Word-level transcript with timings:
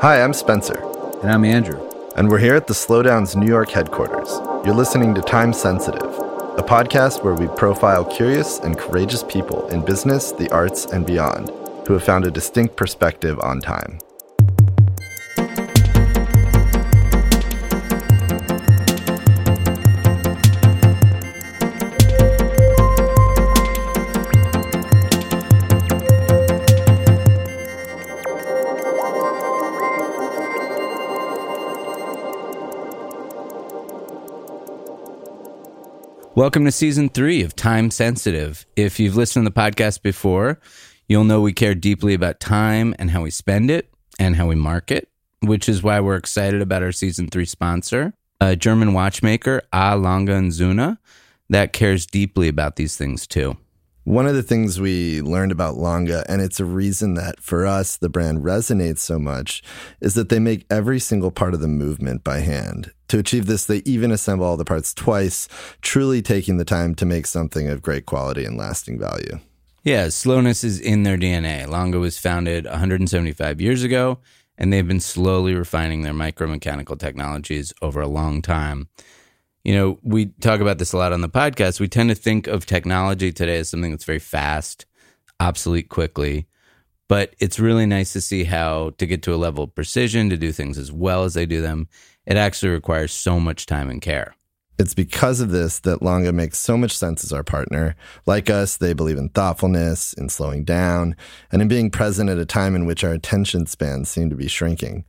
Hi, 0.00 0.22
I'm 0.22 0.32
Spencer. 0.32 0.80
And 1.22 1.32
I'm 1.32 1.44
Andrew. 1.44 1.80
And 2.14 2.30
we're 2.30 2.38
here 2.38 2.54
at 2.54 2.68
the 2.68 2.72
Slowdown's 2.72 3.34
New 3.34 3.48
York 3.48 3.70
headquarters. 3.70 4.30
You're 4.64 4.76
listening 4.76 5.12
to 5.16 5.20
Time 5.20 5.52
Sensitive, 5.52 6.04
a 6.04 6.62
podcast 6.62 7.24
where 7.24 7.34
we 7.34 7.48
profile 7.56 8.04
curious 8.04 8.60
and 8.60 8.78
courageous 8.78 9.24
people 9.24 9.66
in 9.70 9.84
business, 9.84 10.30
the 10.30 10.48
arts, 10.52 10.84
and 10.84 11.04
beyond 11.04 11.48
who 11.88 11.94
have 11.94 12.04
found 12.04 12.24
a 12.24 12.30
distinct 12.30 12.76
perspective 12.76 13.40
on 13.40 13.60
time. 13.60 13.98
Welcome 36.48 36.64
to 36.64 36.72
season 36.72 37.10
three 37.10 37.42
of 37.42 37.54
Time 37.54 37.90
Sensitive. 37.90 38.64
If 38.74 38.98
you've 38.98 39.16
listened 39.16 39.44
to 39.44 39.50
the 39.50 39.60
podcast 39.60 40.00
before, 40.00 40.58
you'll 41.06 41.24
know 41.24 41.42
we 41.42 41.52
care 41.52 41.74
deeply 41.74 42.14
about 42.14 42.40
time 42.40 42.94
and 42.98 43.10
how 43.10 43.20
we 43.20 43.30
spend 43.30 43.70
it 43.70 43.92
and 44.18 44.34
how 44.34 44.46
we 44.46 44.54
market, 44.54 45.10
which 45.42 45.68
is 45.68 45.82
why 45.82 46.00
we're 46.00 46.16
excited 46.16 46.62
about 46.62 46.82
our 46.82 46.90
season 46.90 47.28
three 47.28 47.44
sponsor, 47.44 48.14
a 48.40 48.56
German 48.56 48.94
watchmaker, 48.94 49.60
A. 49.74 49.94
Lange 49.98 50.30
and 50.30 50.50
Söhne, 50.50 50.96
that 51.50 51.74
cares 51.74 52.06
deeply 52.06 52.48
about 52.48 52.76
these 52.76 52.96
things 52.96 53.26
too. 53.26 53.58
One 54.08 54.26
of 54.26 54.34
the 54.34 54.42
things 54.42 54.80
we 54.80 55.20
learned 55.20 55.52
about 55.52 55.76
Lange, 55.76 56.24
and 56.30 56.40
it's 56.40 56.60
a 56.60 56.64
reason 56.64 57.12
that 57.16 57.42
for 57.42 57.66
us 57.66 57.98
the 57.98 58.08
brand 58.08 58.38
resonates 58.42 59.00
so 59.00 59.18
much, 59.18 59.62
is 60.00 60.14
that 60.14 60.30
they 60.30 60.38
make 60.38 60.64
every 60.70 60.98
single 60.98 61.30
part 61.30 61.52
of 61.52 61.60
the 61.60 61.68
movement 61.68 62.24
by 62.24 62.38
hand. 62.38 62.90
To 63.08 63.18
achieve 63.18 63.44
this, 63.44 63.66
they 63.66 63.82
even 63.84 64.10
assemble 64.10 64.46
all 64.46 64.56
the 64.56 64.64
parts 64.64 64.94
twice, 64.94 65.46
truly 65.82 66.22
taking 66.22 66.56
the 66.56 66.64
time 66.64 66.94
to 66.94 67.04
make 67.04 67.26
something 67.26 67.68
of 67.68 67.82
great 67.82 68.06
quality 68.06 68.46
and 68.46 68.56
lasting 68.56 68.98
value. 68.98 69.40
Yeah, 69.84 70.08
slowness 70.08 70.64
is 70.64 70.80
in 70.80 71.02
their 71.02 71.18
DNA. 71.18 71.68
Lange 71.68 72.00
was 72.00 72.16
founded 72.16 72.64
175 72.64 73.60
years 73.60 73.82
ago, 73.82 74.20
and 74.56 74.72
they've 74.72 74.88
been 74.88 75.00
slowly 75.00 75.54
refining 75.54 76.00
their 76.00 76.14
micromechanical 76.14 76.98
technologies 76.98 77.74
over 77.82 78.00
a 78.00 78.08
long 78.08 78.40
time 78.40 78.88
you 79.68 79.74
know, 79.74 79.98
we 80.02 80.28
talk 80.40 80.60
about 80.62 80.78
this 80.78 80.94
a 80.94 80.96
lot 80.96 81.12
on 81.12 81.20
the 81.20 81.28
podcast. 81.28 81.78
We 81.78 81.88
tend 81.88 82.08
to 82.08 82.14
think 82.14 82.46
of 82.46 82.64
technology 82.64 83.30
today 83.30 83.58
as 83.58 83.68
something 83.68 83.90
that's 83.90 84.06
very 84.06 84.18
fast, 84.18 84.86
obsolete 85.40 85.90
quickly. 85.90 86.46
But 87.06 87.34
it's 87.38 87.60
really 87.60 87.84
nice 87.84 88.14
to 88.14 88.22
see 88.22 88.44
how 88.44 88.94
to 88.96 89.04
get 89.04 89.22
to 89.24 89.34
a 89.34 89.36
level 89.36 89.64
of 89.64 89.74
precision, 89.74 90.30
to 90.30 90.38
do 90.38 90.52
things 90.52 90.78
as 90.78 90.90
well 90.90 91.24
as 91.24 91.34
they 91.34 91.44
do 91.44 91.60
them, 91.60 91.86
it 92.24 92.38
actually 92.38 92.70
requires 92.70 93.12
so 93.12 93.38
much 93.38 93.66
time 93.66 93.90
and 93.90 94.00
care. 94.00 94.34
It's 94.78 94.94
because 94.94 95.38
of 95.42 95.50
this 95.50 95.80
that 95.80 96.00
Lange 96.00 96.34
makes 96.34 96.58
so 96.58 96.78
much 96.78 96.96
sense 96.96 97.22
as 97.22 97.34
our 97.34 97.44
partner. 97.44 97.94
Like 98.24 98.48
us, 98.48 98.78
they 98.78 98.94
believe 98.94 99.18
in 99.18 99.28
thoughtfulness, 99.28 100.14
in 100.14 100.30
slowing 100.30 100.64
down, 100.64 101.14
and 101.52 101.60
in 101.60 101.68
being 101.68 101.90
present 101.90 102.30
at 102.30 102.38
a 102.38 102.46
time 102.46 102.74
in 102.74 102.86
which 102.86 103.04
our 103.04 103.12
attention 103.12 103.66
spans 103.66 104.08
seem 104.08 104.30
to 104.30 104.36
be 104.36 104.48
shrinking. 104.48 105.04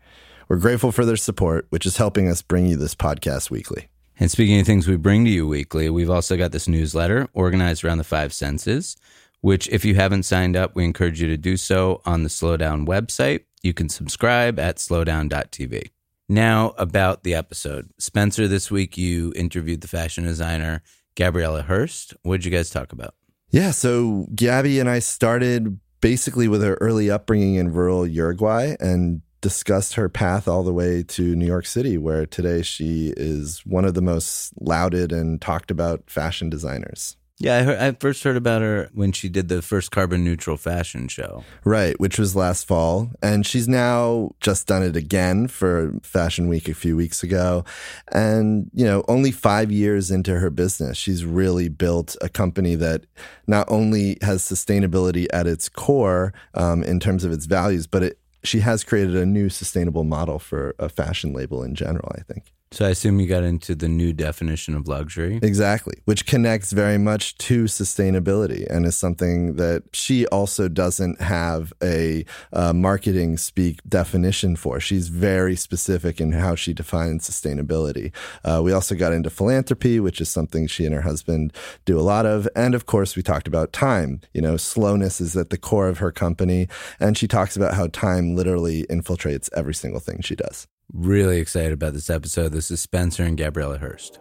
We're 0.50 0.58
grateful 0.58 0.92
for 0.92 1.06
their 1.06 1.16
support, 1.16 1.68
which 1.70 1.86
is 1.86 1.96
helping 1.96 2.28
us 2.28 2.42
bring 2.42 2.66
you 2.66 2.76
this 2.76 2.94
podcast 2.94 3.50
weekly. 3.50 3.88
And 4.20 4.30
speaking 4.30 4.60
of 4.60 4.66
things 4.66 4.88
we 4.88 4.98
bring 4.98 5.24
to 5.24 5.32
you 5.32 5.48
weekly, 5.48 5.90
we've 5.90 6.10
also 6.10 6.36
got 6.36 6.52
this 6.52 6.68
newsletter 6.68 7.30
organized 7.34 7.86
around 7.86 8.00
the 8.00 8.04
five 8.04 8.34
senses, 8.34 8.98
which, 9.40 9.70
if 9.70 9.86
you 9.86 9.96
haven't 9.96 10.24
signed 10.24 10.58
up, 10.58 10.76
we 10.76 10.84
encourage 10.84 11.22
you 11.22 11.28
to 11.30 11.38
do 11.38 11.56
so 11.56 12.02
on 12.06 12.24
the 12.24 12.30
Slowdown 12.30 12.86
website. 12.86 13.46
You 13.64 13.74
can 13.74 13.88
subscribe 13.88 14.60
at 14.60 14.76
slowdown.tv. 14.76 15.92
Now, 16.28 16.74
about 16.78 17.24
the 17.24 17.34
episode. 17.34 17.92
Spencer, 17.98 18.48
this 18.48 18.70
week 18.70 18.98
you 18.98 19.32
interviewed 19.38 19.82
the 19.82 19.88
fashion 19.88 20.26
designer 20.26 20.84
Gabriela 21.16 21.62
Hearst. 21.64 22.14
What 22.24 22.38
did 22.38 22.46
you 22.46 22.52
guys 22.52 22.70
talk 22.70 22.92
about? 22.92 23.16
Yeah, 23.50 23.72
so 23.72 24.28
Gabby 24.36 24.80
and 24.80 24.90
I 24.90 25.00
started 25.00 25.80
basically 26.02 26.48
with 26.48 26.62
her 26.62 26.76
early 26.82 27.10
upbringing 27.10 27.56
in 27.56 27.74
rural 27.74 28.06
Uruguay 28.06 28.76
and 28.80 29.22
discussed 29.42 29.94
her 29.96 30.10
path 30.10 30.48
all 30.48 30.64
the 30.64 30.74
way 30.74 31.04
to 31.04 31.36
New 31.36 31.46
York 31.46 31.66
City, 31.66 31.98
where 31.98 32.26
today 32.26 32.62
she 32.62 33.14
is 33.16 33.62
one 33.66 33.86
of 33.86 33.94
the 33.94 34.02
most 34.02 34.54
lauded 34.60 35.12
and 35.12 35.42
talked 35.42 35.72
about 35.72 36.10
fashion 36.10 36.50
designers. 36.50 37.16
Yeah, 37.42 37.56
I, 37.56 37.62
heard, 37.62 37.80
I, 37.80 37.92
first 37.94 38.22
heard 38.24 38.36
about 38.36 38.62
her 38.62 38.90
when 38.94 39.14
she 39.14 39.30
did 39.30 39.48
the 39.48 39.62
first 39.62 39.92
carbon 39.92 40.26
neutral 40.26 40.58
fashion 40.58 41.08
show. 41.08 41.46
Right, 41.64 41.98
which 41.98 42.20
was 42.20 42.36
last 42.36 42.68
fall. 42.68 43.12
And 43.22 43.46
she's 43.46 43.66
now 43.66 44.32
just 44.42 44.68
done 44.68 44.84
it 44.84 44.98
again 44.98 45.48
for 45.48 45.94
Fashion 46.04 46.50
Week 46.50 46.68
a 46.68 46.74
few 46.74 46.98
weeks 46.98 47.24
ago. 47.24 47.64
And, 48.12 48.70
you 48.74 48.84
know, 48.84 49.06
only 49.08 49.32
five 49.32 49.72
years 49.72 50.12
into 50.12 50.38
her 50.38 50.50
business, 50.50 50.98
she's 50.98 51.24
really 51.24 51.70
built 51.70 52.18
a 52.20 52.28
company 52.28 52.76
that 52.76 53.06
not 53.48 53.72
only 53.72 54.18
has 54.22 54.42
sustainability 54.42 55.26
at 55.32 55.48
its 55.48 55.70
core 55.70 56.34
um, 56.56 56.84
in 56.84 57.00
terms 57.00 57.24
of 57.24 57.32
its 57.32 57.46
values, 57.46 57.88
but 57.88 58.04
it 58.04 58.19
she 58.44 58.60
has 58.62 58.84
created 58.84 59.16
a 59.16 59.26
new 59.26 59.50
sustainable 59.50 60.04
model 60.04 60.40
for 60.40 60.76
a 60.80 60.90
fashion 60.90 61.34
label 61.34 61.64
in 61.64 61.76
general, 61.76 62.12
I 62.18 62.22
think. 62.22 62.54
So 62.72 62.86
I 62.86 62.90
assume 62.90 63.20
you 63.20 63.26
got 63.26 63.44
into 63.44 63.74
the 63.74 63.88
new 63.88 64.14
definition 64.14 64.76
of 64.76 64.88
luxury. 64.88 65.40
Exactly, 65.42 65.96
which 66.06 66.28
connects 66.28 66.72
very 66.72 67.00
much 67.00 67.36
to 67.40 67.64
sustainability 67.64 68.68
and 68.70 68.86
is 68.86 68.96
something 68.96 69.56
that 69.56 69.84
she 69.92 70.28
also 70.28 70.68
doesn't 70.68 71.20
have 71.20 71.74
a 71.82 72.26
uh, 72.54 72.72
marketing 72.74 73.38
speak 73.38 73.80
definition 73.90 74.56
for. 74.56 74.80
She's 74.80 75.08
very 75.08 75.56
specific 75.56 76.22
in 76.22 76.34
how 76.34 76.54
she 76.54 76.74
defines 76.74 77.28
sustainability. 77.28 78.12
Uh, 78.44 78.62
we 78.64 78.72
also 78.72 78.94
got 78.94 79.14
into 79.14 79.32
philanthropy, 79.32 80.00
which 80.00 80.22
is 80.22 80.30
something 80.30 80.68
she 80.68 80.86
and 80.86 80.94
her 80.94 81.02
husband 81.02 81.52
do 81.86 82.00
a 82.00 82.02
lot 82.02 82.28
of. 82.28 82.48
And 82.56 82.76
of 82.76 82.86
course, 82.86 83.16
we 83.16 83.24
talked 83.24 83.48
about 83.48 83.74
time. 83.74 84.22
You 84.32 84.42
know, 84.42 84.58
slowness 84.58 85.20
is 85.20 85.36
at 85.36 85.50
the 85.50 85.58
core 85.58 85.88
of 85.88 85.98
her 85.98 86.12
company. 86.12 86.68
And 87.00 87.18
she 87.18 87.28
talks 87.28 87.58
about 87.58 87.74
how 87.74 87.88
time 87.88 88.36
literally 88.36 88.86
infiltrates 88.92 89.50
every 89.56 89.74
single 89.74 90.00
thing 90.00 90.22
she 90.22 90.36
does. 90.36 90.68
Really 90.92 91.38
excited 91.38 91.72
about 91.72 91.94
this 91.94 92.10
episode. 92.10 92.52
This 92.52 92.72
is 92.72 92.82
Spencer 92.82 93.24
and 93.24 93.38
Gabriela 93.38 93.78
Hearst. 93.78 94.18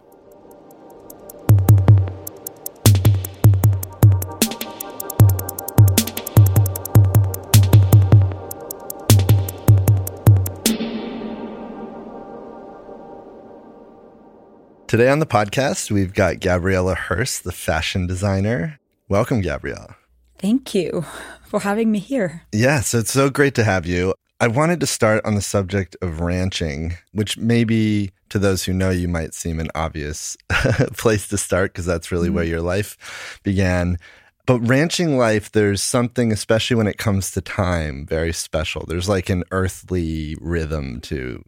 Today 14.87 15.09
on 15.09 15.17
the 15.19 15.25
podcast, 15.25 15.89
we've 15.89 16.13
got 16.13 16.39
Gabriela 16.39 16.93
Hearst, 16.93 17.43
the 17.43 17.51
fashion 17.51 18.05
designer. 18.05 18.79
Welcome, 19.07 19.41
Gabriela. 19.41 19.95
Thank 20.37 20.75
you 20.75 21.03
for 21.45 21.61
having 21.61 21.91
me 21.91 21.97
here. 21.97 22.43
Yeah, 22.51 22.81
so 22.81 22.99
it's 22.99 23.11
so 23.11 23.31
great 23.31 23.55
to 23.55 23.63
have 23.63 23.87
you. 23.87 24.13
I 24.41 24.47
wanted 24.47 24.79
to 24.79 24.87
start 24.87 25.25
on 25.25 25.35
the 25.35 25.41
subject 25.41 25.97
of 26.01 26.21
ranching, 26.21 26.95
which 27.11 27.37
maybe 27.37 28.11
to 28.29 28.39
those 28.39 28.63
who 28.63 28.73
know 28.73 28.89
you 28.89 29.09
might 29.09 29.33
seem 29.33 29.59
an 29.59 29.69
obvious 29.75 30.37
place 30.97 31.27
to 31.27 31.37
start 31.37 31.73
because 31.73 31.85
that's 31.85 32.11
really 32.11 32.27
mm-hmm. 32.27 32.35
where 32.35 32.45
your 32.45 32.61
life 32.61 33.39
began. 33.43 33.97
But 34.45 34.61
ranching 34.61 35.17
life, 35.17 35.51
there's 35.51 35.83
something, 35.83 36.31
especially 36.31 36.77
when 36.77 36.87
it 36.87 36.97
comes 36.97 37.31
to 37.31 37.41
time, 37.41 38.05
very 38.05 38.33
special. 38.33 38.85
There's 38.87 39.09
like 39.09 39.29
an 39.29 39.43
earthly 39.51 40.37
rhythm 40.39 41.01
to 41.01 41.43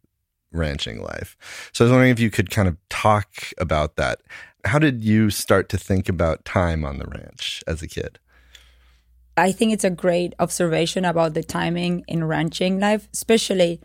ranching 0.51 1.01
life. 1.01 1.37
So 1.71 1.83
I 1.83 1.85
was 1.85 1.91
wondering 1.91 2.11
if 2.11 2.19
you 2.19 2.29
could 2.29 2.49
kind 2.49 2.67
of 2.67 2.77
talk 2.89 3.53
about 3.57 3.95
that. 3.95 4.21
How 4.65 4.79
did 4.79 5.03
you 5.03 5.29
start 5.29 5.69
to 5.69 5.77
think 5.77 6.09
about 6.09 6.45
time 6.45 6.83
on 6.83 6.99
the 6.99 7.07
ranch 7.07 7.63
as 7.65 7.81
a 7.81 7.87
kid? 7.87 8.19
I 9.41 9.51
think 9.51 9.73
it's 9.73 9.83
a 9.83 9.89
great 9.89 10.35
observation 10.37 11.03
about 11.03 11.33
the 11.33 11.41
timing 11.41 12.05
in 12.07 12.25
ranching 12.25 12.79
life, 12.79 13.07
especially 13.11 13.81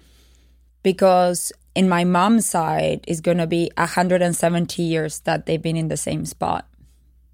because 0.83 1.51
in 1.75 1.89
my 1.89 2.05
mom's 2.05 2.45
side 2.45 3.03
it's 3.09 3.23
going 3.23 3.39
to 3.39 3.47
be 3.47 3.71
170 3.79 4.83
years 4.83 5.21
that 5.21 5.47
they've 5.47 5.63
been 5.63 5.79
in 5.79 5.89
the 5.89 5.97
same 5.97 6.27
spot. 6.27 6.69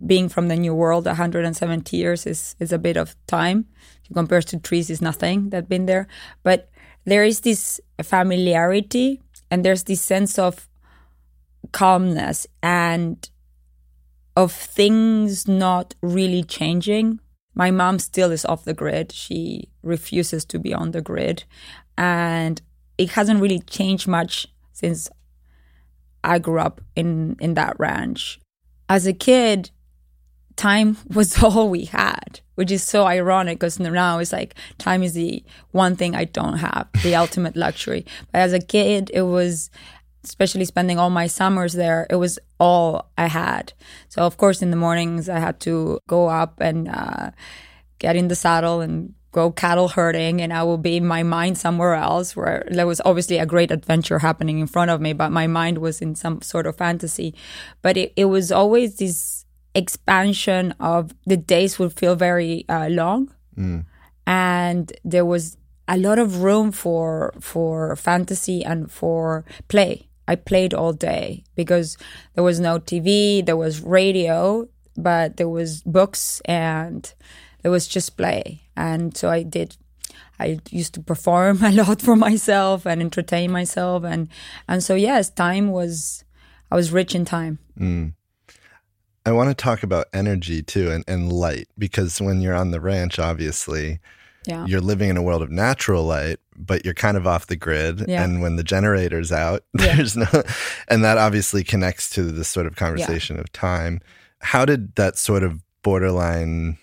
Being 0.06 0.28
from 0.28 0.46
the 0.46 0.54
New 0.54 0.72
World, 0.72 1.06
170 1.06 1.96
years 1.96 2.24
is, 2.24 2.54
is 2.60 2.72
a 2.72 2.78
bit 2.78 2.96
of 2.96 3.16
time. 3.26 3.66
Compared 4.14 4.46
to 4.48 4.58
trees, 4.60 4.88
is 4.88 5.02
nothing 5.02 5.50
that 5.50 5.68
been 5.68 5.86
there. 5.86 6.06
But 6.44 6.70
there 7.04 7.24
is 7.24 7.40
this 7.40 7.80
familiarity 8.04 9.20
and 9.50 9.64
there's 9.64 9.82
this 9.82 10.00
sense 10.00 10.38
of 10.38 10.68
calmness 11.72 12.46
and 12.62 13.28
of 14.36 14.52
things 14.52 15.48
not 15.48 15.96
really 16.02 16.44
changing 16.44 17.18
my 17.54 17.70
mom 17.70 17.98
still 17.98 18.30
is 18.30 18.44
off 18.44 18.64
the 18.64 18.74
grid. 18.74 19.12
She 19.12 19.68
refuses 19.82 20.44
to 20.46 20.58
be 20.58 20.72
on 20.72 20.92
the 20.92 21.02
grid. 21.02 21.44
And 21.98 22.60
it 22.98 23.10
hasn't 23.10 23.40
really 23.40 23.60
changed 23.60 24.08
much 24.08 24.46
since 24.72 25.10
I 26.24 26.38
grew 26.38 26.60
up 26.60 26.80
in, 26.96 27.36
in 27.40 27.54
that 27.54 27.78
ranch. 27.78 28.40
As 28.88 29.06
a 29.06 29.12
kid, 29.12 29.70
time 30.56 30.96
was 31.14 31.42
all 31.42 31.68
we 31.68 31.84
had, 31.86 32.40
which 32.54 32.70
is 32.70 32.82
so 32.82 33.04
ironic 33.04 33.58
because 33.58 33.78
now 33.78 34.18
it's 34.18 34.32
like 34.32 34.54
time 34.78 35.02
is 35.02 35.14
the 35.14 35.44
one 35.72 35.96
thing 35.96 36.14
I 36.14 36.24
don't 36.24 36.58
have, 36.58 36.88
the 37.02 37.16
ultimate 37.16 37.56
luxury. 37.56 38.06
But 38.30 38.40
as 38.40 38.52
a 38.52 38.60
kid, 38.60 39.10
it 39.12 39.22
was, 39.22 39.70
especially 40.24 40.64
spending 40.64 40.98
all 40.98 41.10
my 41.10 41.26
summers 41.26 41.72
there, 41.72 42.06
it 42.10 42.16
was 42.16 42.38
all 42.58 43.10
I 43.18 43.26
had. 43.26 43.72
So, 44.08 44.22
of 44.22 44.36
course, 44.36 44.62
in 44.62 44.70
the 44.70 44.76
mornings, 44.76 45.28
I 45.28 45.38
had 45.38 45.60
to 45.60 45.98
go 46.08 46.28
up 46.28 46.60
and 46.60 46.88
uh, 46.88 47.30
get 47.98 48.16
in 48.16 48.28
the 48.28 48.34
saddle 48.34 48.80
and 48.80 49.14
go 49.32 49.50
cattle 49.50 49.88
herding 49.88 50.42
and 50.42 50.52
I 50.52 50.62
will 50.62 50.78
be 50.78 50.98
in 50.98 51.06
my 51.06 51.22
mind 51.22 51.56
somewhere 51.56 51.94
else 51.94 52.36
where 52.36 52.68
there 52.70 52.86
was 52.86 53.00
obviously 53.04 53.38
a 53.38 53.46
great 53.46 53.70
adventure 53.70 54.18
happening 54.18 54.58
in 54.58 54.66
front 54.66 54.90
of 54.90 55.00
me, 55.00 55.14
but 55.14 55.30
my 55.30 55.46
mind 55.46 55.78
was 55.78 56.02
in 56.02 56.14
some 56.14 56.42
sort 56.42 56.66
of 56.66 56.76
fantasy. 56.76 57.34
But 57.80 57.96
it, 57.96 58.12
it 58.14 58.26
was 58.26 58.52
always 58.52 58.96
this 58.96 59.46
expansion 59.74 60.74
of 60.78 61.14
the 61.24 61.38
days 61.38 61.78
would 61.78 61.94
feel 61.94 62.14
very 62.14 62.66
uh, 62.68 62.88
long. 62.88 63.32
Mm. 63.56 63.86
And 64.26 64.92
there 65.02 65.24
was 65.24 65.56
a 65.88 65.96
lot 65.96 66.18
of 66.18 66.42
room 66.42 66.70
for 66.70 67.34
for 67.40 67.96
fantasy 67.96 68.64
and 68.64 68.90
for 68.90 69.44
play. 69.68 70.08
I 70.28 70.36
played 70.36 70.74
all 70.74 70.92
day 70.92 71.44
because 71.56 71.98
there 72.34 72.44
was 72.44 72.60
no 72.60 72.78
TV, 72.78 73.44
there 73.44 73.56
was 73.56 73.80
radio, 73.80 74.68
but 74.96 75.36
there 75.36 75.48
was 75.48 75.82
books 75.82 76.40
and 76.44 77.12
there 77.62 77.70
was 77.70 77.88
just 77.88 78.16
play. 78.16 78.62
And 78.76 79.16
so 79.16 79.30
I 79.30 79.42
did 79.42 79.76
I 80.38 80.58
used 80.70 80.94
to 80.94 81.00
perform 81.00 81.62
a 81.62 81.72
lot 81.72 82.02
for 82.02 82.16
myself 82.16 82.86
and 82.86 83.00
entertain 83.00 83.50
myself 83.50 84.04
and 84.04 84.28
and 84.68 84.82
so 84.82 84.94
yes, 84.94 85.30
time 85.30 85.70
was 85.70 86.24
I 86.70 86.76
was 86.76 86.92
rich 86.92 87.14
in 87.14 87.24
time. 87.24 87.58
Mm. 87.78 88.14
I 89.24 89.32
want 89.32 89.50
to 89.50 89.54
talk 89.54 89.84
about 89.84 90.06
energy 90.12 90.62
too 90.62 90.90
and, 90.90 91.04
and 91.06 91.32
light 91.32 91.68
because 91.78 92.20
when 92.20 92.40
you're 92.40 92.54
on 92.54 92.72
the 92.72 92.80
ranch, 92.80 93.20
obviously, 93.20 94.00
yeah. 94.46 94.66
you're 94.66 94.80
living 94.80 95.10
in 95.10 95.16
a 95.16 95.22
world 95.22 95.42
of 95.42 95.50
natural 95.50 96.04
light, 96.04 96.40
but 96.56 96.84
you're 96.84 96.94
kind 96.94 97.16
of 97.16 97.26
off 97.26 97.46
the 97.46 97.56
grid. 97.56 98.04
Yeah. 98.08 98.22
And 98.22 98.42
when 98.42 98.56
the 98.56 98.64
generator's 98.64 99.32
out, 99.32 99.64
yeah. 99.78 99.96
there's 99.96 100.16
no, 100.16 100.26
and 100.88 101.04
that 101.04 101.18
obviously 101.18 101.64
connects 101.64 102.10
to 102.10 102.24
this 102.24 102.48
sort 102.48 102.66
of 102.66 102.76
conversation 102.76 103.38
of 103.38 103.50
time. 103.52 104.00
How 104.40 104.64
did 104.64 104.94
that 104.96 105.18
sort 105.18 105.42
of 105.42 105.62
borderline 105.82 106.78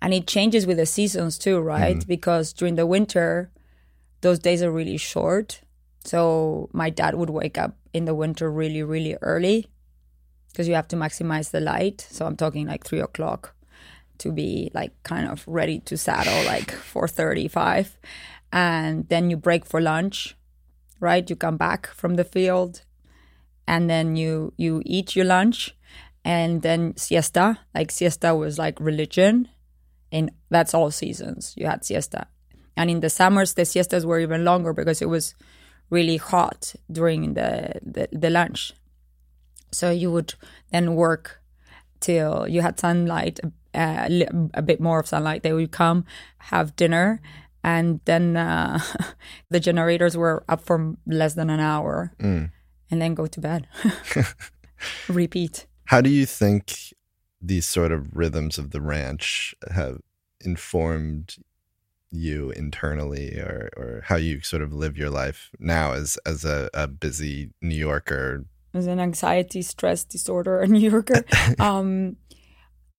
and 0.00 0.14
it 0.14 0.26
changes 0.26 0.66
with 0.66 0.76
the 0.76 0.86
seasons 0.86 1.38
too, 1.38 1.58
right? 1.58 1.96
Mm. 1.96 2.06
Because 2.06 2.52
during 2.52 2.76
the 2.76 2.86
winter, 2.86 3.50
those 4.20 4.38
days 4.38 4.62
are 4.62 4.70
really 4.70 4.96
short. 4.96 5.60
So 6.04 6.70
my 6.72 6.90
dad 6.90 7.16
would 7.16 7.30
wake 7.30 7.58
up 7.58 7.76
in 7.92 8.04
the 8.04 8.14
winter 8.14 8.50
really, 8.50 8.82
really 8.82 9.16
early 9.22 9.66
because 10.48 10.68
you 10.68 10.74
have 10.74 10.88
to 10.88 10.96
maximize 10.96 11.50
the 11.50 11.60
light. 11.60 12.06
So 12.10 12.26
I'm 12.26 12.36
talking 12.36 12.66
like 12.66 12.84
three 12.84 13.00
o'clock 13.00 13.54
to 14.18 14.32
be 14.32 14.70
like 14.74 14.92
kind 15.02 15.28
of 15.28 15.44
ready 15.46 15.80
to 15.80 15.96
saddle 15.96 16.44
like 16.44 16.72
4:35, 16.72 17.96
and 18.52 19.08
then 19.08 19.30
you 19.30 19.36
break 19.36 19.64
for 19.66 19.80
lunch, 19.80 20.36
right? 21.00 21.28
You 21.28 21.36
come 21.36 21.56
back 21.56 21.88
from 21.88 22.14
the 22.14 22.24
field, 22.24 22.82
and 23.66 23.88
then 23.88 24.16
you 24.16 24.52
you 24.56 24.82
eat 24.84 25.16
your 25.16 25.26
lunch, 25.26 25.76
and 26.24 26.62
then 26.62 26.96
siesta. 26.96 27.60
Like 27.74 27.90
siesta 27.90 28.34
was 28.34 28.58
like 28.58 28.80
religion 28.80 29.48
and 30.10 30.30
that's 30.50 30.74
all 30.74 30.90
seasons. 30.90 31.54
You 31.56 31.66
had 31.66 31.84
siesta, 31.84 32.26
and 32.76 32.90
in 32.90 33.00
the 33.00 33.10
summers 33.10 33.54
the 33.54 33.64
siestas 33.64 34.06
were 34.06 34.20
even 34.20 34.44
longer 34.44 34.72
because 34.72 35.02
it 35.02 35.08
was 35.08 35.34
really 35.90 36.16
hot 36.16 36.74
during 36.90 37.34
the 37.34 37.72
the, 37.82 38.08
the 38.12 38.30
lunch. 38.30 38.72
So 39.70 39.90
you 39.90 40.10
would 40.10 40.34
then 40.72 40.94
work 40.94 41.42
till 42.00 42.48
you 42.48 42.62
had 42.62 42.80
sunlight, 42.80 43.38
uh, 43.74 44.08
a 44.54 44.62
bit 44.62 44.80
more 44.80 44.98
of 44.98 45.06
sunlight. 45.06 45.42
They 45.42 45.52
would 45.52 45.72
come, 45.72 46.06
have 46.38 46.74
dinner, 46.74 47.20
and 47.64 48.00
then 48.04 48.36
uh, 48.36 48.80
the 49.50 49.60
generators 49.60 50.16
were 50.16 50.44
up 50.48 50.60
for 50.60 50.96
less 51.06 51.34
than 51.34 51.50
an 51.50 51.60
hour, 51.60 52.12
mm. 52.18 52.50
and 52.90 53.02
then 53.02 53.14
go 53.14 53.26
to 53.26 53.40
bed. 53.40 53.66
Repeat. 55.08 55.66
How 55.86 56.00
do 56.00 56.10
you 56.10 56.26
think 56.26 56.94
these 57.40 57.66
sort 57.66 57.92
of 57.92 58.14
rhythms 58.14 58.58
of 58.58 58.70
the 58.70 58.80
ranch 58.80 59.54
have 59.70 60.00
informed 60.40 61.36
you 62.10 62.50
internally 62.52 63.38
or 63.38 63.68
or 63.76 64.02
how 64.06 64.16
you 64.16 64.40
sort 64.40 64.62
of 64.62 64.72
live 64.72 64.96
your 64.96 65.10
life 65.10 65.50
now 65.58 65.92
as 65.92 66.18
as 66.24 66.44
a, 66.44 66.70
a 66.72 66.88
busy 66.88 67.50
New 67.60 67.74
Yorker 67.74 68.46
as 68.72 68.86
an 68.86 68.98
anxiety 68.98 69.60
stress 69.60 70.04
disorder 70.04 70.66
New 70.66 70.90
Yorker 70.90 71.22
um 71.58 72.16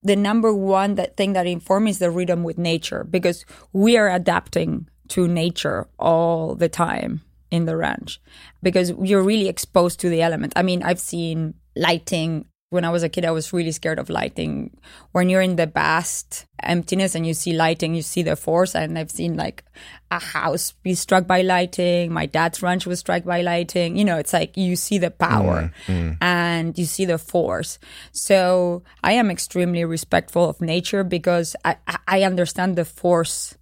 the 0.01 0.15
number 0.15 0.53
one 0.53 0.95
that 0.95 1.17
thing 1.17 1.33
that 1.33 1.47
informs 1.47 1.91
is 1.91 1.99
the 1.99 2.11
rhythm 2.11 2.43
with 2.43 2.57
nature 2.57 3.03
because 3.03 3.45
we 3.73 3.97
are 3.97 4.09
adapting 4.09 4.87
to 5.09 5.27
nature 5.27 5.87
all 5.97 6.55
the 6.55 6.69
time 6.69 7.21
in 7.51 7.65
the 7.65 7.75
ranch 7.75 8.21
because 8.61 8.93
you're 9.01 9.23
really 9.23 9.49
exposed 9.49 9.99
to 9.99 10.09
the 10.09 10.21
element. 10.21 10.53
I 10.55 10.61
mean, 10.61 10.83
I've 10.83 10.99
seen 10.99 11.55
lighting 11.75 12.45
when 12.69 12.85
I 12.85 12.91
was 12.91 13.01
a 13.01 13.09
kid, 13.09 13.25
I 13.25 13.31
was 13.31 13.51
really 13.51 13.71
scared 13.71 13.97
of 13.97 14.09
lighting. 14.09 14.77
When 15.11 15.27
you're 15.27 15.41
in 15.41 15.55
the 15.55 15.65
vast 15.65 16.45
emptiness 16.61 17.15
and 17.15 17.25
you 17.25 17.33
see 17.33 17.53
lighting, 17.53 17.95
you 17.95 18.03
see 18.03 18.21
the 18.21 18.35
force. 18.35 18.75
And 18.75 18.97
I've 18.97 19.09
seen 19.09 19.35
like 19.35 19.63
a 20.11 20.19
house 20.19 20.73
be 20.83 20.93
struck 20.93 21.25
by 21.25 21.41
lighting. 21.41 22.13
My 22.13 22.27
dad's 22.27 22.61
ranch 22.61 22.85
was 22.85 22.99
struck 22.99 23.23
by 23.23 23.41
lighting. 23.41 23.97
You 23.97 24.05
know, 24.05 24.17
it's 24.17 24.33
like 24.33 24.55
you 24.55 24.75
see 24.75 24.99
the 24.99 25.09
power 25.09 25.73
mm, 25.87 25.95
mm. 25.95 26.17
and 26.21 26.77
you 26.77 26.85
see 26.85 27.05
the 27.05 27.17
force. 27.17 27.79
So 28.11 28.83
I 29.03 29.13
am 29.13 29.31
extremely 29.31 29.83
respectful 29.83 30.47
of 30.47 30.61
nature 30.61 31.03
because 31.03 31.55
I, 31.65 31.77
I 32.07 32.21
understand 32.21 32.75
the 32.75 32.85
force 32.85 33.57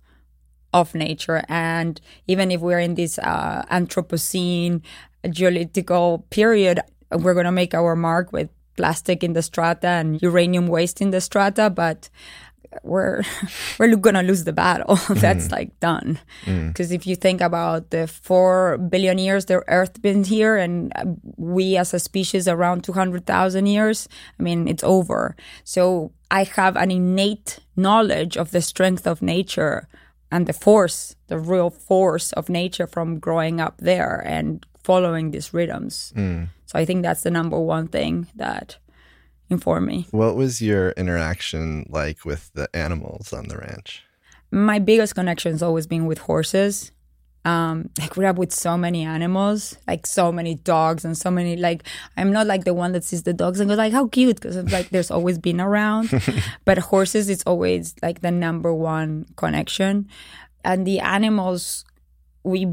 of 0.73 0.93
nature. 0.93 1.43
And 1.47 2.01
even 2.27 2.51
if 2.51 2.59
we're 2.59 2.79
in 2.79 2.95
this 2.95 3.19
uh, 3.19 3.63
Anthropocene 3.71 4.81
geological 5.29 6.25
period, 6.29 6.81
we're 7.09 7.33
going 7.33 7.45
to 7.45 7.53
make 7.53 7.73
our 7.73 7.95
mark 7.95 8.33
with 8.33 8.49
plastic 8.77 9.23
in 9.23 9.33
the 9.33 9.41
strata 9.41 9.87
and 9.87 10.21
uranium 10.21 10.67
waste 10.67 11.01
in 11.01 11.11
the 11.11 11.19
strata, 11.19 11.69
but 11.69 12.09
we're 12.83 13.23
we're 13.79 13.95
gonna 13.95 14.23
lose 14.23 14.43
the 14.43 14.53
battle. 14.53 14.95
That's 15.09 15.47
mm. 15.47 15.51
like 15.51 15.79
done. 15.79 16.19
Because 16.45 16.91
mm. 16.91 16.95
if 16.95 17.07
you 17.07 17.15
think 17.15 17.41
about 17.41 17.89
the 17.89 18.07
four 18.07 18.77
billion 18.77 19.17
years 19.17 19.45
the 19.45 19.63
Earth 19.67 20.01
been 20.01 20.23
here, 20.23 20.55
and 20.57 20.91
we 21.37 21.77
as 21.77 21.93
a 21.93 21.99
species 21.99 22.47
around 22.47 22.83
two 22.83 22.93
hundred 22.93 23.25
thousand 23.25 23.67
years, 23.67 24.07
I 24.39 24.43
mean 24.43 24.67
it's 24.67 24.83
over. 24.83 25.35
So 25.63 26.11
I 26.29 26.43
have 26.43 26.75
an 26.75 26.91
innate 26.91 27.59
knowledge 27.75 28.37
of 28.37 28.51
the 28.51 28.61
strength 28.61 29.07
of 29.07 29.21
nature 29.21 29.87
and 30.31 30.47
the 30.47 30.53
force, 30.53 31.15
the 31.27 31.39
real 31.39 31.69
force 31.69 32.33
of 32.33 32.49
nature 32.49 32.87
from 32.87 33.19
growing 33.19 33.59
up 33.61 33.77
there 33.77 34.21
and 34.25 34.65
following 34.83 35.31
these 35.31 35.53
rhythms. 35.53 36.13
Mm. 36.15 36.49
So 36.65 36.79
I 36.79 36.85
think 36.85 37.03
that's 37.03 37.21
the 37.21 37.31
number 37.31 37.59
one 37.59 37.87
thing 37.87 38.27
that 38.35 38.77
informed 39.49 39.87
me. 39.87 40.07
What 40.11 40.35
was 40.35 40.61
your 40.61 40.91
interaction 40.91 41.85
like 41.89 42.25
with 42.25 42.51
the 42.53 42.69
animals 42.75 43.33
on 43.33 43.47
the 43.47 43.57
ranch? 43.57 44.03
My 44.51 44.79
biggest 44.79 45.15
connection 45.15 45.51
has 45.51 45.63
always 45.63 45.87
been 45.87 46.05
with 46.05 46.19
horses. 46.19 46.91
Um, 47.47 47.89
I 48.01 48.07
grew 48.07 48.25
up 48.25 48.35
with 48.35 48.51
so 48.51 48.77
many 48.77 49.05
animals, 49.05 49.77
like 49.87 50.05
so 50.05 50.33
many 50.33 50.55
dogs 50.55 51.05
and 51.05 51.17
so 51.17 51.31
many 51.31 51.55
like 51.55 51.83
I'm 52.17 52.33
not 52.33 52.45
like 52.45 52.65
the 52.65 52.73
one 52.73 52.91
that 52.91 53.05
sees 53.05 53.23
the 53.23 53.31
dogs 53.31 53.61
and 53.61 53.69
goes 53.69 53.77
like 53.77 53.93
how 53.93 54.07
cute 54.09 54.41
because 54.41 54.57
like 54.69 54.89
there's 54.89 55.09
always 55.09 55.37
been 55.37 55.61
around, 55.61 56.09
but 56.65 56.77
horses 56.77 57.29
it's 57.29 57.43
always 57.47 57.95
like 58.01 58.19
the 58.19 58.31
number 58.31 58.73
one 58.73 59.27
connection, 59.37 60.09
and 60.65 60.85
the 60.85 60.99
animals 60.99 61.85
we 62.43 62.67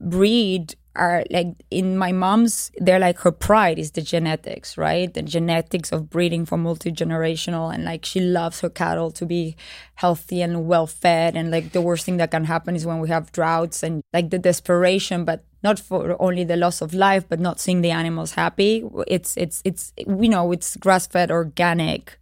breed 0.00 0.74
are 0.98 1.24
like 1.30 1.48
in 1.70 1.96
my 1.96 2.12
mom's 2.12 2.70
they're 2.78 2.98
like 2.98 3.18
her 3.20 3.32
pride 3.32 3.78
is 3.78 3.92
the 3.92 4.02
genetics 4.02 4.76
right? 4.76 5.12
The 5.14 5.22
genetics 5.22 5.92
of 5.92 6.10
breeding 6.10 6.44
for 6.44 6.58
multi-generational 6.58 7.72
and 7.72 7.84
like 7.84 8.04
she 8.04 8.20
loves 8.20 8.60
her 8.60 8.68
cattle 8.68 9.10
to 9.12 9.24
be 9.24 9.56
healthy 9.94 10.42
and 10.42 10.66
well 10.66 10.86
fed 10.86 11.36
and 11.36 11.50
like 11.50 11.72
the 11.72 11.80
worst 11.80 12.04
thing 12.04 12.18
that 12.18 12.30
can 12.30 12.44
happen 12.44 12.74
is 12.76 12.84
when 12.84 12.98
we 12.98 13.08
have 13.08 13.32
droughts 13.32 13.82
and 13.82 14.02
like 14.12 14.30
the 14.30 14.38
desperation 14.38 15.24
but 15.24 15.44
not 15.62 15.78
for 15.78 16.20
only 16.20 16.44
the 16.44 16.56
loss 16.56 16.82
of 16.82 16.92
life 16.92 17.24
but 17.28 17.40
not 17.40 17.60
seeing 17.60 17.80
the 17.80 17.90
animals 17.90 18.32
happy. 18.32 18.84
It's 19.06 19.36
it's 19.36 19.62
it's 19.64 19.92
we 20.06 20.28
know 20.28 20.52
it's 20.52 20.76
grass 20.76 21.06
fed 21.06 21.30
organic 21.30 22.18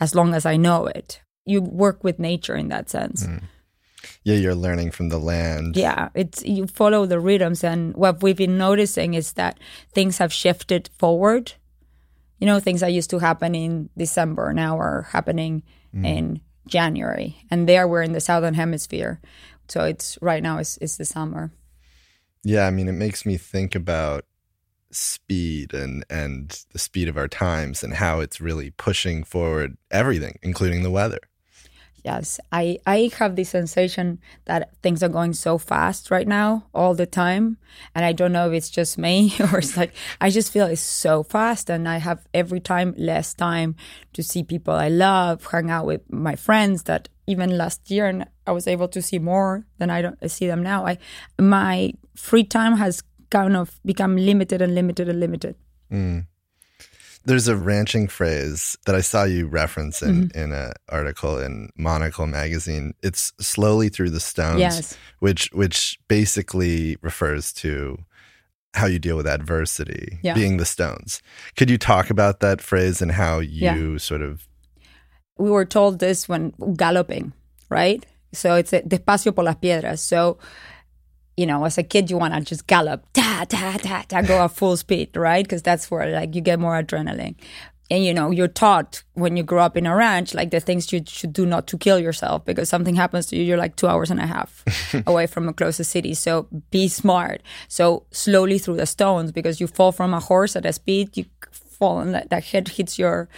as 0.00 0.14
long 0.14 0.34
as 0.34 0.46
i 0.46 0.56
know 0.56 0.86
it. 0.86 1.20
You 1.44 1.62
work 1.62 2.04
with 2.04 2.18
nature 2.18 2.56
in 2.56 2.68
that 2.68 2.90
sense. 2.90 3.26
Mm 3.26 3.42
yeah, 4.24 4.36
you're 4.36 4.54
learning 4.54 4.90
from 4.90 5.08
the 5.08 5.18
land. 5.18 5.76
Yeah, 5.76 6.08
it's 6.14 6.44
you 6.44 6.66
follow 6.66 7.06
the 7.06 7.20
rhythms, 7.20 7.64
and 7.64 7.94
what 7.94 8.22
we've 8.22 8.36
been 8.36 8.58
noticing 8.58 9.14
is 9.14 9.32
that 9.34 9.58
things 9.92 10.18
have 10.18 10.32
shifted 10.32 10.90
forward. 10.98 11.52
You 12.38 12.46
know, 12.46 12.60
things 12.60 12.80
that 12.80 12.92
used 12.92 13.10
to 13.10 13.18
happen 13.18 13.54
in 13.54 13.90
December 13.96 14.52
now 14.52 14.78
are 14.78 15.08
happening 15.10 15.62
mm. 15.94 16.06
in 16.06 16.40
January, 16.66 17.36
and 17.50 17.68
there 17.68 17.88
we're 17.88 18.02
in 18.02 18.12
the 18.12 18.20
southern 18.20 18.54
hemisphere, 18.54 19.20
so 19.68 19.84
it's 19.84 20.18
right 20.20 20.42
now 20.42 20.58
it's, 20.58 20.76
it's 20.78 20.96
the 20.96 21.04
summer. 21.04 21.50
Yeah, 22.44 22.66
I 22.66 22.70
mean, 22.70 22.88
it 22.88 22.92
makes 22.92 23.26
me 23.26 23.36
think 23.36 23.74
about 23.74 24.24
speed 24.90 25.74
and 25.74 26.04
and 26.08 26.64
the 26.72 26.78
speed 26.78 27.08
of 27.08 27.16
our 27.16 27.28
times 27.28 27.82
and 27.82 27.94
how 27.94 28.20
it's 28.20 28.40
really 28.40 28.70
pushing 28.70 29.24
forward 29.24 29.76
everything, 29.90 30.38
including 30.42 30.82
the 30.82 30.90
weather. 30.90 31.20
Yes, 32.04 32.38
I, 32.52 32.78
I 32.86 33.10
have 33.18 33.36
the 33.36 33.44
sensation 33.44 34.20
that 34.44 34.70
things 34.82 35.02
are 35.02 35.08
going 35.08 35.32
so 35.32 35.58
fast 35.58 36.10
right 36.10 36.26
now 36.26 36.66
all 36.74 36.94
the 36.94 37.06
time. 37.06 37.58
And 37.94 38.04
I 38.04 38.12
don't 38.12 38.32
know 38.32 38.48
if 38.48 38.54
it's 38.54 38.70
just 38.70 38.98
me 38.98 39.34
or 39.52 39.58
it's 39.58 39.76
like, 39.76 39.92
I 40.20 40.30
just 40.30 40.52
feel 40.52 40.66
it's 40.66 40.80
so 40.80 41.22
fast. 41.22 41.68
And 41.68 41.88
I 41.88 41.98
have 41.98 42.26
every 42.32 42.60
time 42.60 42.94
less 42.96 43.34
time 43.34 43.76
to 44.12 44.22
see 44.22 44.42
people 44.42 44.74
I 44.74 44.88
love, 44.88 45.46
hang 45.46 45.70
out 45.70 45.86
with 45.86 46.02
my 46.10 46.36
friends 46.36 46.84
that 46.84 47.08
even 47.26 47.58
last 47.58 47.90
year 47.90 48.06
and 48.06 48.26
I 48.46 48.52
was 48.52 48.66
able 48.66 48.88
to 48.88 49.02
see 49.02 49.18
more 49.18 49.66
than 49.78 49.90
I 49.90 50.02
don't 50.02 50.30
see 50.30 50.46
them 50.46 50.62
now. 50.62 50.86
I, 50.86 50.98
my 51.38 51.92
free 52.14 52.44
time 52.44 52.76
has 52.76 53.02
kind 53.30 53.56
of 53.56 53.78
become 53.84 54.16
limited 54.16 54.62
and 54.62 54.74
limited 54.74 55.08
and 55.08 55.20
limited. 55.20 55.56
Mm. 55.92 56.26
There's 57.28 57.46
a 57.46 57.56
ranching 57.56 58.08
phrase 58.08 58.78
that 58.86 58.94
I 58.94 59.02
saw 59.02 59.24
you 59.24 59.46
reference 59.46 60.00
in 60.00 60.28
mm-hmm. 60.28 60.38
in 60.38 60.52
an 60.52 60.72
article 60.88 61.38
in 61.38 61.68
Monocle 61.76 62.26
magazine. 62.26 62.94
It's 63.02 63.34
slowly 63.38 63.90
through 63.90 64.10
the 64.10 64.20
stones, 64.20 64.60
yes. 64.60 64.96
which 65.18 65.50
which 65.52 65.98
basically 66.08 66.96
refers 67.02 67.52
to 67.60 67.98
how 68.72 68.86
you 68.86 68.98
deal 68.98 69.16
with 69.16 69.26
adversity, 69.26 70.18
yeah. 70.22 70.32
being 70.32 70.56
the 70.56 70.64
stones. 70.64 71.22
Could 71.54 71.68
you 71.68 71.76
talk 71.76 72.08
about 72.08 72.40
that 72.40 72.62
phrase 72.62 73.02
and 73.02 73.12
how 73.12 73.40
you 73.40 73.92
yeah. 73.92 73.98
sort 73.98 74.22
of? 74.22 74.48
We 75.36 75.50
were 75.50 75.66
told 75.66 75.98
this 75.98 76.28
when 76.28 76.54
galloping, 76.76 77.34
right? 77.68 78.06
So 78.32 78.54
it's 78.54 78.72
a 78.72 78.80
despacio 78.82 79.34
por 79.34 79.44
las 79.44 79.56
piedras. 79.56 80.00
So 80.00 80.38
you 81.38 81.46
know, 81.46 81.64
as 81.64 81.78
a 81.78 81.84
kid, 81.84 82.10
you 82.10 82.18
want 82.18 82.34
to 82.34 82.40
just 82.40 82.66
gallop, 82.66 83.04
ta, 83.12 83.46
ta, 83.48 83.78
ta, 83.80 84.04
ta, 84.08 84.22
go 84.22 84.44
at 84.44 84.50
full 84.50 84.76
speed, 84.76 85.16
right? 85.16 85.44
Because 85.44 85.62
that's 85.62 85.88
where 85.88 86.10
like 86.10 86.34
you 86.34 86.40
get 86.40 86.58
more 86.58 86.82
adrenaline. 86.82 87.36
And 87.90 88.04
you 88.04 88.12
know, 88.12 88.30
you're 88.30 88.48
taught 88.48 89.04
when 89.14 89.36
you 89.36 89.44
grow 89.44 89.62
up 89.62 89.76
in 89.76 89.86
a 89.86 89.94
ranch, 89.94 90.34
like 90.34 90.50
the 90.50 90.58
things 90.58 90.92
you 90.92 91.00
should 91.06 91.32
do 91.32 91.46
not 91.46 91.68
to 91.68 91.78
kill 91.78 92.00
yourself 92.00 92.44
because 92.44 92.68
something 92.68 92.96
happens 92.96 93.26
to 93.26 93.36
you, 93.36 93.44
you're 93.44 93.56
like 93.56 93.76
two 93.76 93.86
hours 93.86 94.10
and 94.10 94.18
a 94.18 94.26
half 94.26 94.64
away 95.06 95.28
from 95.28 95.48
a 95.48 95.52
closest 95.52 95.92
city. 95.92 96.12
So 96.12 96.48
be 96.72 96.88
smart. 96.88 97.40
So 97.68 98.04
slowly 98.10 98.58
through 98.58 98.76
the 98.76 98.86
stones 98.86 99.30
because 99.30 99.60
you 99.60 99.68
fall 99.68 99.92
from 99.92 100.12
a 100.12 100.20
horse 100.20 100.56
at 100.56 100.66
a 100.66 100.72
speed, 100.72 101.16
you 101.16 101.26
fall 101.52 102.00
and 102.00 102.14
that, 102.14 102.30
that 102.30 102.44
head 102.46 102.68
hits 102.68 102.98
your 102.98 103.28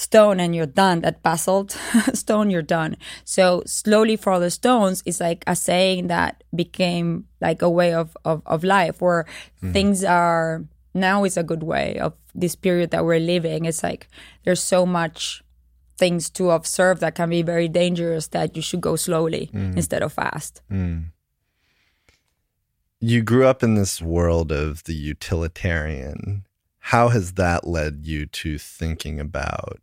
stone 0.00 0.40
and 0.40 0.56
you're 0.56 0.66
done. 0.66 1.00
That 1.00 1.22
basalt 1.22 1.72
stone, 2.14 2.50
you're 2.50 2.62
done. 2.62 2.96
So 3.24 3.62
slowly 3.66 4.16
for 4.16 4.32
all 4.32 4.40
the 4.40 4.50
stones, 4.50 5.02
it's 5.04 5.20
like 5.20 5.44
a 5.46 5.54
saying 5.54 6.08
that 6.08 6.42
became 6.54 7.26
like 7.40 7.62
a 7.62 7.70
way 7.70 7.92
of, 7.92 8.16
of, 8.24 8.42
of 8.46 8.64
life 8.64 9.00
where 9.00 9.26
mm. 9.62 9.72
things 9.72 10.02
are 10.02 10.64
now 10.94 11.24
is 11.24 11.36
a 11.36 11.42
good 11.42 11.62
way 11.62 11.98
of 11.98 12.14
this 12.34 12.56
period 12.56 12.90
that 12.90 13.04
we're 13.04 13.20
living. 13.20 13.66
It's 13.66 13.82
like 13.82 14.08
there's 14.44 14.62
so 14.62 14.86
much 14.86 15.42
things 15.98 16.30
to 16.30 16.50
observe 16.50 17.00
that 17.00 17.14
can 17.14 17.28
be 17.28 17.42
very 17.42 17.68
dangerous 17.68 18.28
that 18.28 18.56
you 18.56 18.62
should 18.62 18.80
go 18.80 18.96
slowly 18.96 19.50
mm. 19.52 19.76
instead 19.76 20.02
of 20.02 20.12
fast. 20.12 20.62
Mm. 20.72 21.10
You 23.00 23.22
grew 23.22 23.46
up 23.46 23.62
in 23.62 23.74
this 23.74 24.00
world 24.00 24.50
of 24.50 24.84
the 24.84 24.94
utilitarian. 24.94 26.46
How 26.78 27.08
has 27.08 27.32
that 27.32 27.66
led 27.66 28.06
you 28.06 28.26
to 28.26 28.58
thinking 28.58 29.20
about 29.20 29.80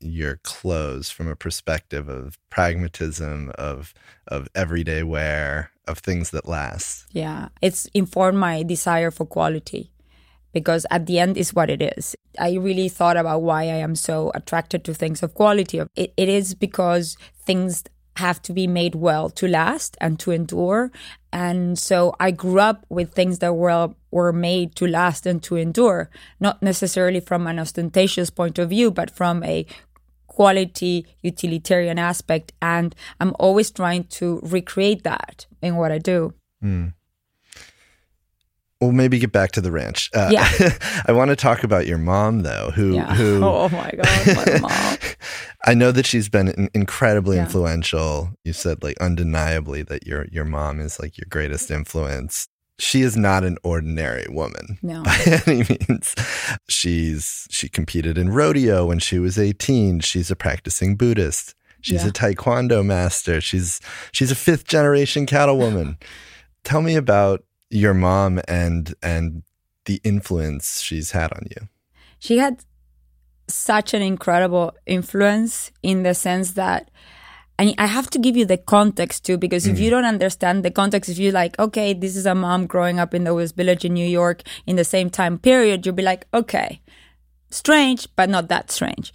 your 0.00 0.36
clothes 0.42 1.10
from 1.10 1.28
a 1.28 1.36
perspective 1.36 2.08
of 2.08 2.38
pragmatism 2.50 3.52
of 3.56 3.94
of 4.28 4.48
everyday 4.54 5.02
wear 5.02 5.70
of 5.86 5.98
things 5.98 6.30
that 6.30 6.48
last? 6.48 7.06
Yeah 7.12 7.48
it's 7.60 7.86
informed 7.94 8.38
my 8.38 8.62
desire 8.62 9.10
for 9.10 9.26
quality 9.26 9.90
because 10.52 10.86
at 10.90 11.06
the 11.06 11.18
end 11.18 11.36
is 11.36 11.54
what 11.54 11.70
it 11.70 11.82
is. 11.82 12.16
I 12.38 12.54
really 12.54 12.88
thought 12.88 13.16
about 13.16 13.42
why 13.42 13.62
i 13.62 13.78
am 13.86 13.94
so 13.94 14.32
attracted 14.34 14.84
to 14.84 14.94
things 14.94 15.22
of 15.22 15.34
quality. 15.34 15.80
It, 15.94 16.12
it 16.16 16.28
is 16.28 16.54
because 16.54 17.16
things 17.36 17.84
have 18.16 18.42
to 18.42 18.52
be 18.52 18.66
made 18.66 18.94
well 18.94 19.30
to 19.30 19.46
last 19.46 19.96
and 20.00 20.18
to 20.20 20.30
endure. 20.30 20.90
And 21.32 21.78
so 21.78 22.14
i 22.18 22.30
grew 22.30 22.60
up 22.60 22.84
with 22.88 23.12
things 23.12 23.38
that 23.38 23.54
were 23.54 23.94
were 24.10 24.32
made 24.32 24.74
to 24.76 24.86
last 24.86 25.26
and 25.26 25.42
to 25.44 25.56
endure 25.56 26.10
not 26.40 26.62
necessarily 26.62 27.20
from 27.20 27.46
an 27.46 27.58
ostentatious 27.58 28.30
point 28.30 28.58
of 28.58 28.70
view 28.70 28.90
but 28.90 29.10
from 29.10 29.44
a 29.44 29.64
quality 30.36 31.04
utilitarian 31.22 31.98
aspect 31.98 32.52
and 32.62 32.94
i'm 33.20 33.34
always 33.38 33.70
trying 33.70 34.04
to 34.04 34.40
recreate 34.42 35.02
that 35.02 35.46
in 35.60 35.76
what 35.76 35.90
i 35.92 35.98
do 35.98 36.32
mm. 36.62 36.92
Well, 38.80 38.92
maybe 38.92 39.18
get 39.18 39.30
back 39.30 39.52
to 39.52 39.60
the 39.60 39.70
ranch. 39.70 40.08
Uh, 40.14 40.30
yeah. 40.32 40.48
I 41.06 41.12
want 41.12 41.28
to 41.28 41.36
talk 41.36 41.64
about 41.64 41.86
your 41.86 41.98
mom, 41.98 42.40
though. 42.44 42.70
Who? 42.74 42.94
Yeah. 42.94 43.14
Who? 43.14 43.44
Oh 43.50 43.68
my 43.68 43.90
god, 43.90 44.36
my 44.36 44.58
mom. 44.60 44.98
I 45.66 45.74
know 45.74 45.92
that 45.92 46.06
she's 46.06 46.28
been 46.28 46.70
incredibly 46.72 47.36
yeah. 47.36 47.44
influential. 47.44 48.30
You 48.44 48.54
said 48.54 48.82
like 48.82 48.96
undeniably 48.98 49.82
that 49.82 50.06
your 50.06 50.26
your 50.32 50.46
mom 50.46 50.80
is 50.80 50.98
like 50.98 51.18
your 51.18 51.26
greatest 51.28 51.70
influence 51.70 52.48
she 52.80 53.02
is 53.02 53.16
not 53.16 53.44
an 53.44 53.58
ordinary 53.62 54.26
woman 54.28 54.78
no. 54.82 55.02
by 55.04 55.42
any 55.46 55.64
means. 55.64 56.14
She's 56.68 57.46
she 57.50 57.68
competed 57.68 58.16
in 58.16 58.30
rodeo 58.30 58.86
when 58.86 58.98
she 58.98 59.18
was 59.18 59.38
18. 59.38 60.00
She's 60.00 60.30
a 60.30 60.36
practicing 60.36 60.96
Buddhist. 60.96 61.54
She's 61.82 62.02
yeah. 62.02 62.08
a 62.08 62.12
taekwondo 62.12 62.84
master. 62.84 63.40
She's 63.40 63.80
she's 64.12 64.30
a 64.30 64.36
fifth 64.36 64.66
generation 64.66 65.26
cattle 65.26 65.58
woman. 65.58 65.98
Tell 66.64 66.82
me 66.82 66.96
about 66.96 67.44
your 67.70 67.94
mom 67.94 68.40
and 68.48 68.94
and 69.02 69.42
the 69.86 70.00
influence 70.04 70.80
she's 70.80 71.12
had 71.12 71.32
on 71.32 71.46
you. 71.50 71.68
She 72.18 72.38
had 72.38 72.64
such 73.48 73.94
an 73.94 74.02
incredible 74.02 74.74
influence 74.86 75.72
in 75.82 76.02
the 76.02 76.14
sense 76.14 76.52
that 76.52 76.90
and 77.60 77.74
I 77.76 77.84
have 77.84 78.08
to 78.10 78.18
give 78.18 78.38
you 78.38 78.46
the 78.46 78.56
context 78.56 79.26
too, 79.26 79.36
because 79.36 79.66
if 79.66 79.76
mm. 79.76 79.80
you 79.80 79.90
don't 79.90 80.06
understand 80.06 80.64
the 80.64 80.70
context, 80.70 81.10
if 81.10 81.18
you're 81.18 81.30
like, 81.30 81.58
okay, 81.58 81.92
this 81.92 82.16
is 82.16 82.24
a 82.24 82.34
mom 82.34 82.66
growing 82.66 82.98
up 82.98 83.12
in 83.12 83.24
the 83.24 83.34
West 83.34 83.54
Village 83.54 83.84
in 83.84 83.92
New 83.92 84.08
York 84.08 84.42
in 84.66 84.76
the 84.76 84.84
same 84.84 85.10
time 85.10 85.38
period, 85.38 85.84
you'll 85.84 85.94
be 85.94 86.02
like, 86.02 86.26
okay, 86.32 86.80
strange, 87.50 88.08
but 88.16 88.30
not 88.30 88.48
that 88.48 88.70
strange. 88.70 89.12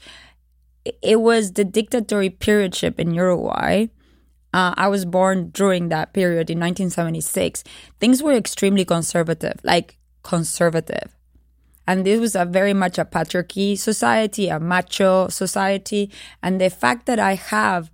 It 1.01 1.21
was 1.21 1.53
the 1.53 1.65
dictatorial 1.65 2.33
periodship 2.33 2.99
in 2.99 3.15
Uruguay. 3.15 3.87
Uh, 4.53 4.75
I 4.77 4.89
was 4.89 5.05
born 5.05 5.49
during 5.49 5.89
that 5.89 6.13
period 6.13 6.51
in 6.51 6.59
1976. 6.59 7.63
Things 7.99 8.21
were 8.21 8.33
extremely 8.33 8.85
conservative, 8.85 9.59
like 9.63 9.97
conservative. 10.21 11.15
And 11.87 12.05
this 12.05 12.19
was 12.19 12.35
a 12.35 12.45
very 12.45 12.75
much 12.75 12.99
a 12.99 13.05
patriarchy 13.05 13.75
society, 13.75 14.49
a 14.49 14.59
macho 14.59 15.29
society. 15.29 16.11
And 16.43 16.61
the 16.61 16.69
fact 16.69 17.07
that 17.07 17.17
I 17.17 17.33
have 17.33 17.89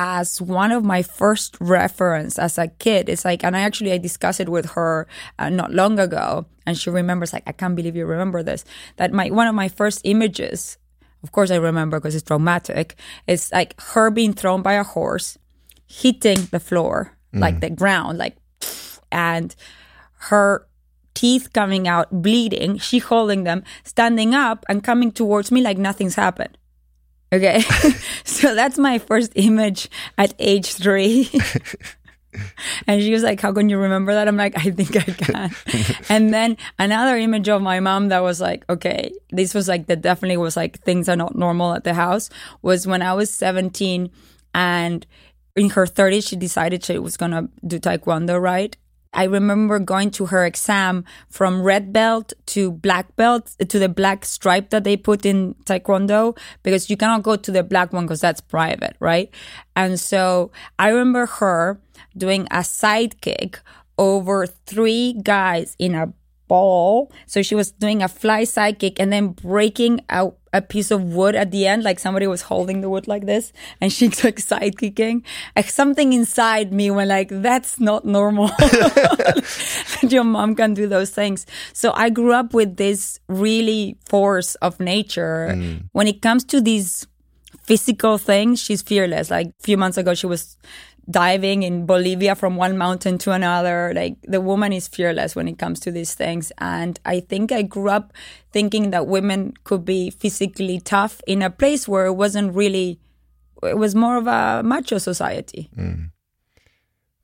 as 0.00 0.40
one 0.40 0.70
of 0.70 0.84
my 0.84 1.02
first 1.02 1.56
reference 1.58 2.38
as 2.38 2.56
a 2.56 2.68
kid. 2.68 3.08
It's 3.08 3.24
like, 3.24 3.42
and 3.42 3.56
I 3.56 3.62
actually 3.62 3.90
I 3.90 3.98
discussed 3.98 4.38
it 4.38 4.48
with 4.48 4.70
her 4.78 5.08
uh, 5.40 5.48
not 5.48 5.72
long 5.72 5.98
ago, 5.98 6.46
and 6.64 6.78
she 6.78 6.88
remembers 6.88 7.32
like, 7.32 7.42
I 7.48 7.52
can't 7.52 7.74
believe 7.74 7.96
you 7.96 8.06
remember 8.06 8.44
this. 8.44 8.64
That 8.96 9.12
my 9.12 9.28
one 9.30 9.48
of 9.48 9.56
my 9.56 9.66
first 9.66 10.02
images, 10.04 10.78
of 11.24 11.32
course 11.32 11.50
I 11.50 11.56
remember 11.56 11.98
because 11.98 12.14
it's 12.14 12.22
traumatic. 12.22 12.94
It's 13.26 13.50
like 13.50 13.74
her 13.80 14.12
being 14.12 14.34
thrown 14.34 14.62
by 14.62 14.74
a 14.74 14.84
horse, 14.84 15.36
hitting 15.88 16.46
the 16.52 16.60
floor, 16.60 17.18
mm. 17.34 17.40
like 17.40 17.58
the 17.58 17.70
ground, 17.70 18.18
like, 18.18 18.36
and 19.10 19.52
her 20.30 20.68
teeth 21.14 21.52
coming 21.52 21.88
out, 21.88 22.22
bleeding. 22.22 22.78
She 22.78 22.98
holding 22.98 23.42
them, 23.44 23.64
standing 23.82 24.32
up, 24.32 24.64
and 24.68 24.84
coming 24.84 25.10
towards 25.10 25.50
me 25.50 25.60
like 25.60 25.76
nothing's 25.76 26.14
happened. 26.14 26.57
Okay. 27.32 27.60
so 28.24 28.54
that's 28.54 28.78
my 28.78 28.98
first 28.98 29.32
image 29.34 29.90
at 30.16 30.34
age 30.38 30.74
three. 30.74 31.30
and 32.86 33.02
she 33.02 33.12
was 33.12 33.22
like, 33.22 33.40
How 33.40 33.52
can 33.52 33.68
you 33.68 33.78
remember 33.78 34.14
that? 34.14 34.28
I'm 34.28 34.36
like, 34.36 34.56
I 34.56 34.70
think 34.70 34.96
I 34.96 35.00
can. 35.00 35.50
and 36.08 36.32
then 36.32 36.56
another 36.78 37.16
image 37.16 37.48
of 37.48 37.60
my 37.62 37.80
mom 37.80 38.08
that 38.08 38.20
was 38.20 38.40
like, 38.40 38.64
Okay, 38.70 39.12
this 39.30 39.54
was 39.54 39.68
like, 39.68 39.86
that 39.86 40.00
definitely 40.00 40.38
was 40.38 40.56
like, 40.56 40.80
things 40.80 41.08
are 41.08 41.16
not 41.16 41.36
normal 41.36 41.74
at 41.74 41.84
the 41.84 41.94
house 41.94 42.30
was 42.62 42.86
when 42.86 43.02
I 43.02 43.12
was 43.14 43.30
17 43.30 44.10
and 44.54 45.06
in 45.56 45.70
her 45.70 45.86
30s, 45.86 46.28
she 46.28 46.36
decided 46.36 46.84
she 46.84 46.98
was 46.98 47.16
going 47.16 47.32
to 47.32 47.48
do 47.66 47.80
taekwondo, 47.80 48.40
right? 48.40 48.76
I 49.12 49.24
remember 49.24 49.78
going 49.78 50.10
to 50.12 50.26
her 50.26 50.44
exam 50.44 51.04
from 51.30 51.62
red 51.62 51.92
belt 51.92 52.32
to 52.46 52.70
black 52.70 53.16
belt 53.16 53.54
to 53.66 53.78
the 53.78 53.88
black 53.88 54.24
stripe 54.24 54.70
that 54.70 54.84
they 54.84 54.96
put 54.96 55.24
in 55.24 55.54
taekwondo 55.64 56.36
because 56.62 56.90
you 56.90 56.96
cannot 56.96 57.22
go 57.22 57.36
to 57.36 57.50
the 57.50 57.62
black 57.62 57.92
one 57.92 58.04
because 58.04 58.20
that's 58.20 58.40
private, 58.40 58.96
right? 59.00 59.30
And 59.76 59.98
so 59.98 60.50
I 60.78 60.88
remember 60.90 61.26
her 61.26 61.80
doing 62.16 62.46
a 62.50 62.64
side 62.64 63.20
kick 63.20 63.60
over 63.96 64.46
three 64.46 65.14
guys 65.22 65.74
in 65.78 65.94
a 65.94 66.12
ball. 66.48 67.12
So 67.26 67.42
she 67.42 67.54
was 67.54 67.70
doing 67.70 68.02
a 68.02 68.08
fly 68.08 68.44
side 68.44 68.78
kick 68.78 68.98
and 68.98 69.12
then 69.12 69.28
breaking 69.28 70.00
a, 70.08 70.30
a 70.52 70.62
piece 70.62 70.90
of 70.90 71.02
wood 71.02 71.34
at 71.34 71.50
the 71.50 71.66
end, 71.66 71.82
like 71.82 71.98
somebody 71.98 72.26
was 72.26 72.42
holding 72.42 72.80
the 72.80 72.88
wood 72.88 73.06
like 73.06 73.26
this, 73.26 73.52
and 73.80 73.92
she's 73.92 74.24
like 74.24 74.38
side 74.38 74.78
kicking. 74.78 75.24
Like 75.56 75.70
something 75.70 76.12
inside 76.12 76.72
me 76.72 76.90
went 76.90 77.08
like, 77.08 77.28
"That's 77.30 77.80
not 77.80 78.04
normal." 78.04 78.50
Your 80.02 80.24
mom 80.24 80.54
can 80.54 80.74
do 80.74 80.86
those 80.86 81.10
things. 81.10 81.46
So 81.72 81.92
I 81.94 82.10
grew 82.10 82.32
up 82.32 82.54
with 82.54 82.76
this 82.76 83.20
really 83.28 83.96
force 84.06 84.54
of 84.56 84.80
nature. 84.80 85.50
Mm. 85.52 85.88
When 85.92 86.06
it 86.06 86.22
comes 86.22 86.44
to 86.44 86.60
these 86.60 87.06
physical 87.64 88.16
things, 88.16 88.60
she's 88.60 88.82
fearless. 88.82 89.30
Like 89.30 89.48
a 89.48 89.62
few 89.62 89.76
months 89.76 89.98
ago, 89.98 90.14
she 90.14 90.26
was 90.26 90.56
diving 91.10 91.62
in 91.62 91.86
Bolivia 91.86 92.34
from 92.34 92.56
one 92.56 92.76
mountain 92.76 93.18
to 93.18 93.32
another. 93.32 93.92
Like 93.94 94.16
the 94.22 94.40
woman 94.40 94.72
is 94.72 94.88
fearless 94.88 95.34
when 95.34 95.48
it 95.48 95.58
comes 95.58 95.80
to 95.80 95.90
these 95.90 96.14
things. 96.14 96.52
And 96.58 96.98
I 97.04 97.20
think 97.20 97.52
I 97.52 97.62
grew 97.62 97.90
up 97.90 98.12
thinking 98.52 98.90
that 98.90 99.06
women 99.06 99.54
could 99.64 99.84
be 99.84 100.10
physically 100.10 100.80
tough 100.80 101.20
in 101.26 101.42
a 101.42 101.50
place 101.50 101.88
where 101.88 102.06
it 102.06 102.14
wasn't 102.14 102.54
really, 102.54 103.00
it 103.62 103.78
was 103.78 103.94
more 103.94 104.16
of 104.16 104.26
a 104.26 104.62
macho 104.62 104.98
society. 104.98 105.70
Mm. 105.76 106.10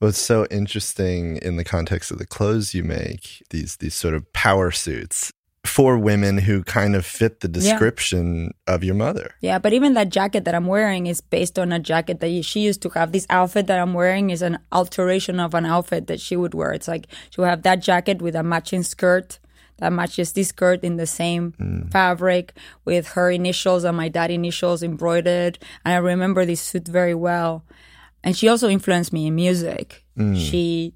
Well, 0.01 0.11
it's 0.11 0.19
so 0.19 0.47
interesting 0.51 1.39
in 1.39 1.57
the 1.57 1.65
context 1.65 2.11
of 2.11 2.19
the 2.19 2.27
clothes 2.27 2.75
you 2.75 2.83
make, 2.83 3.43
these 3.51 3.77
these 3.77 3.95
sort 3.95 4.15
of 4.15 4.31
power 4.33 4.71
suits 4.71 5.33
for 5.75 5.99
women 5.99 6.39
who 6.39 6.63
kind 6.63 6.95
of 6.95 7.05
fit 7.05 7.41
the 7.41 7.49
description 7.49 8.55
yeah. 8.69 8.75
of 8.75 8.85
your 8.85 8.95
mother. 8.95 9.35
Yeah, 9.41 9.59
but 9.59 9.73
even 9.73 9.95
that 9.95 10.09
jacket 10.09 10.45
that 10.45 10.55
I'm 10.55 10.69
wearing 10.69 11.09
is 11.09 11.21
based 11.21 11.59
on 11.59 11.73
a 11.73 11.81
jacket 11.81 12.21
that 12.21 12.45
she 12.45 12.61
used 12.61 12.81
to 12.83 12.91
have. 12.91 13.11
This 13.11 13.27
outfit 13.29 13.67
that 13.67 13.81
I'm 13.81 13.93
wearing 13.93 14.31
is 14.31 14.41
an 14.41 14.61
alteration 14.71 15.41
of 15.41 15.53
an 15.53 15.67
outfit 15.67 16.07
that 16.07 16.21
she 16.21 16.37
would 16.37 16.55
wear. 16.55 16.71
It's 16.71 16.87
like 16.87 17.09
she 17.31 17.41
would 17.41 17.51
have 17.51 17.63
that 17.63 17.83
jacket 17.83 18.23
with 18.23 18.37
a 18.37 18.45
matching 18.45 18.85
skirt 18.85 19.41
that 19.79 19.93
matches 19.93 20.33
this 20.35 20.51
skirt 20.51 20.85
in 20.85 20.97
the 20.97 21.09
same 21.09 21.55
mm. 21.59 21.91
fabric 21.91 22.53
with 22.85 23.09
her 23.09 23.33
initials 23.33 23.83
and 23.83 23.97
my 23.97 24.09
dad 24.09 24.31
initials 24.31 24.81
embroidered. 24.81 25.59
And 25.85 25.95
I 25.95 25.97
remember 25.97 26.47
this 26.47 26.61
suit 26.61 26.87
very 26.87 27.17
well. 27.17 27.65
And 28.23 28.37
she 28.37 28.47
also 28.47 28.69
influenced 28.69 29.13
me 29.13 29.27
in 29.27 29.35
music. 29.35 30.05
Mm. 30.17 30.37
She 30.37 30.95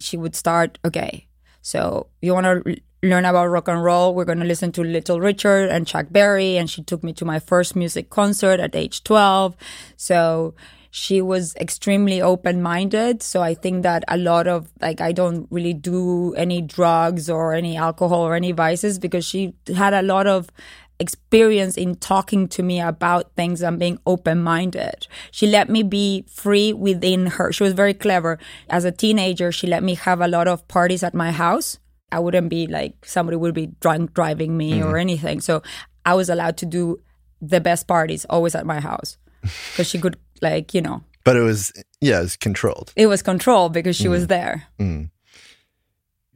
she 0.00 0.16
would 0.16 0.34
start 0.34 0.78
okay. 0.86 1.26
So 1.60 2.06
you 2.22 2.32
want 2.32 2.46
to 2.46 2.80
learn 3.02 3.24
about 3.24 3.46
rock 3.46 3.68
and 3.68 3.82
roll. 3.82 4.14
We're 4.14 4.24
going 4.24 4.40
to 4.40 4.44
listen 4.44 4.72
to 4.72 4.82
Little 4.82 5.20
Richard 5.20 5.70
and 5.70 5.86
Chuck 5.86 6.06
Berry. 6.10 6.56
And 6.56 6.68
she 6.68 6.82
took 6.82 7.02
me 7.02 7.12
to 7.14 7.24
my 7.24 7.38
first 7.38 7.74
music 7.74 8.10
concert 8.10 8.60
at 8.60 8.76
age 8.76 9.04
12. 9.04 9.56
So 9.96 10.54
she 10.90 11.22
was 11.22 11.54
extremely 11.56 12.20
open 12.20 12.60
minded. 12.60 13.22
So 13.22 13.42
I 13.42 13.54
think 13.54 13.84
that 13.84 14.04
a 14.08 14.16
lot 14.16 14.46
of, 14.46 14.70
like, 14.80 15.00
I 15.00 15.12
don't 15.12 15.46
really 15.50 15.72
do 15.72 16.34
any 16.34 16.60
drugs 16.60 17.30
or 17.30 17.54
any 17.54 17.76
alcohol 17.76 18.20
or 18.20 18.34
any 18.34 18.52
vices 18.52 18.98
because 18.98 19.24
she 19.24 19.54
had 19.74 19.94
a 19.94 20.02
lot 20.02 20.26
of 20.26 20.50
experience 20.98 21.78
in 21.78 21.94
talking 21.94 22.46
to 22.46 22.62
me 22.62 22.78
about 22.78 23.34
things 23.34 23.62
and 23.62 23.78
being 23.78 23.98
open 24.04 24.42
minded. 24.42 25.06
She 25.30 25.46
let 25.46 25.70
me 25.70 25.82
be 25.82 26.26
free 26.28 26.74
within 26.74 27.26
her. 27.26 27.52
She 27.52 27.62
was 27.62 27.72
very 27.72 27.94
clever. 27.94 28.38
As 28.68 28.84
a 28.84 28.92
teenager, 28.92 29.50
she 29.50 29.66
let 29.66 29.82
me 29.82 29.94
have 29.94 30.20
a 30.20 30.28
lot 30.28 30.46
of 30.46 30.68
parties 30.68 31.02
at 31.02 31.14
my 31.14 31.32
house 31.32 31.78
I 32.12 32.18
wouldn't 32.18 32.48
be 32.48 32.66
like 32.66 33.04
somebody 33.04 33.36
would 33.36 33.54
be 33.54 33.66
drunk 33.80 34.14
driving 34.14 34.56
me 34.56 34.72
mm-hmm. 34.72 34.88
or 34.88 34.96
anything. 34.96 35.40
So 35.40 35.62
I 36.04 36.14
was 36.14 36.28
allowed 36.28 36.56
to 36.58 36.66
do 36.66 37.00
the 37.40 37.60
best 37.60 37.86
parties 37.86 38.26
always 38.28 38.54
at 38.54 38.66
my 38.66 38.80
house 38.80 39.16
because 39.42 39.88
she 39.88 39.98
could 39.98 40.18
like 40.42 40.74
you 40.74 40.82
know. 40.82 41.02
But 41.24 41.36
it 41.36 41.42
was 41.42 41.72
yeah, 42.00 42.18
it 42.18 42.22
was 42.22 42.36
controlled. 42.36 42.92
It 42.96 43.06
was 43.06 43.22
controlled 43.22 43.72
because 43.72 43.96
she 43.96 44.06
mm. 44.06 44.10
was 44.10 44.26
there. 44.26 44.64
Mm 44.78 45.10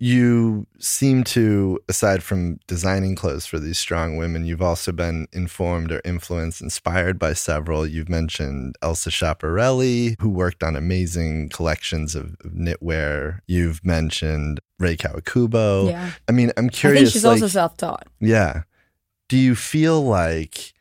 you 0.04 0.66
seem 0.78 1.22
to, 1.22 1.78
aside 1.88 2.22
from 2.22 2.58
designing 2.66 3.14
clothes 3.14 3.46
for 3.46 3.58
these 3.58 3.78
strong 3.78 4.16
women, 4.16 4.44
you've 4.44 4.62
also 4.62 4.92
been 4.92 5.26
informed 5.32 5.92
or 5.92 6.00
influenced, 6.04 6.60
inspired 6.60 7.18
by 7.18 7.32
several. 7.32 7.86
You've 7.86 8.08
mentioned 8.08 8.74
Elsa 8.82 9.10
Schiaparelli, 9.10 10.16
who 10.20 10.28
worked 10.28 10.62
on 10.62 10.74
amazing 10.74 11.48
collections 11.50 12.14
of 12.14 12.36
knitwear. 12.44 13.38
You've 13.46 13.84
mentioned 13.84 14.60
Rei 14.78 14.96
Kawakubo. 14.96 15.90
Yeah. 15.90 16.10
I 16.28 16.32
mean, 16.32 16.52
I'm 16.56 16.68
curious. 16.68 17.00
I 17.00 17.04
think 17.04 17.12
she's 17.12 17.24
like, 17.24 17.32
also 17.32 17.48
self 17.48 17.76
taught. 17.76 18.06
Yeah. 18.20 18.62
Do 19.28 19.36
you 19.36 19.54
feel 19.54 20.02
like 20.02 20.72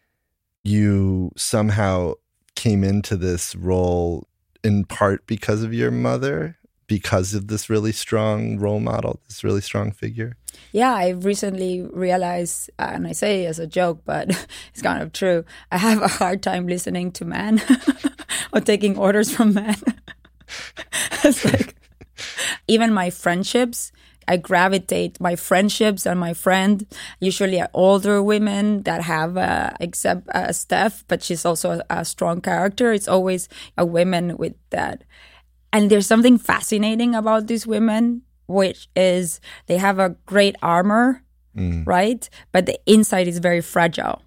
you 0.64 1.32
somehow 1.36 2.14
came 2.56 2.84
into 2.84 3.16
this 3.16 3.56
role 3.56 4.28
in 4.64 4.86
part 4.86 5.26
because 5.28 5.64
of 5.64 5.74
your 5.74 5.92
mother? 5.92 6.58
because 6.88 7.34
of 7.34 7.48
this 7.48 7.70
really 7.72 7.92
strong 7.92 8.60
role 8.60 8.80
model, 8.80 9.20
this 9.28 9.44
really 9.44 9.62
strong 9.62 9.92
figure? 9.92 10.38
Yeah, 10.72 10.94
I 10.94 11.10
recently 11.10 11.82
realized, 11.82 12.70
and 12.78 13.08
I 13.08 13.14
say 13.14 13.48
as 13.48 13.58
a 13.58 13.66
joke, 13.66 14.02
but 14.06 14.30
it's 14.74 14.82
kind 14.84 15.02
of 15.02 15.12
true. 15.12 15.44
I 15.72 15.78
have 15.78 16.02
a 16.02 16.08
hard 16.08 16.44
time 16.44 16.68
listening 16.68 17.12
to 17.14 17.26
men 17.26 17.62
or 18.54 18.60
taking 18.62 18.98
orders 18.98 19.36
from 19.36 19.54
men. 19.56 19.82
it's 21.24 21.44
like, 21.46 21.73
even 22.74 22.94
my 22.94 23.10
friendships, 23.10 23.92
I 24.28 24.38
gravitate 24.38 25.20
my 25.20 25.36
friendships 25.36 26.06
and 26.06 26.20
my 26.20 26.34
friend 26.34 26.86
usually 27.20 27.60
are 27.60 27.70
older 27.74 28.24
women 28.24 28.84
that 28.84 29.02
have 29.04 29.38
uh, 29.38 29.72
except 29.80 30.30
uh, 30.30 30.52
Steph, 30.54 31.04
but 31.08 31.22
she's 31.22 31.46
also 31.46 31.82
a, 31.90 32.00
a 32.02 32.06
strong 32.06 32.40
character. 32.40 32.94
It's 32.94 33.08
always 33.08 33.50
a 33.78 33.86
woman 33.86 34.38
with 34.38 34.56
that 34.70 35.04
and 35.74 35.90
there's 35.90 36.08
something 36.08 36.38
fascinating 36.38 37.16
about 37.16 37.48
these 37.48 37.66
women, 37.66 38.22
which 38.48 38.88
is 38.96 39.42
they 39.66 39.78
have 39.78 39.98
a 39.98 40.16
great 40.28 40.56
armor, 40.62 41.24
mm. 41.58 41.86
right? 41.86 42.30
But 42.52 42.68
the 42.68 42.80
inside 42.86 43.28
is 43.28 43.40
very 43.40 43.60
fragile. 43.62 44.22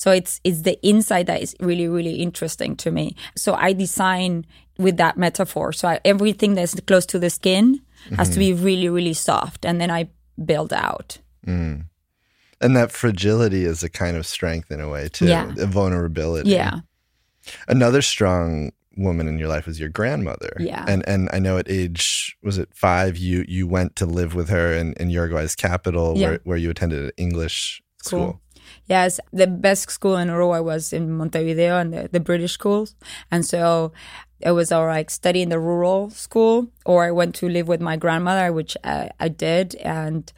So 0.00 0.10
it's 0.10 0.40
it's 0.44 0.62
the 0.62 0.78
inside 0.80 1.26
that 1.26 1.42
is 1.42 1.54
really 1.60 1.86
really 1.86 2.22
interesting 2.22 2.74
to 2.76 2.90
me. 2.90 3.14
So 3.36 3.52
I 3.52 3.74
design 3.74 4.46
with 4.78 4.96
that 4.96 5.18
metaphor. 5.18 5.74
So 5.74 5.88
I, 5.88 6.00
everything 6.06 6.54
that's 6.54 6.74
close 6.86 7.04
to 7.06 7.18
the 7.18 7.28
skin 7.28 7.82
has 8.16 8.28
mm-hmm. 8.28 8.32
to 8.32 8.38
be 8.38 8.52
really 8.54 8.88
really 8.88 9.12
soft, 9.12 9.66
and 9.66 9.78
then 9.78 9.90
I 9.90 10.08
build 10.42 10.72
out. 10.72 11.18
Mm. 11.46 11.84
And 12.62 12.76
that 12.76 12.92
fragility 12.92 13.66
is 13.66 13.82
a 13.82 13.90
kind 13.90 14.16
of 14.16 14.24
strength 14.24 14.70
in 14.70 14.80
a 14.80 14.88
way 14.88 15.08
too. 15.08 15.26
Yeah. 15.26 15.52
A 15.58 15.66
vulnerability. 15.66 16.48
Yeah. 16.48 16.80
Another 17.68 18.00
strong 18.00 18.72
woman 18.96 19.28
in 19.28 19.38
your 19.38 19.48
life 19.48 19.66
was 19.66 19.78
your 19.78 19.90
grandmother. 19.90 20.56
Yeah. 20.58 20.82
And 20.88 21.06
and 21.06 21.28
I 21.30 21.40
know 21.40 21.58
at 21.58 21.70
age 21.70 22.38
was 22.42 22.56
it 22.56 22.70
five 22.74 23.18
you 23.18 23.44
you 23.46 23.66
went 23.66 23.96
to 23.96 24.06
live 24.06 24.34
with 24.34 24.48
her 24.48 24.72
in, 24.72 24.94
in 24.94 25.10
Uruguay's 25.10 25.54
capital 25.54 26.16
yeah. 26.16 26.28
where, 26.28 26.40
where 26.44 26.56
you 26.56 26.70
attended 26.70 27.04
an 27.04 27.12
English 27.18 27.82
school. 28.02 28.24
Cool. 28.24 28.40
Yes, 28.90 29.20
the 29.32 29.46
best 29.46 29.88
school 29.88 30.16
in 30.16 30.26
Uruguay 30.26 30.58
was 30.58 30.92
in 30.92 31.12
Montevideo 31.12 31.78
and 31.78 31.94
the, 31.94 32.08
the 32.10 32.18
British 32.18 32.54
schools. 32.54 32.96
And 33.30 33.46
so 33.46 33.92
it 34.40 34.50
was 34.50 34.72
all 34.72 34.84
like 34.86 35.10
study 35.10 35.42
in 35.42 35.48
the 35.48 35.60
rural 35.60 36.10
school 36.10 36.72
or 36.84 37.04
I 37.04 37.12
went 37.12 37.36
to 37.36 37.48
live 37.48 37.68
with 37.68 37.80
my 37.80 37.96
grandmother, 37.96 38.52
which 38.52 38.76
I, 38.82 39.10
I 39.20 39.28
did. 39.28 39.76
And 39.76 40.32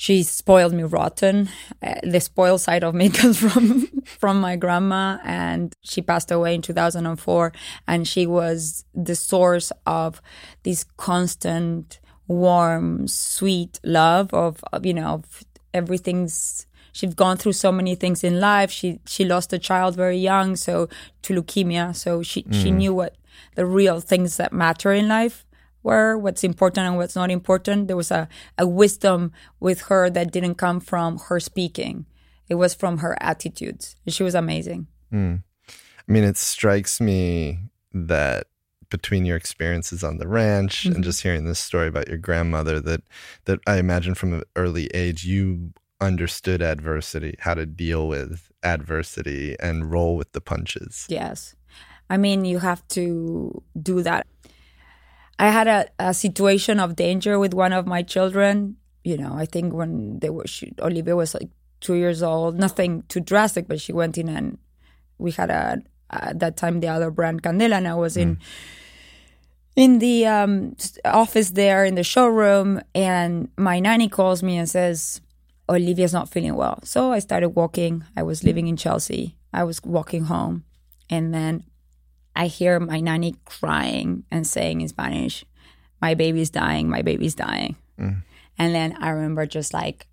she 0.00 0.22
spoiled 0.22 0.72
me 0.72 0.82
rotten. 0.84 1.50
Uh, 1.82 1.96
the 2.02 2.20
spoiled 2.20 2.62
side 2.62 2.84
of 2.84 2.94
me 2.94 3.10
comes 3.20 3.36
from 3.38 3.86
from 4.06 4.40
my 4.40 4.56
grandma, 4.56 5.18
and 5.22 5.74
she 5.82 6.00
passed 6.00 6.30
away 6.30 6.54
in 6.54 6.62
2004. 6.62 7.52
And 7.86 8.08
she 8.08 8.26
was 8.26 8.86
the 8.94 9.14
source 9.14 9.72
of 9.84 10.22
this 10.62 10.86
constant, 10.96 12.00
warm, 12.28 13.08
sweet 13.08 13.78
love 13.84 14.32
of, 14.32 14.64
of 14.72 14.86
you 14.86 14.94
know 14.94 15.08
of 15.08 15.44
everything's. 15.74 16.66
She's 16.92 17.14
gone 17.14 17.36
through 17.36 17.52
so 17.52 17.70
many 17.70 17.94
things 17.94 18.24
in 18.24 18.40
life. 18.40 18.70
She 18.70 19.00
she 19.06 19.24
lost 19.24 19.52
a 19.52 19.58
child 19.58 19.96
very 19.96 20.18
young, 20.18 20.56
so 20.56 20.88
to 21.22 21.34
leukemia. 21.34 21.94
So 21.94 22.22
she 22.22 22.42
mm. 22.42 22.54
she 22.54 22.70
knew 22.70 22.94
what 22.94 23.16
the 23.54 23.66
real 23.66 24.00
things 24.00 24.36
that 24.36 24.52
matter 24.52 24.92
in 24.92 25.08
life 25.08 25.46
were, 25.82 26.16
what's 26.16 26.44
important 26.44 26.86
and 26.86 26.96
what's 26.96 27.16
not 27.16 27.30
important. 27.30 27.88
There 27.88 27.96
was 27.96 28.10
a, 28.10 28.28
a 28.58 28.66
wisdom 28.66 29.32
with 29.60 29.82
her 29.82 30.10
that 30.10 30.30
didn't 30.30 30.56
come 30.56 30.80
from 30.80 31.18
her 31.28 31.40
speaking. 31.40 32.06
It 32.48 32.56
was 32.56 32.74
from 32.74 32.98
her 32.98 33.16
attitudes. 33.20 33.96
She 34.08 34.22
was 34.22 34.34
amazing. 34.34 34.88
Mm. 35.12 35.42
I 35.68 36.12
mean, 36.12 36.24
it 36.24 36.36
strikes 36.36 37.00
me 37.00 37.60
that 37.92 38.48
between 38.90 39.24
your 39.24 39.36
experiences 39.36 40.02
on 40.02 40.18
the 40.18 40.26
ranch 40.26 40.82
mm-hmm. 40.82 40.96
and 40.96 41.04
just 41.04 41.22
hearing 41.22 41.44
this 41.44 41.60
story 41.60 41.86
about 41.86 42.08
your 42.08 42.18
grandmother 42.18 42.80
that 42.80 43.02
that 43.44 43.60
I 43.66 43.76
imagine 43.76 44.14
from 44.14 44.34
an 44.34 44.42
early 44.56 44.88
age 44.88 45.24
you 45.24 45.72
understood 46.00 46.62
adversity, 46.62 47.36
how 47.40 47.54
to 47.54 47.66
deal 47.66 48.08
with 48.08 48.50
adversity 48.62 49.56
and 49.60 49.90
roll 49.90 50.16
with 50.16 50.32
the 50.32 50.40
punches. 50.40 51.06
Yes. 51.08 51.54
I 52.08 52.16
mean, 52.16 52.44
you 52.44 52.58
have 52.58 52.86
to 52.88 53.62
do 53.80 54.02
that 54.02 54.26
I 55.40 55.48
had 55.48 55.68
a, 55.68 55.88
a 55.98 56.12
situation 56.12 56.78
of 56.78 56.96
danger 56.96 57.38
with 57.38 57.54
one 57.54 57.72
of 57.72 57.86
my 57.86 58.02
children. 58.02 58.76
You 59.04 59.16
know, 59.16 59.32
I 59.32 59.46
think 59.46 59.72
when 59.72 60.18
they 60.18 60.28
were, 60.28 60.46
she, 60.46 60.74
Olivia 60.78 61.16
was 61.16 61.32
like 61.32 61.48
two 61.80 61.94
years 61.94 62.22
old, 62.22 62.58
nothing 62.58 63.04
too 63.08 63.20
drastic, 63.20 63.66
but 63.66 63.80
she 63.80 63.94
went 63.94 64.18
in 64.18 64.28
and 64.28 64.58
we 65.16 65.30
had 65.30 65.48
a, 65.48 65.78
at 66.10 66.40
that 66.40 66.58
time 66.58 66.80
the 66.80 66.88
other 66.88 67.10
brand 67.10 67.42
Candela, 67.42 67.78
and 67.78 67.88
I 67.88 67.94
was 67.94 68.18
in 68.18 68.36
mm. 68.36 68.42
in 69.76 69.98
the 69.98 70.26
um, 70.26 70.76
office 71.06 71.50
there 71.52 71.86
in 71.86 71.94
the 71.94 72.04
showroom, 72.04 72.82
and 72.94 73.48
my 73.56 73.80
nanny 73.80 74.08
calls 74.10 74.42
me 74.42 74.58
and 74.58 74.68
says, 74.68 75.22
Olivia's 75.70 76.12
not 76.12 76.28
feeling 76.28 76.56
well. 76.56 76.80
So 76.82 77.12
I 77.12 77.20
started 77.20 77.50
walking. 77.50 78.04
I 78.16 78.22
was 78.24 78.42
living 78.42 78.66
in 78.66 78.76
Chelsea. 78.76 79.36
I 79.52 79.64
was 79.64 79.80
walking 79.82 80.24
home. 80.24 80.64
And 81.08 81.32
then 81.32 81.64
I 82.34 82.46
hear 82.46 82.80
my 82.80 83.00
nanny 83.00 83.36
crying 83.44 84.24
and 84.30 84.46
saying 84.46 84.80
in 84.80 84.88
Spanish, 84.88 85.44
My 86.02 86.14
baby's 86.14 86.50
dying, 86.50 86.88
my 86.88 87.02
baby's 87.02 87.34
dying. 87.34 87.76
Mm. 87.98 88.22
And 88.58 88.74
then 88.74 88.96
I 89.00 89.10
remember 89.10 89.46
just 89.46 89.72
like 89.72 90.06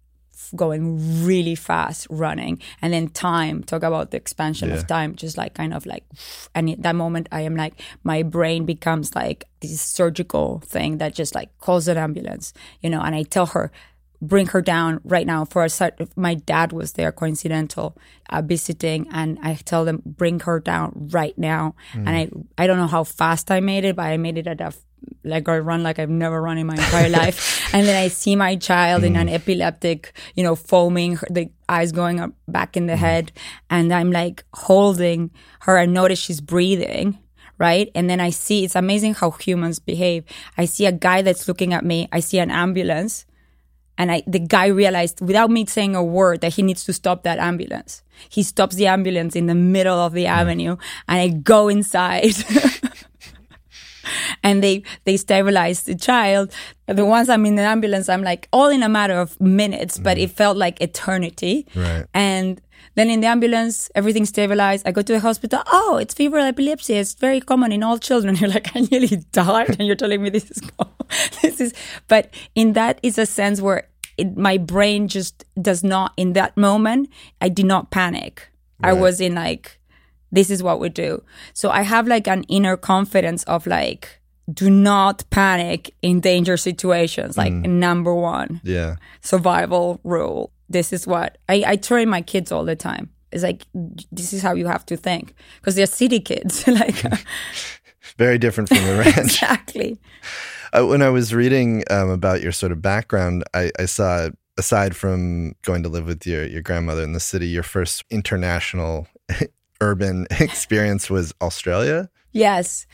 going 0.55 1.25
really 1.25 1.55
fast 1.55 2.07
running 2.09 2.61
and 2.81 2.93
then 2.93 3.07
time 3.09 3.63
talk 3.63 3.83
about 3.83 4.11
the 4.11 4.17
expansion 4.17 4.69
yeah. 4.69 4.75
of 4.75 4.85
time 4.87 5.15
just 5.15 5.35
like 5.35 5.55
kind 5.55 5.73
of 5.73 5.85
like 5.85 6.05
and 6.53 6.69
at 6.69 6.81
that 6.83 6.95
moment 6.95 7.27
i 7.31 7.41
am 7.41 7.55
like 7.55 7.81
my 8.03 8.21
brain 8.21 8.63
becomes 8.63 9.15
like 9.15 9.45
this 9.61 9.81
surgical 9.81 10.59
thing 10.63 10.99
that 10.99 11.13
just 11.15 11.33
like 11.33 11.49
calls 11.57 11.87
an 11.87 11.97
ambulance 11.97 12.53
you 12.81 12.89
know 12.89 13.01
and 13.01 13.15
i 13.15 13.23
tell 13.23 13.47
her 13.47 13.71
bring 14.21 14.47
her 14.47 14.61
down 14.61 14.99
right 15.03 15.27
now 15.27 15.45
for 15.45 15.63
a 15.63 15.69
start 15.69 15.99
my 16.15 16.33
dad 16.33 16.73
was 16.73 16.93
there 16.93 17.11
coincidental 17.11 17.95
uh, 18.29 18.41
visiting 18.41 19.07
and 19.11 19.37
i 19.43 19.53
tell 19.53 19.85
them 19.85 20.01
bring 20.05 20.39
her 20.39 20.59
down 20.59 20.91
right 21.11 21.37
now 21.37 21.75
mm. 21.93 21.99
and 21.99 22.09
i 22.09 22.29
i 22.57 22.65
don't 22.65 22.77
know 22.77 22.87
how 22.87 23.03
fast 23.03 23.51
i 23.51 23.59
made 23.59 23.85
it 23.85 23.95
but 23.95 24.03
i 24.05 24.17
made 24.17 24.37
it 24.37 24.47
at 24.47 24.59
a 24.61 24.73
like 25.23 25.47
I 25.47 25.59
run 25.59 25.83
like 25.83 25.99
I've 25.99 26.09
never 26.09 26.41
run 26.41 26.57
in 26.57 26.67
my 26.67 26.75
entire 26.75 27.09
life. 27.09 27.55
And 27.73 27.85
then 27.85 28.01
I 28.01 28.07
see 28.07 28.35
my 28.35 28.55
child 28.55 29.03
mm. 29.03 29.07
in 29.07 29.15
an 29.17 29.27
mm. 29.27 29.33
epileptic, 29.33 30.13
you 30.35 30.43
know, 30.43 30.55
foaming, 30.55 31.19
the 31.29 31.49
eyes 31.67 31.91
going 31.91 32.21
up 32.21 32.31
back 32.47 32.77
in 32.77 32.87
the 32.87 32.93
mm. 32.93 32.97
head. 32.97 33.31
And 33.69 33.93
I'm 33.93 34.11
like 34.11 34.45
holding 34.53 35.31
her. 35.61 35.77
I 35.77 35.85
notice 35.85 36.17
she's 36.17 36.39
breathing. 36.39 37.19
Right. 37.57 37.91
And 37.93 38.09
then 38.09 38.21
I 38.21 38.29
see, 38.29 38.63
it's 38.63 38.75
amazing 38.75 39.15
how 39.15 39.31
humans 39.31 39.79
behave. 39.79 40.23
I 40.57 40.65
see 40.65 40.85
a 40.85 40.91
guy 40.91 41.23
that's 41.23 41.47
looking 41.47 41.73
at 41.73 41.83
me. 41.83 42.07
I 42.11 42.19
see 42.21 42.39
an 42.39 42.51
ambulance 42.51 43.25
and 43.97 44.11
I, 44.11 44.23
the 44.27 44.39
guy 44.39 44.67
realized 44.67 45.21
without 45.21 45.49
me 45.49 45.65
saying 45.65 45.95
a 45.95 46.03
word 46.03 46.41
that 46.41 46.53
he 46.53 46.61
needs 46.61 46.85
to 46.85 46.93
stop 46.93 47.23
that 47.23 47.39
ambulance. 47.39 48.03
He 48.29 48.43
stops 48.43 48.75
the 48.75 48.87
ambulance 48.87 49.35
in 49.35 49.47
the 49.47 49.55
middle 49.55 49.97
of 49.97 50.13
the 50.13 50.25
mm. 50.25 50.29
avenue 50.29 50.77
and 51.07 51.19
I 51.19 51.29
go 51.29 51.67
inside. 51.67 52.35
and 54.43 54.63
they, 54.63 54.83
they 55.05 55.17
stabilize 55.17 55.83
the 55.83 55.95
child. 55.95 56.53
The 56.87 57.05
ones 57.05 57.29
I'm 57.29 57.45
in 57.45 57.55
the 57.55 57.63
ambulance, 57.63 58.09
I'm 58.09 58.23
like 58.23 58.47
all 58.53 58.69
in 58.69 58.83
a 58.83 58.89
matter 58.89 59.19
of 59.19 59.39
minutes, 59.41 59.97
but 59.97 60.17
mm. 60.17 60.23
it 60.23 60.31
felt 60.31 60.57
like 60.57 60.81
eternity. 60.81 61.65
Right. 61.75 62.05
And 62.13 62.61
then 62.95 63.11
in 63.11 63.19
the 63.19 63.27
ambulance, 63.27 63.91
everything 63.93 64.25
stabilized. 64.25 64.87
I 64.87 64.91
go 64.91 65.03
to 65.03 65.13
the 65.13 65.19
hospital. 65.19 65.61
Oh, 65.71 65.97
it's 65.97 66.15
febrile 66.15 66.45
epilepsy. 66.45 66.95
It's 66.95 67.13
very 67.13 67.39
common 67.39 67.71
in 67.71 67.83
all 67.83 67.99
children. 67.99 68.35
You're 68.39 68.49
like, 68.49 68.75
I 68.75 68.87
nearly 68.91 69.17
died, 69.31 69.75
and 69.77 69.87
you're 69.87 69.95
telling 69.95 70.23
me 70.23 70.31
this 70.31 70.49
is 70.49 70.61
this 71.41 71.61
is. 71.61 71.73
But 72.07 72.33
in 72.55 72.73
that 72.73 72.99
is 73.03 73.19
a 73.19 73.27
sense 73.27 73.61
where 73.61 73.87
it, 74.17 74.35
my 74.35 74.57
brain 74.57 75.07
just 75.07 75.45
does 75.61 75.83
not. 75.83 76.13
In 76.17 76.33
that 76.33 76.57
moment, 76.57 77.09
I 77.39 77.49
did 77.49 77.67
not 77.67 77.91
panic. 77.91 78.49
Right. 78.79 78.89
I 78.89 78.93
was 78.93 79.21
in 79.21 79.35
like, 79.35 79.79
this 80.31 80.49
is 80.49 80.63
what 80.63 80.79
we 80.79 80.89
do. 80.89 81.23
So 81.53 81.69
I 81.69 81.83
have 81.83 82.07
like 82.07 82.27
an 82.27 82.43
inner 82.43 82.77
confidence 82.77 83.43
of 83.43 83.67
like, 83.67 84.19
do 84.51 84.69
not 84.69 85.23
panic 85.29 85.93
in 86.01 86.19
danger 86.19 86.57
situations. 86.57 87.37
Like 87.37 87.53
mm. 87.53 87.69
number 87.69 88.13
one, 88.13 88.61
yeah, 88.63 88.95
survival 89.21 89.99
rule 90.03 90.51
this 90.69 90.93
is 90.93 91.07
what 91.07 91.37
I, 91.49 91.63
I 91.65 91.75
train 91.75 92.09
my 92.09 92.21
kids 92.21 92.51
all 92.51 92.65
the 92.65 92.75
time. 92.75 93.09
It's 93.31 93.43
like 93.43 93.65
this 94.11 94.33
is 94.33 94.41
how 94.41 94.53
you 94.53 94.67
have 94.67 94.85
to 94.87 94.97
think 94.97 95.33
because 95.59 95.75
they're 95.75 95.85
city 95.85 96.19
kids. 96.19 96.67
like 96.67 97.03
very 98.17 98.37
different 98.37 98.69
from 98.69 98.83
the 98.83 98.97
ranch. 99.05 99.17
exactly. 99.17 99.99
Uh, 100.73 100.85
when 100.85 101.01
I 101.01 101.09
was 101.09 101.33
reading 101.33 101.83
um, 101.89 102.09
about 102.09 102.41
your 102.41 102.51
sort 102.51 102.71
of 102.71 102.81
background, 102.81 103.43
I, 103.53 103.71
I 103.79 103.85
saw 103.85 104.29
aside 104.57 104.95
from 104.95 105.55
going 105.61 105.83
to 105.83 105.89
live 105.89 106.05
with 106.05 106.25
your 106.25 106.45
your 106.45 106.61
grandmother 106.61 107.03
in 107.03 107.13
the 107.13 107.19
city, 107.19 107.47
your 107.47 107.63
first 107.63 108.03
international 108.09 109.07
urban 109.81 110.27
experience 110.31 111.09
was 111.09 111.33
Australia. 111.41 112.09
Yes. 112.31 112.85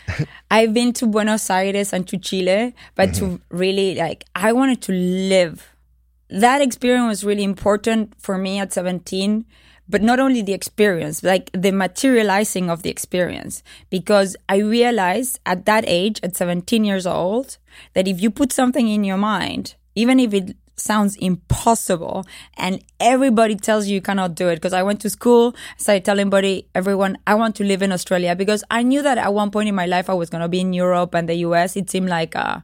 I've 0.52 0.74
been 0.74 0.94
to 0.94 1.08
Buenos 1.08 1.50
Aires 1.50 1.92
and 1.92 2.08
to 2.08 2.18
Chile, 2.18 2.74
but 2.96 3.10
mm-hmm. 3.10 3.36
to 3.36 3.42
really 3.50 3.96
like 3.96 4.26
I 4.36 4.54
wanted 4.54 4.82
to 4.84 4.94
live 4.94 5.73
that 6.34 6.62
experience 6.62 7.08
was 7.08 7.24
really 7.24 7.44
important 7.44 8.14
for 8.20 8.38
me 8.38 8.60
at 8.60 8.74
17 8.74 9.46
but 9.88 10.02
not 10.02 10.20
only 10.20 10.42
the 10.42 10.54
experience 10.54 11.22
like 11.24 11.52
the 11.54 11.72
materializing 11.72 12.70
of 12.70 12.84
the 12.84 12.90
experience. 12.90 13.62
Because 13.90 14.36
i 14.50 14.58
realized 14.58 15.40
at 15.46 15.66
that 15.66 15.84
age 15.88 16.20
at 16.24 16.36
17 16.36 16.84
years 16.84 17.06
old 17.06 17.58
that 17.94 18.08
if 18.08 18.20
you 18.22 18.32
put 18.32 18.52
something 18.52 18.88
in 18.88 19.04
your 19.04 19.18
mind 19.18 19.76
even 19.96 20.20
if 20.20 20.34
it 20.34 20.58
sounds 20.76 21.16
impossible 21.18 22.26
and 22.58 22.84
everybody 23.00 23.56
tells 23.56 23.88
you 23.88 23.94
you 23.94 24.02
cannot 24.02 24.34
do 24.34 24.50
it 24.50 24.56
because 24.56 24.74
i 24.74 24.82
went 24.82 25.00
to 25.00 25.10
school 25.10 25.56
I 25.56 25.82
started 25.84 26.06
telling 26.06 26.22
everybody 26.22 26.68
everyone 26.74 27.18
i 27.28 27.36
want 27.36 27.56
to 27.58 27.64
live 27.64 27.84
in 27.84 27.92
australia 27.92 28.36
because 28.36 28.64
i 28.72 28.82
knew 28.82 29.04
that 29.04 29.20
at 29.20 29.32
one 29.36 29.52
point 29.52 29.70
in 29.70 29.76
my 29.76 29.86
life 29.86 30.10
i 30.10 30.16
was 30.16 30.32
going 30.32 30.42
to 30.42 30.50
be 30.50 30.60
in 30.60 30.74
europe 30.74 31.14
and 31.14 31.30
the 31.30 31.36
us 31.36 31.76
it 31.76 31.92
seemed 31.92 32.10
like 32.10 32.34
a 32.34 32.64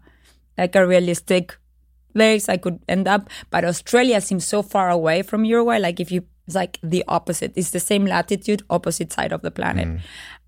like 0.57 0.75
a 0.75 0.87
realistic 0.87 1.55
place 2.13 2.49
I 2.49 2.57
could 2.57 2.79
end 2.87 3.07
up. 3.07 3.29
But 3.49 3.65
Australia 3.65 4.21
seems 4.21 4.45
so 4.45 4.61
far 4.61 4.89
away 4.89 5.21
from 5.21 5.45
Uruguay. 5.45 5.77
Like 5.77 5.99
if 5.99 6.11
you, 6.11 6.23
it's 6.45 6.55
like 6.55 6.79
the 6.81 7.03
opposite. 7.07 7.53
It's 7.55 7.71
the 7.71 7.79
same 7.79 8.05
latitude, 8.05 8.63
opposite 8.69 9.13
side 9.13 9.31
of 9.31 9.41
the 9.41 9.51
planet. 9.51 9.87
Mm. 9.87 9.99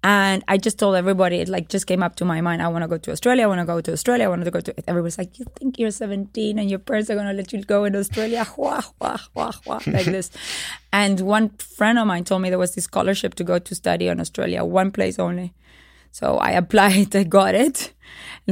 And 0.03 0.43
I 0.47 0.57
just 0.57 0.79
told 0.79 0.95
everybody, 0.95 1.37
it 1.37 1.47
like 1.47 1.69
just 1.69 1.85
came 1.85 2.01
up 2.01 2.15
to 2.15 2.25
my 2.25 2.41
mind. 2.41 2.63
I 2.63 2.67
want 2.69 2.81
to 2.83 2.87
go 2.87 2.97
to 2.97 3.11
Australia. 3.11 3.43
I 3.43 3.47
want 3.47 3.59
to 3.59 3.65
go 3.65 3.81
to 3.81 3.91
Australia. 3.91 4.25
I 4.25 4.29
want 4.29 4.43
to 4.43 4.49
go 4.49 4.59
to. 4.59 4.89
Everybody's 4.89 5.19
like, 5.19 5.37
you 5.37 5.45
think 5.55 5.77
you're 5.77 5.91
17 5.91 6.57
and 6.57 6.69
your 6.69 6.79
parents 6.79 7.11
are 7.11 7.15
gonna 7.15 7.33
let 7.33 7.53
you 7.53 7.61
go 7.63 7.83
in 7.83 7.95
Australia? 7.95 8.47
Wah, 8.57 8.81
wah, 8.99 9.19
wah, 9.35 9.51
wah, 9.65 9.79
like 9.85 10.05
this. 10.05 10.31
And 10.93 11.21
one 11.21 11.49
friend 11.49 11.97
of 11.99 12.07
mine 12.07 12.25
told 12.25 12.41
me 12.41 12.49
there 12.49 12.59
was 12.59 12.75
this 12.75 12.83
scholarship 12.83 13.35
to 13.35 13.45
go 13.45 13.59
to 13.59 13.75
study 13.75 14.07
in 14.07 14.19
Australia, 14.19 14.65
one 14.65 14.91
place 14.91 15.19
only. 15.19 15.53
So 16.11 16.37
I 16.37 16.51
applied, 16.51 17.15
I 17.21 17.23
got 17.23 17.55
it. 17.55 17.93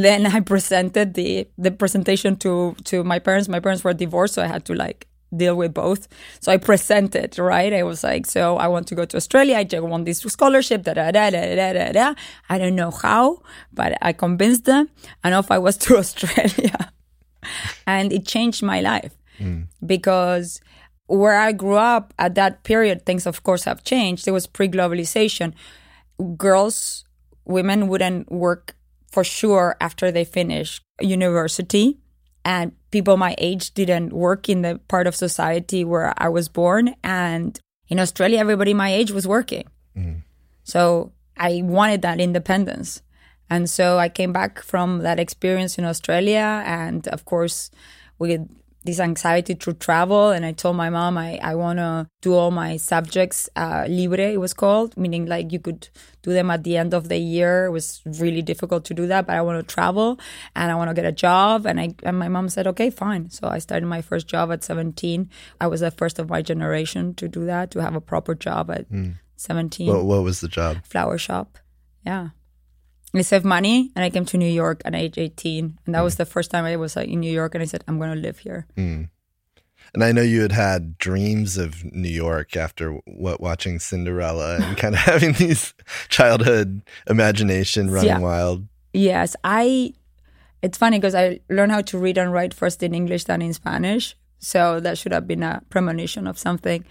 Then 0.02 0.26
I 0.26 0.40
presented 0.40 1.14
the 1.14 1.48
the 1.58 1.72
presentation 1.72 2.36
to 2.38 2.76
to 2.86 3.04
my 3.04 3.20
parents. 3.20 3.48
My 3.48 3.60
parents 3.60 3.84
were 3.84 3.94
divorced, 3.94 4.36
so 4.36 4.44
I 4.44 4.48
had 4.48 4.66
to 4.66 4.74
like 4.74 5.08
deal 5.36 5.56
with 5.56 5.74
both. 5.74 6.08
So 6.40 6.52
I 6.52 6.58
presented, 6.58 7.38
right? 7.38 7.74
I 7.74 7.84
was 7.84 8.04
like, 8.04 8.26
so 8.26 8.58
I 8.58 8.68
want 8.68 8.88
to 8.88 8.96
go 8.96 9.06
to 9.06 9.18
Australia. 9.18 9.58
I 9.58 9.64
just 9.64 9.84
want 9.84 10.06
this 10.06 10.20
scholarship. 10.20 10.84
Da, 10.84 10.94
da, 10.94 11.12
da, 11.12 11.30
da, 11.30 11.56
da, 11.56 11.74
da, 11.74 11.92
da. 11.92 12.14
I 12.50 12.58
don't 12.58 12.76
know 12.76 12.92
how, 12.92 13.42
but 13.72 13.98
I 14.02 14.14
convinced 14.14 14.66
them. 14.66 14.90
And 15.24 15.36
off 15.36 15.52
I 15.52 15.58
was 15.58 15.78
to 15.86 15.98
Australia. 15.98 16.92
and 17.88 18.12
it 18.12 18.26
changed 18.26 18.64
my 18.64 18.82
life 18.82 19.16
mm. 19.40 19.68
because 19.86 20.62
where 21.08 21.38
I 21.38 21.52
grew 21.52 21.78
up 21.78 22.14
at 22.20 22.36
that 22.36 22.64
period, 22.64 23.06
things 23.06 23.26
of 23.26 23.44
course 23.44 23.64
have 23.64 23.84
changed. 23.84 24.26
There 24.26 24.34
was 24.34 24.46
pre-globalization. 24.48 25.54
Girls 26.38 27.06
women 27.46 27.88
wouldn't 27.88 28.32
work 28.32 28.76
for 29.12 29.24
sure 29.24 29.76
after 29.82 30.12
they 30.12 30.26
finish 30.26 30.82
university 31.02 31.98
and 32.46 32.72
people 32.92 33.18
my 33.18 33.36
age 33.38 33.74
didn't 33.74 34.14
work 34.14 34.50
in 34.50 34.62
the 34.62 34.80
part 34.88 35.08
of 35.08 35.16
society 35.16 35.84
where 35.84 36.14
I 36.18 36.30
was 36.30 36.48
born 36.48 36.96
and 37.04 37.60
in 37.88 38.00
Australia 38.00 38.40
everybody 38.40 38.74
my 38.74 38.92
age 38.92 39.12
was 39.12 39.28
working. 39.28 39.66
Mm. 39.96 40.22
So 40.64 41.12
I 41.38 41.62
wanted 41.64 42.02
that 42.04 42.20
independence. 42.20 43.02
And 43.50 43.70
so 43.70 43.98
I 43.98 44.10
came 44.10 44.32
back 44.32 44.62
from 44.62 45.00
that 45.00 45.20
experience 45.20 45.78
in 45.78 45.86
Australia 45.86 46.64
and 46.66 47.08
of 47.08 47.26
course 47.26 47.72
with 48.20 48.48
this 48.84 49.00
anxiety 49.00 49.54
through 49.56 49.74
travel. 49.74 50.32
And 50.32 50.46
I 50.46 50.54
told 50.54 50.76
my 50.76 50.90
mom 50.90 51.18
I, 51.18 51.38
I 51.42 51.56
want 51.56 51.80
to 51.80 52.08
do 52.22 52.34
all 52.34 52.52
my 52.52 52.78
subjects 52.78 53.50
uh, 53.56 53.86
libre, 53.90 54.32
it 54.32 54.40
was 54.40 54.54
called, 54.54 54.96
meaning 54.98 55.26
like 55.26 55.52
you 55.52 55.60
could 55.60 55.90
do 56.22 56.32
them 56.34 56.50
at 56.50 56.64
the 56.64 56.78
end 56.78 56.94
of 56.94 57.10
the 57.10 57.18
year. 57.18 57.66
It 57.66 57.72
was 57.72 58.02
really 58.06 58.42
difficult 58.42 58.86
to 58.86 58.94
do 58.94 59.08
that, 59.08 59.28
but 59.28 59.36
I 59.36 59.42
want 59.42 59.60
to 59.60 59.74
travel 59.74 60.20
and 60.56 60.72
I 60.72 60.76
want 60.76 60.90
to 60.90 60.94
get 60.94 61.06
a 61.06 61.12
job. 61.12 61.66
And 61.66 61.80
I 61.80 61.90
and 62.04 62.18
my 62.18 62.30
mom 62.30 62.50
said, 62.50 62.68
okay, 62.68 62.90
fine. 62.90 63.30
So 63.30 63.48
I 63.48 63.60
started 63.60 63.86
my 63.86 64.02
first 64.02 64.28
job 64.28 64.52
at 64.52 64.64
17. 64.64 65.30
I 65.60 65.68
was 65.68 65.82
the 65.82 65.92
first 65.92 66.20
of 66.20 66.30
my 66.30 66.42
generation 66.42 67.14
to 67.16 67.28
do 67.28 67.46
that, 67.46 67.72
to 67.72 67.82
have 67.82 67.96
a 67.96 68.02
proper 68.02 68.34
job 68.36 68.72
at 68.72 68.90
mm. 68.90 69.16
17. 69.36 69.88
What, 69.88 70.06
what 70.06 70.24
was 70.24 70.42
the 70.42 70.48
job? 70.48 70.78
Flower 70.86 71.18
shop. 71.18 71.58
Yeah. 72.06 72.30
I 73.14 73.22
saved 73.22 73.46
money 73.46 73.92
and 73.96 74.06
I 74.06 74.10
came 74.10 74.26
to 74.26 74.38
New 74.38 74.50
York 74.50 74.82
at 74.86 74.94
age 74.94 75.18
18. 75.18 75.80
And 75.86 75.96
that 75.96 76.00
mm. 76.00 76.04
was 76.04 76.18
the 76.18 76.26
first 76.26 76.52
time 76.52 76.66
I 76.66 76.76
was 76.76 76.96
like, 76.96 77.10
in 77.10 77.20
New 77.20 77.32
York 77.32 77.56
and 77.56 77.62
I 77.62 77.66
said, 77.66 77.84
I'm 77.88 77.98
going 77.98 78.14
to 78.14 78.20
live 78.20 78.40
here. 78.40 78.68
Mm. 78.78 79.10
And 79.94 80.04
I 80.04 80.12
know 80.12 80.22
you 80.22 80.42
had 80.42 80.52
had 80.52 80.98
dreams 80.98 81.58
of 81.58 81.84
New 81.86 82.10
York 82.10 82.56
after 82.56 82.92
what 83.06 83.42
watching 83.42 83.80
Cinderella 83.80 84.58
and 84.58 84.78
kind 84.78 84.94
of 84.94 85.02
having 85.12 85.34
these 85.34 85.74
childhood 86.10 86.84
imagination 87.08 87.90
running 87.90 88.10
yeah. 88.10 88.20
wild. 88.20 88.68
Yes, 88.94 89.36
I. 89.44 89.94
It's 90.62 90.78
funny 90.78 91.00
because 91.00 91.16
I 91.16 91.40
learned 91.50 91.72
how 91.72 91.82
to 91.82 91.98
read 91.98 92.18
and 92.18 92.34
write 92.34 92.54
first 92.54 92.84
in 92.84 92.94
English 92.94 93.24
than 93.24 93.42
in 93.42 93.54
Spanish, 93.54 94.16
so 94.40 94.82
that 94.82 94.98
should 94.98 95.14
have 95.14 95.26
been 95.26 95.42
a 95.42 95.62
premonition 95.70 96.28
of 96.28 96.38
something. 96.38 96.84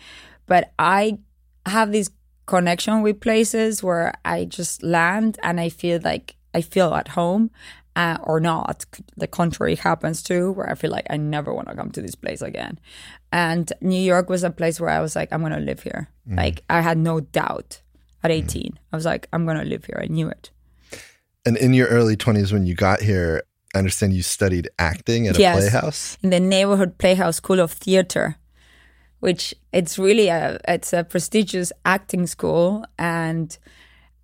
But 0.46 0.72
I 0.78 1.18
have 1.66 1.92
this 1.92 2.08
connection 2.48 3.02
with 3.02 3.20
places 3.20 3.82
where 3.82 4.12
I 4.24 4.44
just 4.46 4.82
land 4.82 5.38
and 5.42 5.60
I 5.60 5.68
feel 5.68 6.00
like 6.02 6.34
I 6.58 6.60
feel 6.62 6.92
at 6.94 7.08
home. 7.08 7.50
uh, 7.96 8.16
or 8.22 8.38
not. 8.38 8.84
The 9.16 9.26
contrary 9.26 9.74
happens 9.74 10.22
too, 10.22 10.52
where 10.56 10.70
I 10.70 10.74
feel 10.76 10.92
like 10.98 11.06
I 11.10 11.16
never 11.16 11.50
want 11.52 11.66
to 11.68 11.74
come 11.74 11.90
to 11.90 12.00
this 12.02 12.14
place 12.14 12.42
again. 12.42 12.78
And 13.32 13.66
New 13.80 13.98
York 14.12 14.26
was 14.30 14.44
a 14.44 14.50
place 14.60 14.78
where 14.80 14.90
I 14.98 15.00
was 15.00 15.16
like, 15.16 15.32
I'm 15.32 15.40
going 15.46 15.52
to 15.60 15.68
live 15.70 15.82
here. 15.82 16.02
Like, 16.42 16.62
I 16.70 16.80
had 16.80 16.96
no 16.96 17.18
doubt 17.20 17.82
at 18.22 18.30
18. 18.30 18.78
I 18.92 18.96
was 18.96 19.04
like, 19.04 19.26
I'm 19.32 19.44
going 19.48 19.58
to 19.58 19.64
live 19.64 19.84
here. 19.84 19.98
I 20.00 20.06
knew 20.06 20.28
it. 20.28 20.44
And 21.44 21.56
in 21.56 21.74
your 21.74 21.88
early 21.88 22.16
20s, 22.16 22.52
when 22.52 22.66
you 22.66 22.74
got 22.76 23.02
here, 23.02 23.42
I 23.74 23.78
understand 23.82 24.12
you 24.12 24.22
studied 24.22 24.68
acting 24.78 25.26
at 25.26 25.34
a 25.36 25.40
Yes. 25.40 25.56
playhouse. 25.58 26.18
in 26.22 26.30
the 26.30 26.38
neighborhood 26.40 26.98
playhouse 26.98 27.36
school 27.42 27.58
of 27.58 27.72
theater 27.72 28.36
which 29.20 29.54
it's 29.72 29.98
really 29.98 30.28
a 30.28 30.58
it's 30.68 30.92
a 30.92 31.04
prestigious 31.04 31.72
acting 31.84 32.26
school 32.26 32.84
and 32.98 33.58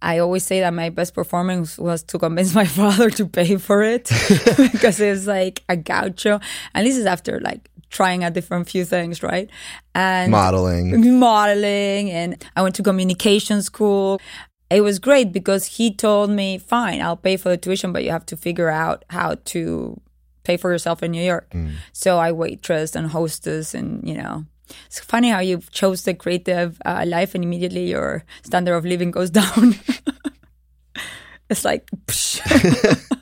I 0.03 0.19
always 0.19 0.45
say 0.45 0.61
that 0.61 0.75
my 0.75 0.91
best 0.91 1.15
performance 1.15 1.79
was 1.79 2.03
to 2.05 2.19
convince 2.19 2.55
my 2.55 2.67
father 2.81 3.11
to 3.11 3.27
pay 3.27 3.57
for 3.57 3.83
it 3.83 4.05
because 4.73 5.01
it 5.01 5.11
was 5.11 5.27
like 5.27 5.63
a 5.69 5.77
gaucho 5.77 6.41
and 6.75 6.87
this 6.87 6.97
is 6.97 7.07
after 7.07 7.41
like 7.41 7.71
trying 7.91 8.25
a 8.25 8.31
different 8.31 8.69
few 8.69 8.85
things 8.85 9.23
right 9.23 9.49
and 9.95 10.31
Modeling. 10.31 11.19
modeling 11.19 12.11
and 12.11 12.45
I 12.57 12.63
went 12.63 12.75
to 12.77 12.83
communication 12.83 13.63
school. 13.63 14.21
It 14.71 14.81
was 14.81 14.99
great 14.99 15.31
because 15.33 15.67
he 15.67 15.95
told 15.95 16.31
me, 16.31 16.59
fine, 16.59 17.01
I'll 17.01 17.17
pay 17.17 17.37
for 17.37 17.51
the 17.51 17.57
tuition, 17.57 17.93
but 17.93 18.03
you 18.03 18.11
have 18.11 18.27
to 18.27 18.37
figure 18.37 18.69
out 18.69 19.05
how 19.11 19.37
to 19.53 20.01
pay 20.43 20.57
for 20.57 20.73
yourself 20.73 21.03
in 21.03 21.13
New 21.13 21.23
York. 21.23 21.51
Mm. 21.51 21.75
So 21.93 22.19
I 22.19 22.33
waitress 22.33 22.97
and 22.97 23.09
hostess 23.09 23.75
and, 23.75 24.07
you 24.09 24.17
know, 24.17 24.47
it's 24.87 25.01
funny 25.01 25.31
how 25.31 25.41
you 25.41 25.61
chose 25.71 26.03
the 26.05 26.15
creative 26.15 26.81
uh, 26.85 27.05
life 27.07 27.35
and 27.35 27.45
immediately 27.45 27.91
your 27.91 28.25
standard 28.43 28.75
of 28.75 28.85
living 28.85 29.11
goes 29.11 29.31
down. 29.41 29.75
it's 31.51 31.65
like. 31.65 31.89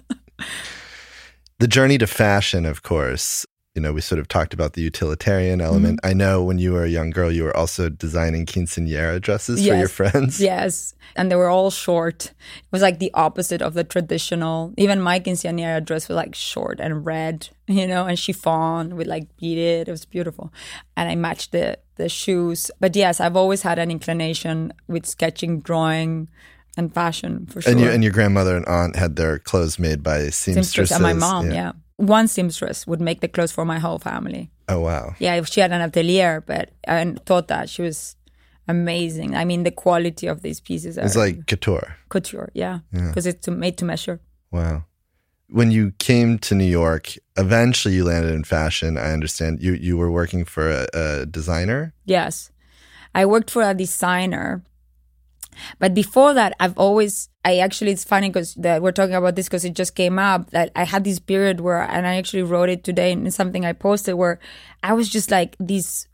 The 1.63 1.69
journey 1.69 1.97
to 1.99 2.09
fashion, 2.09 2.67
of 2.67 2.83
course. 2.83 3.47
You 3.75 3.81
know, 3.81 3.95
we 3.95 4.03
sort 4.03 4.19
of 4.19 4.29
talked 4.29 4.53
about 4.53 4.75
the 4.75 4.83
utilitarian 4.83 5.63
element. 5.63 5.99
Mm-hmm. 6.03 6.11
I 6.11 6.13
know 6.13 6.45
when 6.45 6.59
you 6.59 6.75
were 6.75 6.85
a 6.85 6.91
young 6.91 7.09
girl, 7.09 7.33
you 7.33 7.45
were 7.45 7.57
also 7.57 7.89
designing 7.89 8.45
quinceanera 8.45 9.19
dresses 9.19 9.67
for 9.67 9.75
your 9.75 9.89
friends. 9.89 10.41
Yes, 10.53 10.95
and 11.17 11.31
they 11.31 11.37
were 11.37 11.49
all 11.49 11.71
short. 11.71 12.27
It 12.27 12.71
was 12.71 12.83
like 12.83 12.99
the 12.99 13.11
opposite 13.15 13.63
of 13.63 13.73
the 13.73 13.83
traditional. 13.85 14.75
Even 14.77 15.01
my 15.01 15.21
quinceañera 15.21 15.83
dress 15.83 16.07
was 16.09 16.17
like 16.17 16.35
short 16.35 16.81
and 16.81 17.07
red, 17.07 17.49
you 17.67 17.87
know, 17.87 18.05
and 18.05 18.19
chiffon 18.19 18.95
with 18.95 19.07
like 19.07 19.35
beaded. 19.39 19.89
It 19.89 19.91
was 19.91 20.05
beautiful, 20.05 20.53
and 20.95 21.09
I 21.09 21.15
matched 21.15 21.53
the 21.53 21.79
the 21.97 22.11
shoes. 22.11 22.71
But 22.79 22.95
yes, 22.95 23.21
I've 23.21 23.37
always 23.37 23.63
had 23.63 23.79
an 23.79 23.91
inclination 23.91 24.75
with 24.87 25.07
sketching, 25.07 25.61
drawing, 25.61 26.29
and 26.77 26.93
fashion 26.93 27.47
for 27.47 27.63
sure. 27.63 27.73
And, 27.73 27.81
you, 27.81 27.91
and 27.91 28.03
your 28.03 28.13
grandmother 28.13 28.57
and 28.57 28.67
aunt 28.67 28.97
had 28.97 29.17
their 29.17 29.39
clothes 29.39 29.79
made 29.79 30.03
by 30.03 30.29
seamstresses. 30.29 30.73
seamstress 30.73 30.91
and 30.93 31.03
my 31.03 31.13
mom, 31.15 31.51
yeah. 31.51 31.73
One 32.03 32.27
seamstress 32.27 32.85
would 32.89 33.01
make 33.01 33.21
the 33.21 33.29
clothes 33.29 33.53
for 33.53 33.65
my 33.65 33.79
whole 33.79 34.01
family. 34.01 34.51
Oh, 34.69 34.81
wow. 34.81 35.15
Yeah, 35.21 35.37
if 35.37 35.47
she 35.47 35.61
had 35.61 35.71
an 35.71 35.81
atelier, 35.81 36.41
but 36.45 36.71
I 36.89 37.15
thought 37.27 37.47
that 37.49 37.69
she 37.69 37.83
was 37.83 38.17
amazing. 38.67 39.37
I 39.37 39.45
mean, 39.45 39.63
the 39.63 39.71
quality 39.71 40.27
of 40.27 40.43
these 40.43 40.61
pieces 40.61 40.99
are 40.99 41.05
It's 41.05 41.17
like 41.17 41.47
couture. 41.47 41.97
couture, 42.09 42.51
yeah, 42.55 42.81
because 42.93 43.27
it's 43.27 43.47
made 43.49 43.77
to 43.79 43.85
measure. 43.85 44.19
Wow. 44.51 44.85
When 45.49 45.71
you 45.71 45.93
came 45.99 46.39
to 46.41 46.55
New 46.55 46.65
York, 46.83 47.15
eventually 47.37 47.95
you 47.95 48.05
landed 48.05 48.35
in 48.35 48.43
fashion. 48.45 48.97
I 48.97 49.13
understand 49.13 49.63
you 49.63 49.75
you 49.75 49.97
were 49.97 50.11
working 50.11 50.45
for 50.45 50.71
a, 50.71 50.87
a 50.95 51.27
designer. 51.27 51.93
Yes, 52.05 52.51
I 53.15 53.27
worked 53.27 53.51
for 53.51 53.63
a 53.63 53.75
designer, 53.75 54.63
but 55.79 55.95
before 55.95 56.35
that, 56.35 56.55
I've 56.61 56.77
always. 56.79 57.29
I 57.45 57.59
actually, 57.59 57.91
it's 57.91 58.05
funny 58.05 58.29
because 58.31 58.57
we're 58.57 58.93
talking 58.93 59.17
about 59.17 59.35
this 59.35 59.49
because 59.49 59.65
it 59.65 59.75
just 59.75 59.97
came 59.97 60.19
up 60.19 60.51
that 60.51 60.71
I 60.77 60.85
had 60.85 61.03
this 61.03 61.19
period 61.19 61.61
where, 61.61 61.83
and 61.83 62.07
I 62.07 62.15
actually 62.15 62.45
wrote 62.45 62.69
it 62.69 62.85
today 62.85 63.11
in 63.11 63.29
something 63.33 63.65
I 63.65 63.73
posted 63.73 64.15
where 64.15 64.39
I 64.85 64.93
was 64.93 65.09
just 65.09 65.33
like 65.33 65.57
this 65.59 66.07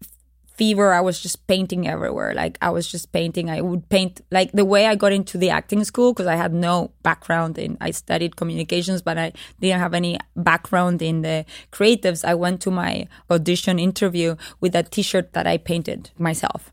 fever. 0.54 0.92
I 0.92 1.02
was 1.02 1.20
just 1.20 1.46
painting 1.46 1.86
everywhere. 1.86 2.34
Like 2.34 2.58
I 2.62 2.70
was 2.70 2.90
just 2.90 3.12
painting. 3.12 3.48
I 3.50 3.60
would 3.60 3.88
paint 3.90 4.22
like 4.32 4.52
the 4.52 4.64
way 4.64 4.86
I 4.86 4.96
got 4.96 5.12
into 5.12 5.38
the 5.38 5.50
acting 5.50 5.84
school 5.84 6.12
because 6.12 6.26
I 6.26 6.34
had 6.34 6.52
no 6.52 6.90
background 7.02 7.58
in. 7.58 7.76
I 7.80 7.92
studied 7.92 8.34
communications, 8.36 9.02
but 9.02 9.18
I 9.18 9.34
didn't 9.60 9.80
have 9.80 9.94
any 9.94 10.18
background 10.34 11.02
in 11.02 11.22
the 11.22 11.44
creatives. 11.70 12.24
I 12.24 12.34
went 12.34 12.60
to 12.62 12.70
my 12.70 13.06
audition 13.30 13.78
interview 13.78 14.34
with 14.60 14.74
a 14.74 14.82
T-shirt 14.82 15.34
that 15.34 15.46
I 15.46 15.58
painted 15.58 16.10
myself. 16.18 16.72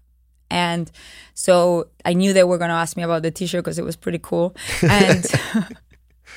And 0.49 0.91
so 1.33 1.87
I 2.05 2.13
knew 2.13 2.33
they 2.33 2.43
were 2.43 2.57
going 2.57 2.69
to 2.69 2.75
ask 2.75 2.95
me 2.95 3.03
about 3.03 3.23
the 3.23 3.31
T-shirt 3.31 3.63
because 3.63 3.79
it 3.79 3.85
was 3.85 3.95
pretty 3.95 4.19
cool. 4.21 4.55
And 4.83 5.25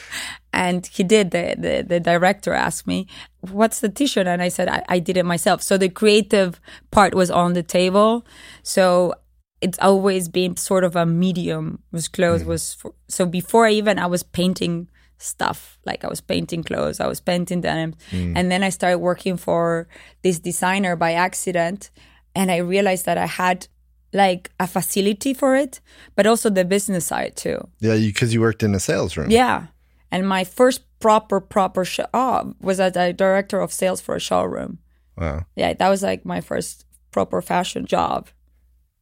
and 0.53 0.87
he 0.87 1.03
did. 1.03 1.31
The, 1.31 1.55
the 1.59 1.85
the 1.87 2.01
director 2.01 2.53
asked 2.53 2.87
me, 2.87 3.07
"What's 3.41 3.81
the 3.81 3.89
T-shirt?" 3.89 4.27
And 4.27 4.43
I 4.43 4.49
said, 4.49 4.69
I, 4.69 4.83
"I 4.89 4.99
did 4.99 5.17
it 5.17 5.25
myself." 5.25 5.63
So 5.63 5.77
the 5.79 5.89
creative 5.89 6.61
part 6.91 7.15
was 7.15 7.31
on 7.31 7.53
the 7.53 7.63
table. 7.63 8.27
So 8.63 9.15
it's 9.61 9.79
always 9.81 10.29
been 10.29 10.57
sort 10.57 10.85
of 10.85 10.97
a 10.97 11.07
medium. 11.07 11.83
Was 11.93 12.09
clothes 12.09 12.41
mm-hmm. 12.41 12.51
was 12.51 12.75
for, 12.75 12.95
so 13.09 13.27
before 13.27 13.67
I 13.67 13.73
even 13.73 13.99
I 13.99 14.07
was 14.07 14.23
painting 14.23 14.89
stuff 15.19 15.79
like 15.85 16.05
I 16.05 16.09
was 16.09 16.21
painting 16.21 16.63
clothes, 16.63 17.01
I 17.01 17.09
was 17.09 17.21
painting 17.21 17.61
denim, 17.61 17.95
mm. 18.11 18.35
and 18.37 18.51
then 18.53 18.63
I 18.63 18.69
started 18.71 18.99
working 18.99 19.37
for 19.37 19.89
this 20.23 20.39
designer 20.39 20.95
by 20.95 21.13
accident, 21.15 21.91
and 22.35 22.51
I 22.51 22.59
realized 22.59 23.05
that 23.07 23.19
I 23.19 23.27
had 23.27 23.67
like 24.13 24.51
a 24.59 24.67
facility 24.67 25.35
for 25.35 25.57
it, 25.57 25.81
but 26.17 26.27
also 26.27 26.51
the 26.51 26.65
business 26.65 27.07
side 27.07 27.37
too. 27.37 27.69
Yeah, 27.81 27.97
because 27.97 28.33
you, 28.33 28.41
worked 28.41 28.63
in 28.63 28.75
a 28.75 28.81
sales 28.81 29.17
room. 29.17 29.31
Yeah. 29.31 29.67
And 30.11 30.27
my 30.27 30.45
first 30.45 30.83
proper, 31.01 31.41
proper 31.41 31.85
job 31.85 32.09
oh, 32.15 32.55
was 32.61 32.81
as 32.81 32.97
a 32.97 33.13
director 33.13 33.61
of 33.61 33.73
sales 33.73 34.01
for 34.01 34.17
a 34.17 34.21
showroom. 34.21 34.79
Wow. 35.17 35.45
Yeah, 35.57 35.75
that 35.75 35.89
was 35.89 36.03
like 36.03 36.25
my 36.25 36.41
first 36.41 36.87
proper 37.11 37.43
fashion 37.43 37.85
job. 37.87 38.29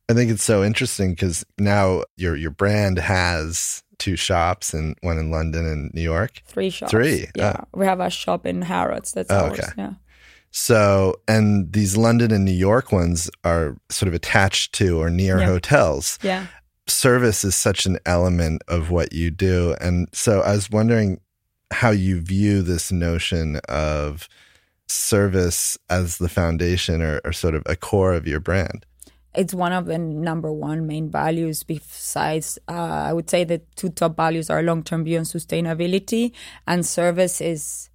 I 0.08 0.14
think 0.14 0.30
it's 0.30 0.44
so 0.44 0.62
interesting 0.62 1.10
because 1.10 1.44
now 1.58 2.04
your 2.16 2.36
your 2.36 2.52
brand 2.52 2.98
has 2.98 3.82
two 3.98 4.16
shops 4.16 4.72
and 4.74 4.96
one 5.02 5.18
in 5.18 5.30
London 5.30 5.66
and 5.66 5.92
New 5.94 6.02
York. 6.02 6.42
Three 6.46 6.70
shops. 6.70 6.90
Three? 6.90 7.26
Yeah. 7.34 7.56
Oh. 7.60 7.64
We 7.74 7.86
have 7.86 8.00
a 8.00 8.10
shop 8.10 8.46
in 8.46 8.62
Harrods. 8.62 9.12
That's 9.12 9.30
Oh, 9.30 9.46
ours. 9.46 9.58
okay. 9.58 9.72
Yeah. 9.76 9.92
So, 10.58 11.16
and 11.28 11.70
these 11.70 11.98
London 11.98 12.32
and 12.32 12.42
New 12.46 12.50
York 12.50 12.90
ones 12.90 13.28
are 13.44 13.76
sort 13.90 14.08
of 14.08 14.14
attached 14.14 14.72
to 14.76 14.98
or 14.98 15.10
near 15.10 15.38
Yeah. 15.38 15.44
hotels. 15.44 16.18
Yeah. 16.22 16.46
Service 16.88 17.44
is 17.44 17.54
such 17.54 17.84
an 17.84 17.98
element 18.06 18.62
of 18.66 18.90
what 18.90 19.12
you 19.12 19.30
do. 19.30 19.76
And 19.82 20.08
so 20.14 20.40
I 20.40 20.52
was 20.52 20.70
wondering 20.70 21.20
how 21.72 21.90
you 21.90 22.22
view 22.22 22.62
this 22.62 22.90
notion 22.90 23.56
of 23.68 24.30
service 24.88 25.76
as 25.90 26.16
the 26.16 26.28
foundation 26.28 27.02
or, 27.02 27.20
or 27.22 27.34
sort 27.34 27.54
of 27.54 27.62
a 27.66 27.76
core 27.76 28.14
of 28.14 28.26
your 28.26 28.40
brand. 28.40 28.86
It's 29.34 29.52
one 29.52 29.74
of 29.74 29.84
the 29.84 29.98
number 29.98 30.50
one 30.50 30.86
main 30.86 31.10
values. 31.10 31.64
Besides, 31.64 32.58
uh, 32.66 32.72
I 32.72 33.12
would 33.12 33.28
say 33.28 33.44
the 33.44 33.60
two 33.74 33.90
top 33.90 34.16
values 34.16 34.48
are 34.48 34.62
long 34.62 34.82
term 34.82 35.04
view 35.04 35.18
and 35.18 35.26
sustainability, 35.26 36.32
and 36.66 36.86
service 36.86 37.42
is 37.42 37.90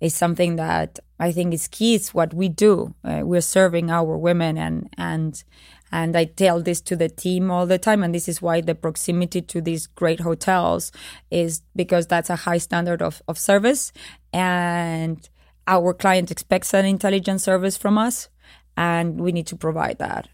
is 0.00 0.14
something 0.14 0.54
that 0.56 1.00
I 1.18 1.32
think 1.32 1.52
it's 1.52 1.68
key. 1.68 1.94
It's 1.94 2.14
what 2.14 2.32
we 2.32 2.48
do. 2.48 2.94
Uh, 3.04 3.22
we're 3.24 3.40
serving 3.40 3.90
our 3.90 4.16
women, 4.16 4.56
and 4.56 4.88
and 4.96 5.42
and 5.90 6.16
I 6.16 6.26
tell 6.26 6.62
this 6.62 6.80
to 6.82 6.96
the 6.96 7.08
team 7.08 7.50
all 7.50 7.66
the 7.66 7.78
time. 7.78 8.02
And 8.02 8.14
this 8.14 8.28
is 8.28 8.40
why 8.40 8.60
the 8.60 8.74
proximity 8.74 9.42
to 9.42 9.60
these 9.60 9.86
great 9.86 10.20
hotels 10.20 10.92
is 11.30 11.62
because 11.74 12.06
that's 12.06 12.30
a 12.30 12.36
high 12.36 12.58
standard 12.58 13.02
of 13.02 13.20
of 13.26 13.38
service, 13.38 13.92
and 14.32 15.28
our 15.66 15.92
client 15.92 16.30
expects 16.30 16.72
an 16.74 16.86
intelligent 16.86 17.40
service 17.40 17.76
from 17.76 17.98
us, 17.98 18.28
and 18.76 19.20
we 19.20 19.32
need 19.32 19.46
to 19.48 19.56
provide 19.56 19.98
that. 19.98 20.28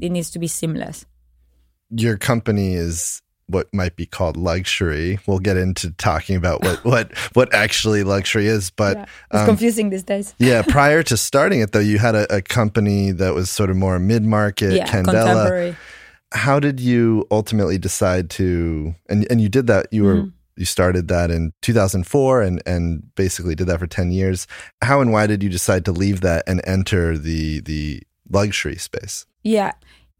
It 0.00 0.10
needs 0.10 0.30
to 0.30 0.38
be 0.38 0.48
seamless. 0.48 1.06
Your 1.90 2.16
company 2.16 2.74
is 2.74 3.22
what 3.46 3.72
might 3.74 3.96
be 3.96 4.06
called 4.06 4.36
luxury. 4.36 5.18
We'll 5.26 5.38
get 5.38 5.56
into 5.56 5.90
talking 5.92 6.36
about 6.36 6.62
what 6.62 6.84
what 6.92 7.16
what 7.34 7.54
actually 7.54 8.02
luxury 8.04 8.46
is, 8.46 8.70
but 8.70 8.96
Yeah. 8.96 9.02
It's 9.32 9.40
um, 9.40 9.46
confusing 9.46 9.90
these 9.90 10.02
days. 10.02 10.34
yeah, 10.38 10.62
prior 10.68 11.02
to 11.04 11.16
starting 11.16 11.60
it 11.60 11.72
though, 11.72 11.80
you 11.80 11.98
had 11.98 12.14
a, 12.14 12.36
a 12.36 12.42
company 12.42 13.10
that 13.12 13.34
was 13.34 13.50
sort 13.50 13.70
of 13.70 13.76
more 13.76 13.98
mid-market, 13.98 14.72
Yeah, 14.72 14.86
Candela. 14.86 15.04
contemporary. 15.04 15.76
How 16.32 16.58
did 16.58 16.80
you 16.80 17.26
ultimately 17.30 17.78
decide 17.78 18.30
to 18.30 18.94
and 19.08 19.26
and 19.30 19.40
you 19.40 19.48
did 19.48 19.66
that 19.68 19.86
you 19.92 20.04
were 20.04 20.16
mm-hmm. 20.16 20.28
you 20.56 20.64
started 20.64 21.08
that 21.08 21.30
in 21.30 21.52
2004 21.62 22.42
and 22.42 22.62
and 22.66 23.14
basically 23.14 23.54
did 23.54 23.66
that 23.68 23.78
for 23.78 23.86
10 23.86 24.10
years. 24.10 24.46
How 24.82 25.00
and 25.00 25.12
why 25.12 25.26
did 25.26 25.42
you 25.42 25.48
decide 25.48 25.84
to 25.84 25.92
leave 25.92 26.22
that 26.22 26.42
and 26.46 26.60
enter 26.64 27.16
the 27.18 27.60
the 27.60 28.02
luxury 28.30 28.76
space? 28.76 29.26
Yeah. 29.42 29.72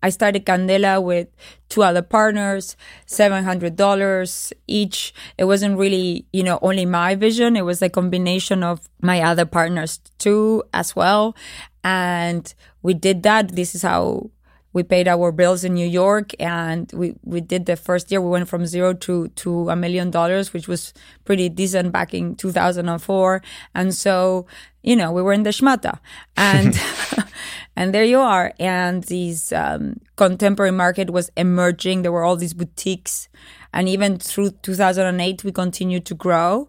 I 0.04 0.10
started 0.10 0.44
Candela 0.44 1.02
with 1.02 1.28
two 1.70 1.82
other 1.82 2.02
partners, 2.02 2.76
$700 3.06 4.52
each. 4.66 5.14
It 5.38 5.44
wasn't 5.44 5.78
really, 5.78 6.26
you 6.30 6.42
know, 6.42 6.58
only 6.60 6.84
my 6.84 7.14
vision. 7.14 7.56
It 7.56 7.64
was 7.64 7.80
a 7.80 7.88
combination 7.88 8.62
of 8.62 8.86
my 9.00 9.22
other 9.22 9.46
partners 9.46 10.00
too, 10.18 10.62
as 10.74 10.94
well. 10.94 11.34
And 11.82 12.52
we 12.82 12.92
did 12.92 13.22
that. 13.22 13.56
This 13.56 13.74
is 13.74 13.80
how 13.80 14.28
we 14.74 14.82
paid 14.82 15.06
our 15.06 15.30
bills 15.30 15.62
in 15.62 15.72
New 15.72 15.87
York 15.87 16.32
and 16.40 16.90
we, 16.92 17.14
we 17.22 17.40
did 17.40 17.64
the 17.64 17.76
first 17.76 18.10
year. 18.10 18.20
We 18.20 18.28
went 18.28 18.48
from 18.48 18.66
zero 18.66 18.92
to, 18.92 19.28
to 19.28 19.70
a 19.70 19.76
million 19.76 20.10
dollars, 20.10 20.52
which 20.52 20.66
was 20.66 20.92
pretty 21.24 21.48
decent 21.48 21.92
back 21.92 22.12
in 22.12 22.34
2004. 22.34 23.40
And 23.74 23.94
so, 23.94 24.46
you 24.82 24.96
know, 24.96 25.12
we 25.12 25.22
were 25.22 25.32
in 25.32 25.44
the 25.44 25.50
schmata 25.50 26.00
and, 26.37 26.78
and 27.76 27.94
there 27.94 28.04
you 28.04 28.18
are. 28.18 28.52
And 28.58 29.04
this 29.04 29.52
um, 29.52 30.00
contemporary 30.16 30.72
market 30.72 31.10
was 31.10 31.30
emerging. 31.37 32.02
There 32.02 32.12
were 32.12 32.24
all 32.24 32.37
these 32.37 32.52
boutiques. 32.52 33.28
And 33.72 33.88
even 33.88 34.18
through 34.18 34.50
2008, 34.62 35.44
we 35.44 35.52
continued 35.52 36.04
to 36.06 36.14
grow 36.14 36.68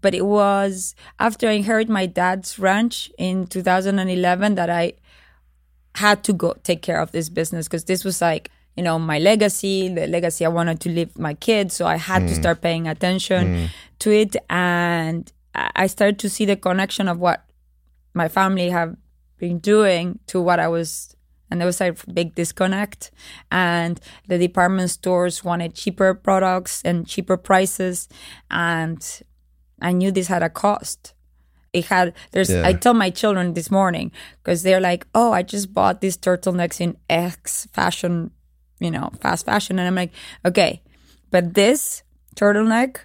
but 0.00 0.14
it 0.14 0.26
was 0.26 0.94
after 1.18 1.48
I 1.48 1.52
inherited 1.52 1.88
my 1.88 2.04
dad's 2.04 2.58
ranch 2.58 3.10
in 3.16 3.46
2011 3.46 4.54
that 4.54 4.68
I 4.68 4.92
had 5.94 6.24
to 6.24 6.32
go 6.32 6.54
take 6.62 6.82
care 6.82 7.00
of 7.00 7.12
this 7.12 7.28
business 7.28 7.66
because 7.66 7.84
this 7.84 8.04
was 8.04 8.20
like 8.20 8.50
you 8.76 8.82
know 8.82 8.98
my 8.98 9.18
legacy 9.18 9.88
the 9.88 10.06
legacy 10.06 10.44
i 10.44 10.48
wanted 10.48 10.80
to 10.80 10.88
leave 10.88 11.16
my 11.18 11.34
kids 11.34 11.74
so 11.74 11.86
i 11.86 11.96
had 11.96 12.22
mm. 12.22 12.28
to 12.28 12.34
start 12.34 12.60
paying 12.60 12.88
attention 12.88 13.46
mm. 13.46 13.68
to 13.98 14.10
it 14.10 14.36
and 14.50 15.32
i 15.54 15.86
started 15.86 16.18
to 16.18 16.28
see 16.28 16.44
the 16.44 16.56
connection 16.56 17.08
of 17.08 17.18
what 17.18 17.44
my 18.12 18.28
family 18.28 18.70
have 18.70 18.96
been 19.38 19.58
doing 19.58 20.18
to 20.26 20.40
what 20.40 20.58
i 20.58 20.66
was 20.66 21.14
and 21.50 21.60
there 21.60 21.66
was 21.66 21.80
a 21.80 21.94
big 22.12 22.34
disconnect 22.34 23.12
and 23.52 24.00
the 24.26 24.38
department 24.38 24.90
stores 24.90 25.44
wanted 25.44 25.74
cheaper 25.74 26.12
products 26.12 26.82
and 26.84 27.06
cheaper 27.06 27.36
prices 27.36 28.08
and 28.50 29.22
i 29.80 29.92
knew 29.92 30.10
this 30.10 30.26
had 30.26 30.42
a 30.42 30.50
cost 30.50 31.13
it 31.74 31.84
had 31.86 32.14
there's 32.30 32.50
yeah. 32.50 32.66
i 32.66 32.72
tell 32.72 32.94
my 32.94 33.10
children 33.10 33.52
this 33.52 33.70
morning 33.70 34.10
because 34.38 34.62
they're 34.62 34.80
like 34.80 35.06
oh 35.14 35.32
i 35.32 35.42
just 35.42 35.74
bought 35.74 36.00
these 36.00 36.16
turtlenecks 36.16 36.80
in 36.80 36.96
x 37.10 37.66
fashion 37.72 38.30
you 38.80 38.90
know 38.90 39.10
fast 39.20 39.44
fashion 39.44 39.78
and 39.78 39.86
i'm 39.86 39.94
like 39.94 40.12
okay 40.46 40.80
but 41.30 41.54
this 41.54 42.02
turtleneck 42.36 43.00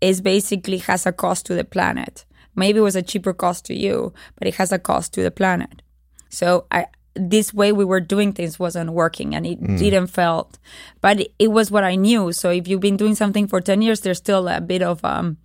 is 0.00 0.20
basically 0.20 0.78
has 0.78 1.04
a 1.04 1.12
cost 1.12 1.44
to 1.44 1.54
the 1.54 1.64
planet 1.64 2.24
maybe 2.54 2.78
it 2.78 2.82
was 2.82 2.96
a 2.96 3.02
cheaper 3.02 3.34
cost 3.34 3.66
to 3.66 3.74
you 3.74 4.12
but 4.38 4.48
it 4.48 4.54
has 4.54 4.72
a 4.72 4.78
cost 4.78 5.12
to 5.12 5.22
the 5.22 5.30
planet 5.30 5.82
so 6.30 6.66
i 6.70 6.86
this 7.18 7.54
way 7.54 7.72
we 7.72 7.84
were 7.84 8.00
doing 8.00 8.32
things 8.32 8.58
wasn't 8.58 8.90
working 8.90 9.34
and 9.34 9.46
it 9.46 9.58
mm. 9.58 9.78
didn't 9.78 10.08
felt 10.08 10.58
but 11.00 11.20
it, 11.20 11.34
it 11.38 11.48
was 11.48 11.70
what 11.70 11.82
i 11.82 11.94
knew 11.94 12.30
so 12.30 12.50
if 12.50 12.68
you've 12.68 12.80
been 12.80 12.96
doing 12.96 13.14
something 13.14 13.46
for 13.46 13.60
10 13.60 13.80
years 13.80 14.00
there's 14.00 14.18
still 14.18 14.46
a 14.48 14.60
bit 14.60 14.82
of 14.82 15.02
um 15.02 15.38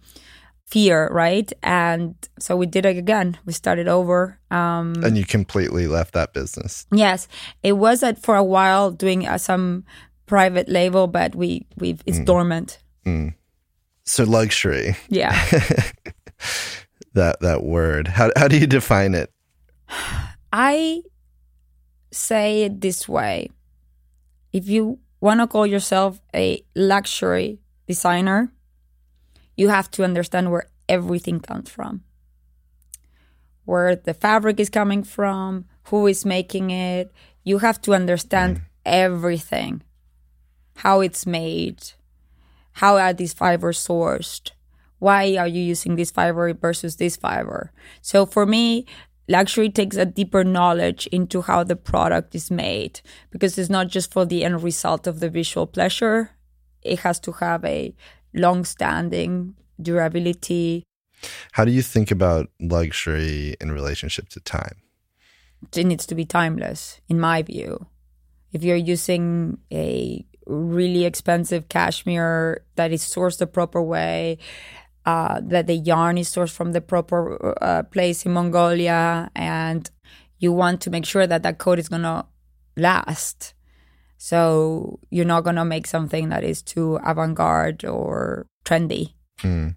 fear, 0.71 1.10
right? 1.12 1.51
And 1.62 2.15
so 2.39 2.55
we 2.55 2.65
did 2.65 2.86
it 2.86 2.97
again. 2.97 3.38
We 3.45 3.53
started 3.53 3.88
over. 3.88 4.39
Um, 4.49 4.95
and 5.03 5.17
you 5.17 5.25
completely 5.25 5.86
left 5.86 6.13
that 6.13 6.34
business. 6.34 6.88
Yes, 6.91 7.27
it 7.62 7.73
was 7.73 8.01
at 8.01 8.21
for 8.21 8.36
a 8.36 8.43
while 8.43 8.89
doing 8.89 9.27
uh, 9.27 9.38
some 9.38 9.84
private 10.25 10.69
label, 10.69 11.07
but 11.07 11.36
we 11.36 11.67
we 11.77 11.99
it's 12.05 12.19
mm. 12.19 12.25
dormant. 12.25 12.79
Mm. 13.05 13.36
So 14.05 14.23
luxury. 14.23 14.95
Yeah. 15.10 15.31
that 17.13 17.39
that 17.41 17.63
word. 17.63 18.07
How 18.07 18.31
how 18.38 18.47
do 18.47 18.57
you 18.57 18.67
define 18.67 19.13
it? 19.13 19.29
I 20.53 21.03
say 22.12 22.63
it 22.63 22.79
this 22.79 23.07
way. 23.07 23.49
If 24.53 24.67
you 24.67 24.99
want 25.19 25.39
to 25.39 25.47
call 25.47 25.67
yourself 25.67 26.21
a 26.34 26.63
luxury 26.75 27.60
designer, 27.88 28.51
you 29.62 29.67
have 29.69 29.89
to 29.95 30.04
understand 30.10 30.45
where 30.52 30.67
everything 30.97 31.39
comes 31.39 31.69
from 31.69 31.93
where 33.65 33.95
the 33.95 34.13
fabric 34.13 34.60
is 34.60 34.69
coming 34.69 35.04
from, 35.04 35.65
who 35.86 36.08
is 36.08 36.26
making 36.26 36.71
it. 36.71 37.12
You 37.43 37.60
have 37.60 37.82
to 37.84 37.93
understand 37.93 38.58
mm. 38.58 38.62
everything 38.86 39.84
how 40.76 41.02
it's 41.02 41.26
made, 41.26 41.80
how 42.74 42.97
are 42.97 43.13
these 43.13 43.34
fibers 43.34 43.86
sourced, 43.86 44.52
why 45.00 45.36
are 45.38 45.47
you 45.47 45.62
using 45.62 45.95
this 45.95 46.12
fiber 46.12 46.54
versus 46.54 46.95
this 46.95 47.15
fiber. 47.15 47.71
So 48.02 48.26
for 48.26 48.45
me, 48.45 48.86
luxury 49.28 49.69
takes 49.69 49.95
a 49.95 50.06
deeper 50.06 50.43
knowledge 50.43 51.08
into 51.08 51.41
how 51.41 51.63
the 51.63 51.76
product 51.76 52.34
is 52.34 52.50
made 52.50 53.02
because 53.30 53.58
it's 53.58 53.69
not 53.69 53.89
just 53.89 54.12
for 54.12 54.26
the 54.26 54.43
end 54.43 54.63
result 54.63 55.08
of 55.08 55.19
the 55.19 55.30
visual 55.30 55.67
pleasure, 55.67 56.32
it 56.82 57.00
has 57.00 57.19
to 57.21 57.32
have 57.34 57.63
a 57.63 57.93
long-standing 58.34 59.56
durability. 59.82 60.84
How 61.52 61.65
do 61.65 61.72
you 61.72 61.82
think 61.82 62.12
about 62.12 62.50
luxury 62.60 63.56
in 63.62 63.72
relationship 63.72 64.30
to 64.30 64.39
time? 64.39 64.82
It 65.76 65.86
needs 65.86 66.06
to 66.08 66.15
be 66.15 66.26
timeless, 66.26 67.02
in 67.08 67.20
my 67.20 67.44
view. 67.44 67.88
If 68.52 68.63
you're 68.63 68.76
using 68.76 69.60
a 69.72 70.26
really 70.48 71.06
expensive 71.06 71.70
cashmere 71.70 72.65
that 72.76 72.91
is 72.91 73.04
sourced 73.04 73.38
the 73.38 73.48
proper 73.48 73.82
way, 73.82 74.39
uh, 75.06 75.41
that 75.44 75.67
the 75.67 75.76
yarn 75.76 76.17
is 76.17 76.30
sourced 76.30 76.52
from 76.52 76.72
the 76.74 76.82
proper 76.82 77.56
uh, 77.62 77.84
place 77.84 78.26
in 78.26 78.34
Mongolia, 78.34 79.30
and 79.36 79.89
you 80.39 80.52
want 80.52 80.82
to 80.82 80.89
make 80.89 81.06
sure 81.06 81.28
that 81.28 81.44
that 81.44 81.60
coat 81.60 81.80
is 81.80 81.89
going 81.89 82.02
to 82.02 82.26
last 82.76 83.54
so 84.23 84.99
you're 85.10 85.25
not 85.25 85.43
going 85.43 85.55
to 85.55 85.65
make 85.65 85.88
something 85.88 86.29
that 86.29 86.43
is 86.43 86.62
too 86.62 86.99
avant 87.03 87.34
garde 87.34 87.84
or 87.84 88.45
trendy. 88.63 89.15
Mm. 89.39 89.75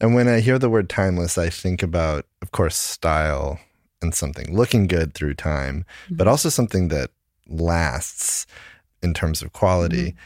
And 0.00 0.14
when 0.14 0.26
I 0.26 0.40
hear 0.40 0.58
the 0.58 0.70
word 0.70 0.88
timeless, 0.88 1.36
I 1.36 1.50
think 1.50 1.82
about, 1.82 2.24
of 2.40 2.50
course, 2.50 2.74
style 2.74 3.60
and 4.00 4.14
something 4.14 4.56
looking 4.56 4.86
good 4.86 5.12
through 5.12 5.34
time, 5.34 5.84
mm-hmm. 6.06 6.16
but 6.16 6.28
also 6.28 6.48
something 6.48 6.88
that 6.88 7.10
lasts 7.46 8.46
in 9.02 9.12
terms 9.12 9.42
of 9.42 9.52
quality. 9.52 10.12
Mm-hmm. 10.12 10.18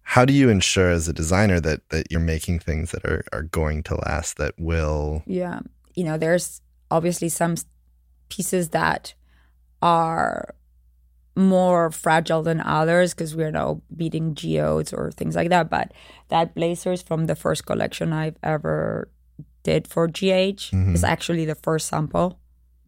How 0.00 0.24
do 0.24 0.32
you 0.32 0.48
ensure 0.48 0.90
as 0.90 1.08
a 1.08 1.12
designer 1.12 1.60
that 1.60 1.86
that 1.90 2.10
you're 2.10 2.18
making 2.18 2.60
things 2.60 2.92
that 2.92 3.04
are, 3.04 3.24
are 3.30 3.42
going 3.42 3.82
to 3.82 3.96
last 4.06 4.38
that 4.38 4.54
will 4.56 5.22
Yeah. 5.26 5.60
You 5.94 6.04
know, 6.04 6.16
there's 6.16 6.62
obviously 6.90 7.28
some 7.28 7.56
pieces 8.30 8.70
that 8.70 9.12
are 9.82 10.54
more 11.34 11.90
fragile 11.90 12.42
than 12.42 12.60
others 12.60 13.14
because 13.14 13.34
we're 13.34 13.50
now 13.50 13.80
beating 13.94 14.34
geodes 14.34 14.92
or 14.92 15.10
things 15.10 15.34
like 15.34 15.48
that. 15.48 15.70
But 15.70 15.92
that 16.28 16.54
blazer 16.54 16.92
is 16.92 17.02
from 17.02 17.26
the 17.26 17.34
first 17.34 17.66
collection 17.66 18.12
I've 18.12 18.36
ever 18.42 19.08
did 19.62 19.88
for 19.88 20.08
GH. 20.08 20.72
Mm-hmm. 20.72 20.94
It's 20.94 21.04
actually 21.04 21.44
the 21.44 21.54
first 21.54 21.88
sample. 21.88 22.38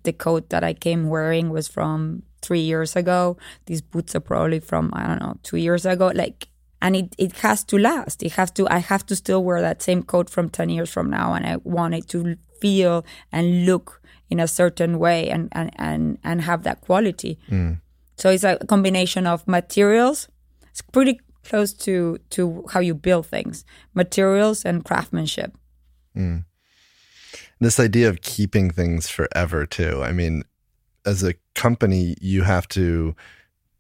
The 0.03 0.13
coat 0.13 0.51
that 0.51 0.63
I 0.63 0.75
came 0.75 1.09
wearing 1.09 1.51
was 1.51 1.69
from 1.69 2.23
three 2.43 2.61
years 2.61 2.95
ago. 2.95 3.39
These 3.67 3.81
boots 3.81 4.15
are 4.15 4.21
probably 4.21 4.61
from 4.61 4.91
I 4.93 5.07
don't 5.07 5.21
know 5.21 5.39
two 5.43 5.57
years 5.57 5.87
ago. 5.87 6.13
Like, 6.15 6.49
and 6.83 6.95
it 6.95 7.15
it 7.17 7.33
has 7.39 7.65
to 7.65 7.79
last. 7.79 8.23
It 8.23 8.33
has 8.33 8.51
to. 8.53 8.69
I 8.69 8.79
have 8.79 9.07
to 9.07 9.17
still 9.17 9.43
wear 9.43 9.63
that 9.63 9.83
same 9.83 10.03
coat 10.03 10.29
from 10.29 10.51
ten 10.51 10.69
years 10.69 10.91
from 10.91 11.09
now, 11.09 11.33
and 11.33 11.47
I 11.47 11.57
want 11.65 11.95
it 11.95 12.09
to 12.09 12.37
feel 12.61 13.05
and 13.33 13.65
look 13.65 14.03
in 14.29 14.41
a 14.41 14.49
certain 14.49 14.99
way 14.99 15.31
and 15.31 15.49
and 15.53 15.71
and 15.77 16.19
and 16.23 16.43
have 16.43 16.65
that 16.65 16.83
quality. 16.83 17.39
Mm. 17.51 17.81
So 18.17 18.31
it's 18.31 18.45
a 18.45 18.59
combination 18.59 19.27
of 19.27 19.47
materials. 19.47 20.29
It's 20.71 20.83
pretty 20.83 21.21
close 21.45 21.73
to 21.73 22.19
to 22.31 22.65
how 22.71 22.81
you 22.81 22.95
build 22.95 23.27
things, 23.27 23.65
materials 23.95 24.65
and 24.65 24.85
craftsmanship. 24.85 25.57
Mm. 26.17 26.45
This 27.61 27.81
idea 27.81 28.09
of 28.09 28.21
keeping 28.23 28.71
things 28.71 29.09
forever 29.09 29.67
too. 29.67 30.03
I 30.03 30.13
mean, 30.13 30.43
as 31.07 31.23
a 31.23 31.35
company, 31.55 32.17
you 32.21 32.43
have 32.43 32.69
to 32.69 33.15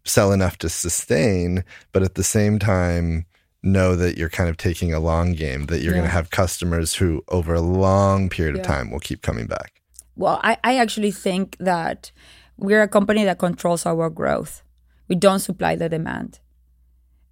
sell 0.04 0.32
enough 0.32 0.58
to 0.58 0.68
sustain, 0.68 1.64
but 1.92 2.02
at 2.02 2.14
the 2.14 2.24
same 2.24 2.58
time 2.58 3.26
know 3.62 3.96
that 3.96 4.18
you're 4.18 4.28
kind 4.28 4.50
of 4.50 4.56
taking 4.56 4.92
a 4.92 5.00
long 5.00 5.32
game, 5.32 5.66
that 5.66 5.80
you're 5.80 5.92
yeah. 5.92 6.00
going 6.00 6.08
to 6.08 6.14
have 6.14 6.30
customers 6.30 6.94
who 6.94 7.24
over 7.28 7.54
a 7.54 7.60
long 7.60 8.28
period 8.28 8.54
yeah. 8.56 8.60
of 8.60 8.66
time 8.66 8.90
will 8.90 9.00
keep 9.00 9.22
coming 9.22 9.46
back. 9.46 9.80
Well, 10.16 10.38
I, 10.44 10.58
I 10.62 10.76
actually 10.76 11.10
think 11.10 11.56
that 11.58 12.12
we're 12.56 12.82
a 12.82 12.88
company 12.88 13.24
that 13.24 13.38
controls 13.38 13.86
our 13.86 14.10
growth. 14.10 14.62
We 15.08 15.16
don't 15.16 15.40
supply 15.40 15.76
the 15.76 15.88
demand. 15.88 16.40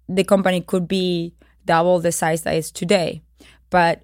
The 0.07 0.23
company 0.23 0.61
could 0.61 0.87
be 0.87 1.33
double 1.65 1.99
the 1.99 2.11
size 2.11 2.43
that 2.43 2.55
it's 2.55 2.71
today, 2.71 3.21
but 3.69 4.03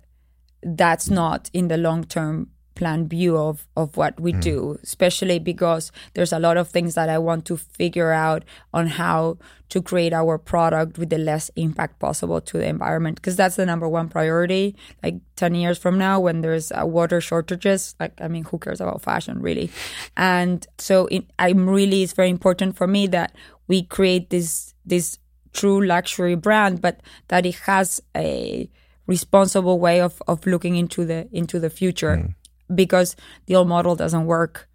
that's 0.64 1.10
not 1.10 1.50
in 1.54 1.68
the 1.68 1.78
long 1.78 2.04
term 2.04 2.50
plan 2.80 3.10
view 3.10 3.38
of, 3.38 3.68
of 3.76 3.98
what 3.98 4.18
we 4.20 4.32
mm. 4.32 4.40
do, 4.40 4.80
especially 4.82 5.38
because 5.38 5.92
there's 6.14 6.32
a 6.32 6.40
lot 6.40 6.56
of 6.56 6.70
things 6.70 6.96
that 6.96 7.10
I 7.10 7.18
want 7.18 7.44
to 7.48 7.58
figure 7.58 8.14
out 8.14 8.46
on 8.74 8.88
how 8.88 9.38
to 9.68 9.82
create 9.82 10.14
our 10.14 10.38
product 10.38 10.98
with 10.98 11.10
the 11.10 11.18
less 11.18 11.52
impact 11.58 12.00
possible 12.00 12.40
to 12.40 12.58
the 12.58 12.66
environment. 12.66 13.18
Because 13.18 13.36
that's 13.36 13.58
the 13.58 13.66
number 13.66 13.88
one 13.88 14.08
priority. 14.08 14.78
Like 15.04 15.16
10 15.36 15.56
years 15.56 15.78
from 15.78 15.98
now, 15.98 16.22
when 16.22 16.40
there's 16.40 16.72
uh, 16.72 16.86
water 16.86 17.20
shortages, 17.20 17.96
like, 18.00 18.14
I 18.22 18.30
mean, 18.30 18.46
who 18.46 18.58
cares 18.58 18.80
about 18.80 19.02
fashion, 19.02 19.42
really? 19.42 19.70
And 20.16 20.66
so 20.78 21.08
it, 21.08 21.26
I'm 21.38 21.70
really, 21.70 22.02
it's 22.02 22.14
very 22.14 22.30
important 22.30 22.78
for 22.78 22.88
me 22.88 23.08
that 23.08 23.36
we 23.68 23.84
create 23.84 24.30
this, 24.30 24.74
this 24.86 25.20
true 25.52 25.86
luxury 25.86 26.36
brand, 26.36 26.82
but 26.82 27.02
that 27.28 27.46
it 27.46 27.56
has 27.56 28.02
a 28.16 28.70
responsible 29.06 29.80
way 29.80 30.00
of, 30.00 30.24
of 30.30 30.48
looking 30.48 30.78
into 30.78 31.04
the 31.04 31.28
into 31.34 31.60
the 31.60 31.70
future. 31.70 32.16
Mm 32.16 32.36
because 32.74 33.16
the 33.46 33.56
old 33.56 33.68
model 33.68 33.96
doesn't 33.96 34.26
work 34.26 34.68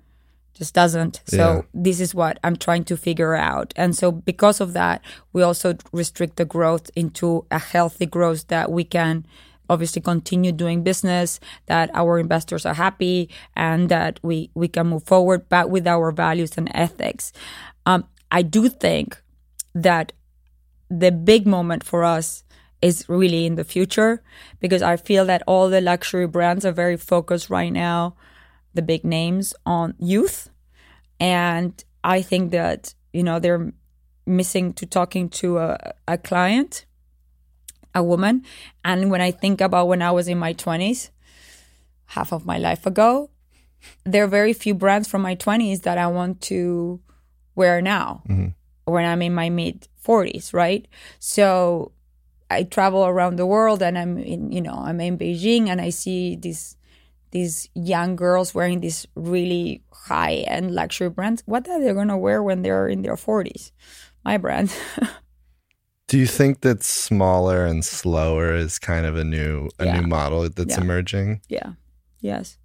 just 0.55 0.72
doesn't. 0.72 1.20
So 1.26 1.36
Yeah. 1.36 1.62
this 1.74 2.01
is 2.01 2.14
what 2.14 2.38
I'm 2.45 2.57
trying 2.57 2.84
to 2.84 2.97
figure 2.97 3.34
out. 3.34 3.74
And 3.76 3.95
so 3.97 4.12
because 4.12 4.61
of 4.61 4.72
that, 4.72 5.03
we 5.32 5.42
also 5.42 5.74
restrict 5.92 6.36
the 6.36 6.45
growth 6.45 6.90
into 6.95 7.45
a 7.51 7.59
healthy 7.59 8.07
growth 8.07 8.47
that 8.49 8.70
we 8.70 8.84
can 8.84 9.26
obviously 9.68 10.01
continue 10.01 10.53
doing 10.53 10.82
business, 10.84 11.40
that 11.66 11.90
our 11.95 12.18
investors 12.18 12.64
are 12.66 12.74
happy 12.74 13.30
and 13.57 13.88
that 13.88 14.20
we, 14.22 14.51
we 14.55 14.68
can 14.68 14.86
move 14.86 15.03
forward, 15.03 15.49
but 15.49 15.70
with 15.70 15.86
our 15.86 16.12
values 16.12 16.53
and 16.57 16.70
ethics. 16.74 17.32
Um, 17.86 18.05
I 18.30 18.42
do 18.42 18.68
think 18.68 19.20
that 19.74 20.12
the 20.88 21.11
big 21.11 21.47
moment 21.47 21.82
for 21.82 22.05
us 22.05 22.43
is 22.85 23.09
really 23.09 23.47
in 23.47 23.55
the 23.55 23.64
future 23.64 24.22
because 24.61 24.82
I 24.82 24.99
feel 24.99 25.24
that 25.24 25.43
all 25.47 25.70
the 25.70 25.80
luxury 25.80 26.26
brands 26.26 26.66
are 26.66 26.72
very 26.72 26.99
focused 26.99 27.49
right 27.49 27.72
now, 27.72 28.14
the 28.74 28.82
big 28.82 29.05
names 29.05 29.55
on 29.64 29.95
youth. 29.99 30.51
And 31.18 31.82
I 32.05 32.20
think 32.20 32.51
that, 32.51 32.95
you 33.14 33.22
know, 33.22 33.39
they're 33.39 33.72
missing 34.26 34.74
to 34.74 34.85
talking 34.85 35.30
to 35.30 35.57
a, 35.57 35.95
a 36.07 36.18
client, 36.18 36.85
a 37.95 38.03
woman. 38.03 38.45
And 38.85 39.11
when 39.11 39.22
I 39.22 39.30
think 39.30 39.62
about 39.62 39.89
when 39.89 40.03
I 40.03 40.11
was 40.11 40.28
in 40.28 40.37
my 40.37 40.53
20s, 40.53 41.09
half 42.09 42.35
of 42.35 42.45
my 42.45 42.59
life 42.59 42.85
ago, 42.85 43.30
there 44.05 44.24
are 44.24 44.28
very 44.28 44.53
few 44.53 44.74
brands 44.74 45.09
from 45.09 45.22
my 45.22 45.37
20s 45.37 45.85
that 45.85 45.97
I 45.97 46.09
want 46.09 46.43
to 46.53 47.01
wear 47.55 47.80
now 47.80 48.22
mm-hmm. 48.28 48.49
when 48.93 49.07
I'm 49.07 49.22
in 49.22 49.35
my 49.35 49.49
mid 49.49 49.89
40s, 50.05 50.53
right? 50.53 50.87
So 51.18 51.93
I 52.55 52.63
travel 52.65 53.05
around 53.05 53.37
the 53.37 53.47
world 53.47 53.83
and 53.83 53.99
I'm 53.99 54.19
in, 54.19 54.53
you 54.53 54.61
know, 54.63 54.75
I'm 54.89 55.01
in 55.01 55.19
Beijing 55.19 55.69
and 55.69 55.81
I 55.81 55.91
see 55.91 56.37
these 56.37 56.77
these 57.31 57.69
young 57.75 58.15
girls 58.17 58.55
wearing 58.55 58.81
these 58.81 59.07
really 59.17 59.83
high 59.93 60.45
end 60.47 60.71
luxury 60.75 61.11
brands. 61.11 61.43
What 61.47 61.69
are 61.69 61.81
they 61.83 61.93
going 61.93 62.09
to 62.09 62.17
wear 62.17 62.43
when 62.43 62.63
they're 62.63 62.87
in 62.89 63.03
their 63.03 63.17
40s? 63.17 63.73
My 64.25 64.39
brand. 64.39 64.71
Do 66.09 66.19
you 66.19 66.27
think 66.27 66.61
that 66.61 66.83
smaller 66.85 67.65
and 67.67 67.85
slower 67.85 68.55
is 68.55 68.79
kind 68.79 69.07
of 69.07 69.17
a 69.17 69.25
new 69.25 69.69
a 69.79 69.85
Yeah. 69.87 70.01
new 70.01 70.07
model 70.07 70.49
that's 70.49 70.77
Yeah. 70.77 70.85
emerging? 70.85 71.41
yeah. 71.49 71.73
Yes. 72.21 72.59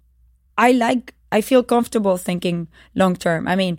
I 0.56 0.72
like 0.72 1.14
I 1.32 1.40
feel 1.42 1.62
comfortable 1.62 2.16
thinking 2.18 2.68
long 2.94 3.16
term. 3.16 3.48
I 3.48 3.56
mean, 3.56 3.78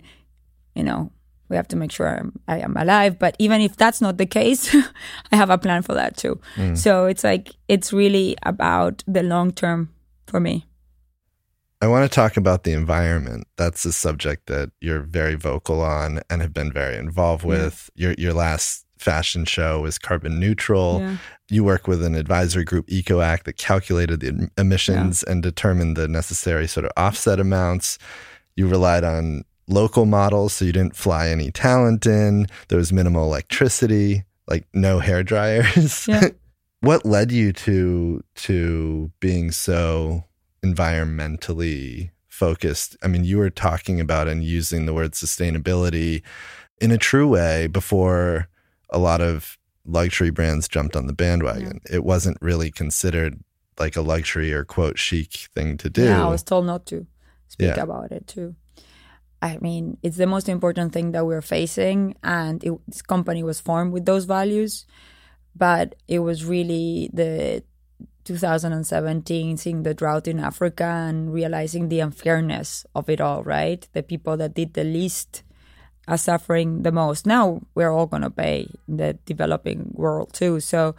you 0.74 0.82
know, 0.84 1.10
we 1.52 1.56
have 1.56 1.68
to 1.68 1.76
make 1.76 1.92
sure 1.92 2.08
I'm, 2.08 2.32
I 2.48 2.58
am 2.60 2.76
alive, 2.76 3.18
but 3.18 3.36
even 3.38 3.60
if 3.60 3.76
that's 3.76 4.00
not 4.00 4.16
the 4.16 4.26
case, 4.26 4.74
I 5.32 5.36
have 5.36 5.50
a 5.50 5.58
plan 5.58 5.82
for 5.82 5.92
that 5.94 6.16
too. 6.16 6.40
Mm. 6.56 6.76
So 6.76 7.04
it's 7.04 7.22
like 7.22 7.50
it's 7.68 7.92
really 7.92 8.36
about 8.42 9.04
the 9.06 9.22
long 9.22 9.52
term 9.52 9.90
for 10.26 10.40
me. 10.40 10.66
I 11.82 11.88
want 11.88 12.10
to 12.10 12.14
talk 12.14 12.36
about 12.36 12.64
the 12.64 12.72
environment. 12.72 13.46
That's 13.56 13.84
a 13.84 13.92
subject 13.92 14.46
that 14.46 14.70
you're 14.80 15.02
very 15.02 15.34
vocal 15.34 15.82
on 15.82 16.20
and 16.30 16.40
have 16.40 16.54
been 16.54 16.72
very 16.72 16.96
involved 16.96 17.44
with. 17.44 17.90
Your 17.94 18.14
your 18.16 18.32
last 18.32 18.86
fashion 18.98 19.44
show 19.44 19.82
was 19.82 19.98
carbon 19.98 20.40
neutral. 20.40 21.00
Yeah. 21.00 21.16
You 21.50 21.64
work 21.64 21.86
with 21.86 22.02
an 22.02 22.14
advisory 22.14 22.64
group, 22.64 22.86
EcoAct, 22.86 23.44
that 23.44 23.58
calculated 23.58 24.20
the 24.20 24.28
em- 24.28 24.50
emissions 24.56 25.22
and 25.22 25.42
determined 25.42 25.96
the 25.96 26.08
necessary 26.08 26.66
sort 26.66 26.86
of 26.86 26.92
offset 26.96 27.38
amounts. 27.38 27.98
You 28.56 28.68
relied 28.68 29.04
on 29.04 29.44
local 29.72 30.06
models, 30.06 30.52
so 30.52 30.64
you 30.64 30.72
didn't 30.72 30.96
fly 30.96 31.28
any 31.28 31.50
talent 31.50 32.06
in. 32.06 32.46
There 32.68 32.78
was 32.78 32.92
minimal 32.92 33.24
electricity, 33.24 34.24
like 34.46 34.66
no 34.72 34.98
hair 35.00 35.22
dryers. 35.22 36.06
Yeah. 36.06 36.28
what 36.80 37.04
led 37.06 37.32
you 37.32 37.52
to 37.52 38.22
to 38.34 39.10
being 39.20 39.50
so 39.50 40.24
environmentally 40.64 42.10
focused? 42.28 42.96
I 43.02 43.08
mean, 43.08 43.24
you 43.24 43.38
were 43.38 43.50
talking 43.50 44.00
about 44.00 44.28
and 44.28 44.42
using 44.44 44.86
the 44.86 44.94
word 44.94 45.12
sustainability 45.12 46.22
in 46.80 46.90
a 46.90 46.98
true 46.98 47.28
way 47.28 47.66
before 47.66 48.48
a 48.90 48.98
lot 48.98 49.20
of 49.20 49.58
luxury 49.84 50.30
brands 50.30 50.68
jumped 50.68 50.96
on 50.96 51.06
the 51.06 51.12
bandwagon. 51.12 51.80
It 51.90 52.04
wasn't 52.04 52.38
really 52.40 52.70
considered 52.70 53.40
like 53.78 53.96
a 53.96 54.02
luxury 54.02 54.52
or 54.52 54.64
quote 54.64 54.98
chic 54.98 55.32
thing 55.54 55.76
to 55.78 55.90
do. 55.90 56.04
Yeah, 56.04 56.26
I 56.26 56.28
was 56.28 56.42
told 56.42 56.66
not 56.66 56.86
to 56.86 57.06
speak 57.48 57.76
Yeah. 57.76 57.82
about 57.82 58.12
it 58.12 58.26
too. 58.26 58.54
I 59.42 59.58
mean, 59.60 59.98
it's 60.04 60.16
the 60.16 60.28
most 60.28 60.48
important 60.48 60.92
thing 60.92 61.10
that 61.12 61.26
we're 61.26 61.42
facing, 61.42 62.14
and 62.22 62.62
it, 62.62 62.72
this 62.86 63.02
company 63.02 63.42
was 63.42 63.60
formed 63.60 63.92
with 63.92 64.06
those 64.06 64.24
values. 64.24 64.86
But 65.54 65.96
it 66.06 66.20
was 66.20 66.44
really 66.44 67.10
the 67.12 67.64
2017, 68.24 69.56
seeing 69.56 69.82
the 69.82 69.94
drought 69.94 70.28
in 70.28 70.38
Africa 70.38 70.84
and 70.84 71.34
realizing 71.34 71.88
the 71.88 71.98
unfairness 71.98 72.86
of 72.94 73.10
it 73.10 73.20
all. 73.20 73.42
Right, 73.42 73.86
the 73.92 74.04
people 74.04 74.36
that 74.36 74.54
did 74.54 74.74
the 74.74 74.84
least 74.84 75.42
are 76.06 76.16
suffering 76.16 76.84
the 76.84 76.92
most. 76.92 77.26
Now 77.26 77.62
we're 77.74 77.90
all 77.90 78.06
gonna 78.06 78.30
pay 78.30 78.68
in 78.86 78.96
the 78.98 79.14
developing 79.26 79.90
world 79.92 80.32
too. 80.32 80.60
So 80.60 80.94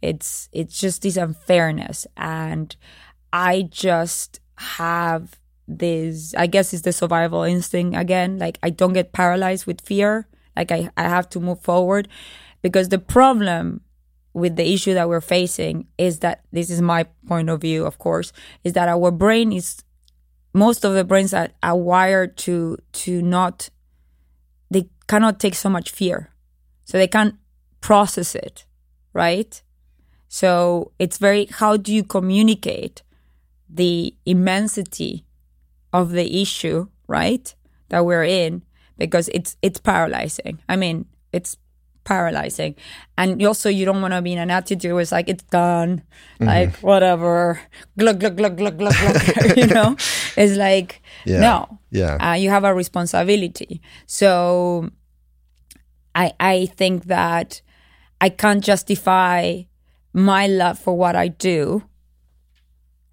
it's 0.00 0.48
it's 0.50 0.80
just 0.80 1.02
this 1.02 1.18
unfairness, 1.18 2.06
and 2.16 2.74
I 3.34 3.68
just 3.70 4.40
have 4.56 5.41
this. 5.78 6.34
I 6.34 6.46
guess 6.46 6.72
it's 6.72 6.82
the 6.82 6.92
survival 6.92 7.42
instinct 7.42 7.96
again. 7.96 8.38
Like 8.38 8.58
I 8.62 8.70
don't 8.70 8.92
get 8.92 9.12
paralyzed 9.12 9.66
with 9.66 9.80
fear. 9.80 10.28
Like 10.56 10.72
I 10.72 10.90
I 10.96 11.04
have 11.04 11.28
to 11.30 11.40
move 11.40 11.60
forward 11.60 12.08
because 12.62 12.88
the 12.88 12.98
problem 12.98 13.82
with 14.34 14.56
the 14.56 14.72
issue 14.72 14.94
that 14.94 15.08
we're 15.08 15.20
facing 15.20 15.86
is 15.98 16.20
that 16.20 16.42
this 16.52 16.70
is 16.70 16.80
my 16.80 17.04
point 17.26 17.50
of 17.50 17.60
view, 17.60 17.84
of 17.84 17.98
course, 17.98 18.32
is 18.64 18.72
that 18.72 18.88
our 18.88 19.10
brain 19.10 19.52
is 19.52 19.82
most 20.54 20.84
of 20.84 20.94
the 20.94 21.04
brains 21.04 21.32
are, 21.34 21.48
are 21.62 21.76
wired 21.76 22.36
to 22.36 22.76
to 22.92 23.22
not 23.22 23.70
they 24.70 24.88
cannot 25.06 25.40
take 25.40 25.54
so 25.54 25.68
much 25.68 25.90
fear 25.90 26.30
so 26.84 26.98
they 26.98 27.08
can't 27.08 27.36
process 27.80 28.34
it 28.34 28.64
right 29.12 29.62
so 30.28 30.92
it's 30.98 31.18
very 31.18 31.46
how 31.46 31.76
do 31.76 31.92
you 31.92 32.04
communicate 32.04 33.02
the 33.68 34.14
immensity 34.26 35.24
of 35.92 36.10
the 36.12 36.40
issue 36.42 36.86
right 37.06 37.54
that 37.88 38.04
we're 38.04 38.24
in 38.24 38.62
because 38.98 39.28
it's 39.28 39.56
it's 39.62 39.78
paralyzing 39.80 40.58
i 40.68 40.76
mean 40.76 41.04
it's 41.32 41.56
paralyzing 42.04 42.74
and 43.16 43.40
also 43.46 43.68
you 43.68 43.84
don't 43.84 44.00
want 44.02 44.12
to 44.12 44.20
be 44.20 44.32
in 44.32 44.38
an 44.38 44.50
attitude 44.50 44.90
where 44.92 45.00
it's 45.02 45.12
like 45.12 45.28
it's 45.28 45.44
done 45.44 46.02
like 46.40 46.74
whatever 46.78 47.60
glug 47.96 48.18
glug 48.18 48.36
glug 48.36 48.56
glug 48.56 48.76
glug 48.78 48.92
glug 48.96 49.56
you 49.56 49.66
know 49.68 49.94
it's 50.36 50.56
like 50.56 51.00
Yeah. 51.24 51.40
no 51.40 51.78
Yeah. 51.90 52.16
uh, 52.16 52.34
you 52.34 52.50
have 52.50 52.64
a 52.64 52.74
responsibility. 52.74 53.80
So 54.06 54.90
I 56.14 56.32
I 56.40 56.66
think 56.66 57.04
that 57.04 57.62
I 58.20 58.28
can't 58.30 58.64
justify 58.64 59.62
my 60.12 60.46
love 60.46 60.78
for 60.78 60.96
what 60.96 61.14
I 61.16 61.28
do, 61.28 61.82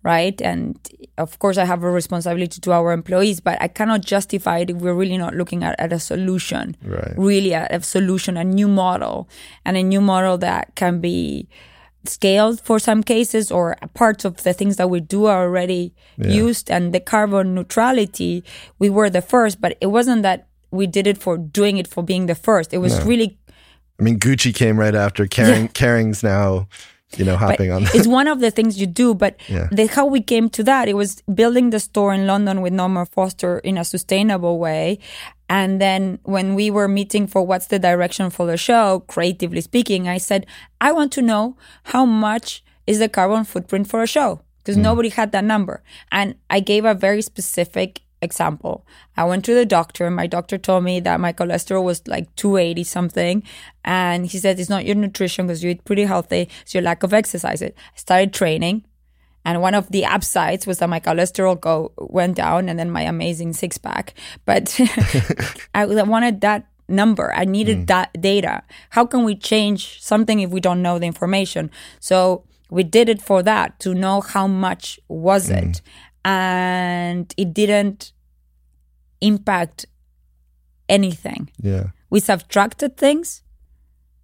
right? 0.03 0.41
And 0.41 0.77
of 1.17 1.39
course, 1.39 1.57
I 1.57 1.65
have 1.65 1.83
a 1.83 1.91
responsibility 1.91 2.61
to 2.61 2.71
our 2.71 2.91
employees, 2.91 3.39
but 3.39 3.61
I 3.61 3.67
cannot 3.67 4.01
justify 4.01 4.59
it 4.59 4.69
if 4.69 4.77
we're 4.77 4.93
really 4.93 5.17
not 5.17 5.35
looking 5.35 5.63
at, 5.63 5.79
at 5.79 5.91
a 5.91 5.99
solution, 5.99 6.75
Right. 6.83 7.13
really 7.17 7.53
at 7.53 7.73
a 7.73 7.81
solution, 7.81 8.37
a 8.37 8.43
new 8.43 8.67
model, 8.67 9.27
and 9.65 9.75
a 9.77 9.83
new 9.83 10.01
model 10.01 10.37
that 10.37 10.75
can 10.75 10.99
be 11.01 11.47
scaled 12.05 12.61
for 12.61 12.79
some 12.79 13.03
cases 13.03 13.51
or 13.51 13.75
parts 13.93 14.23
of 14.23 14.41
the 14.43 14.53
things 14.53 14.77
that 14.77 14.89
we 14.89 15.01
do 15.01 15.25
are 15.25 15.43
already 15.43 15.93
used 16.17 16.71
and 16.71 16.93
the 16.93 16.99
carbon 16.99 17.53
neutrality 17.53 18.41
we 18.79 18.89
were 18.89 19.09
the 19.09 19.21
first 19.21 19.59
but 19.59 19.77
it 19.81 19.87
wasn't 19.87 20.23
that 20.23 20.47
we 20.71 20.87
did 20.87 21.05
it 21.05 21.17
for 21.17 21.37
doing 21.37 21.77
it 21.77 21.85
for 21.87 22.01
being 22.01 22.25
the 22.25 22.33
first 22.35 22.73
it 22.73 22.77
was 22.77 23.03
really 23.03 23.37
I 23.99 24.01
mean, 24.03 24.17
Gucci 24.17 24.55
came 24.55 24.79
right 24.79 24.95
after. 24.95 25.25
Kering, 25.35 25.73
Kering's 25.73 26.23
now, 26.23 26.69
you 27.17 27.25
know, 27.25 27.33
but 27.37 27.51
hopping 27.51 27.71
on. 27.71 27.83
it's 27.93 28.07
one 28.07 28.27
of 28.27 28.39
the 28.39 28.51
things 28.51 28.79
you 28.79 28.87
do 28.87 29.13
but 29.13 29.35
Yeah. 29.49 29.67
the, 29.71 29.87
how 29.87 30.05
we 30.05 30.21
came 30.21 30.49
to 30.51 30.63
that 30.63 30.87
it 30.87 30.93
was 30.95 31.21
building 31.33 31.71
the 31.71 31.79
store 31.79 32.13
in 32.13 32.27
london 32.27 32.61
with 32.61 32.73
norman 32.73 33.05
foster 33.05 33.59
in 33.59 33.77
a 33.77 33.83
sustainable 33.83 34.59
way 34.59 34.99
and 35.49 35.81
then 35.81 36.19
when 36.23 36.53
we 36.53 36.69
were 36.69 36.87
meeting 36.87 37.25
for 37.25 37.45
what's 37.45 37.67
the 37.67 37.79
direction 37.79 38.29
for 38.29 38.45
the 38.45 38.57
show 38.57 39.03
creatively 39.07 39.61
speaking 39.61 40.07
i 40.07 40.17
said 40.17 40.45
i 40.81 40.91
want 40.91 41.11
to 41.11 41.21
know 41.21 41.57
how 41.85 42.05
much 42.05 42.63
is 42.85 42.99
the 42.99 43.09
carbon 43.09 43.43
footprint 43.43 43.87
for 43.87 44.03
a 44.03 44.07
show 44.07 44.41
because 44.59 44.77
mm. 44.77 44.81
nobody 44.81 45.09
had 45.09 45.31
that 45.31 45.43
number 45.43 45.81
and 46.11 46.35
i 46.49 46.59
gave 46.59 46.85
a 46.85 46.93
very 46.93 47.21
specific 47.21 48.01
example 48.21 48.85
i 49.15 49.23
went 49.23 49.45
to 49.45 49.53
the 49.53 49.65
doctor. 49.65 50.05
And 50.05 50.15
my 50.15 50.27
doctor 50.27 50.57
told 50.57 50.83
me 50.83 50.99
that 51.01 51.19
my 51.19 51.33
cholesterol 51.33 51.83
was 51.83 52.05
like 52.07 52.33
280 52.35 52.83
something. 52.83 53.43
And 53.83 54.25
he 54.25 54.37
said 54.37 54.59
it's 54.59 54.69
not 54.69 54.85
your 54.85 54.95
nutrition 54.95 55.47
because 55.47 55.63
you 55.63 55.71
eat 55.71 55.85
pretty 55.85 56.03
healthy 56.03 56.49
it's 56.61 56.73
your 56.73 56.83
lack 56.83 57.03
of 57.03 57.13
exercise. 57.13 57.61
I 57.61 57.71
started 57.95 58.33
training. 58.33 58.85
And 59.45 59.61
one 59.61 59.73
of 59.73 59.89
the 59.89 60.05
upsides 60.05 60.67
was 60.67 60.79
that 60.79 60.89
my 60.89 60.99
cholesterol 60.99 61.59
go 61.59 61.93
went 61.97 62.35
down 62.35 62.69
and 62.69 62.77
then 62.77 62.91
my 62.91 63.01
amazing 63.01 63.53
six 63.53 63.77
pack. 63.77 64.13
But 64.45 64.77
i 65.73 65.85
wanted 65.85 66.41
that 66.41 66.67
number. 66.89 67.33
I 67.33 67.45
needed 67.45 67.79
mm. 67.79 67.87
that 67.87 68.19
data. 68.19 68.63
How 68.89 69.05
can 69.05 69.23
we 69.23 69.35
change 69.35 70.01
something 70.01 70.39
if 70.39 70.49
we 70.49 70.59
don't 70.59 70.81
know 70.81 70.99
the 70.99 71.05
information? 71.05 71.71
So 71.99 72.43
we 72.69 72.83
did 72.83 73.09
it 73.09 73.21
for 73.21 73.41
that 73.43 73.79
to 73.79 73.93
know 73.93 74.21
how 74.21 74.47
much 74.47 74.99
was 75.07 75.49
mm. 75.49 75.69
it 75.69 75.81
and 76.29 77.33
it 77.37 77.53
didn't 77.53 78.13
impact 79.21 79.85
anything. 80.87 81.49
Yeah. 81.61 81.85
We 82.09 82.19
subtracted 82.19 82.97
things, 82.97 83.43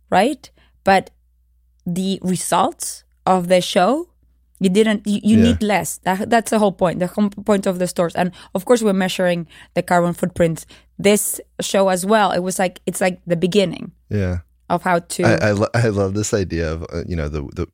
right? 0.10 0.50
But 0.84 1.10
the 1.86 2.20
results 2.22 3.04
of 3.26 3.48
the 3.48 3.62
show, 3.62 4.10
you 4.60 4.70
didn't. 4.70 5.06
You, 5.06 5.20
you 5.24 5.38
Yeah. 5.38 5.44
need 5.48 5.62
less. 5.64 5.98
That, 6.08 6.30
that's 6.30 6.52
the 6.52 6.60
whole 6.60 6.72
point. 6.72 7.00
The 7.00 7.08
whole 7.08 7.30
point 7.30 7.66
of 7.68 7.80
the 7.80 7.88
stores, 7.88 8.16
and 8.16 8.32
of 8.54 8.66
course, 8.66 8.82
we're 8.86 8.94
measuring 9.06 9.48
the 9.74 9.82
carbon 9.84 10.14
footprint. 10.14 10.66
This 10.98 11.42
show 11.62 11.90
as 11.90 12.06
well. 12.06 12.32
It 12.32 12.40
was 12.40 12.58
like 12.60 12.80
it's 12.86 13.02
like 13.02 13.20
the 13.28 13.36
beginning 13.36 13.92
Yeah. 14.10 14.38
Of 14.70 14.82
how 14.84 15.00
to. 15.00 15.24
I, 15.24 15.50
I, 15.50 15.52
lo- 15.52 15.68
I 15.74 15.88
love 15.90 16.14
this 16.16 16.34
idea 16.34 16.72
of 16.74 16.84
uh, 16.84 17.04
you 17.08 17.16
know 17.16 17.30
the 17.30 17.42
the 17.56 17.68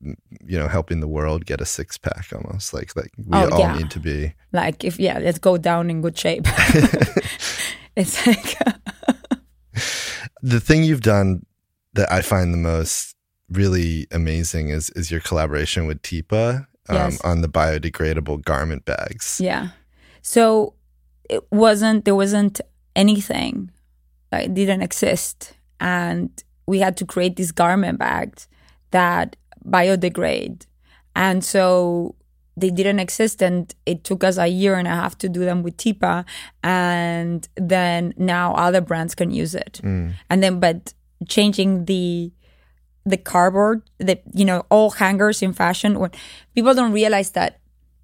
you 0.45 0.59
know 0.59 0.67
helping 0.67 0.99
the 0.99 1.07
world 1.07 1.45
get 1.45 1.61
a 1.61 1.65
six 1.65 1.97
pack 1.97 2.27
almost 2.35 2.73
like 2.73 2.95
like 2.95 3.11
we 3.17 3.37
Oh, 3.37 3.49
all 3.49 3.59
yeah. 3.59 3.77
need 3.77 3.89
to 3.91 3.99
be 3.99 4.33
like 4.51 4.83
if 4.83 4.99
yeah 4.99 5.17
let's 5.19 5.39
go 5.39 5.57
down 5.57 5.89
in 5.89 6.01
good 6.01 6.17
shape 6.17 6.45
it's 7.95 8.25
like 8.27 8.57
the 10.41 10.59
thing 10.59 10.83
you've 10.83 11.01
done 11.01 11.45
that 11.93 12.11
I 12.11 12.21
find 12.21 12.53
the 12.53 12.57
most 12.57 13.15
really 13.49 14.07
amazing 14.11 14.69
is 14.69 14.89
is 14.91 15.11
your 15.11 15.19
collaboration 15.21 15.87
with 15.87 16.01
Tipa 16.01 16.67
um, 16.89 16.95
Yes. 16.95 17.21
on 17.21 17.41
the 17.41 17.47
biodegradable 17.49 18.43
garment 18.43 18.85
bags. 18.85 19.39
yeah 19.43 19.69
so 20.21 20.73
it 21.29 21.43
wasn't 21.51 22.05
there 22.05 22.15
wasn't 22.15 22.59
anything 22.95 23.71
like 24.31 24.53
didn't 24.53 24.81
exist 24.81 25.53
and 25.79 26.29
we 26.65 26.79
had 26.79 26.97
to 26.97 27.05
create 27.05 27.35
these 27.35 27.51
garment 27.51 27.99
bags 27.99 28.47
that 28.91 29.35
biodegrade. 29.65 30.65
And 31.15 31.43
so 31.43 32.15
they 32.57 32.69
didn't 32.69 32.99
exist 32.99 33.41
and 33.41 33.73
it 33.85 34.03
took 34.03 34.23
us 34.23 34.37
a 34.37 34.47
year 34.47 34.75
and 34.75 34.87
a 34.87 34.91
half 34.91 35.17
to 35.19 35.29
do 35.29 35.45
them 35.45 35.63
with 35.63 35.77
tipa 35.77 36.25
and 36.63 37.47
then 37.55 38.13
now 38.17 38.53
other 38.55 38.81
brands 38.81 39.15
can 39.15 39.31
use 39.31 39.55
it. 39.55 39.79
Mm. 39.83 40.13
and 40.29 40.43
then 40.43 40.59
but 40.59 40.93
changing 41.27 41.85
the 41.85 42.31
the 43.05 43.17
cardboard 43.17 43.81
the 43.97 44.19
you 44.33 44.45
know 44.45 44.65
all 44.69 44.91
hangers 44.91 45.41
in 45.41 45.53
fashion 45.53 45.97
when 45.99 46.11
people 46.53 46.73
don't 46.73 46.91
realize 46.91 47.31
that 47.31 47.59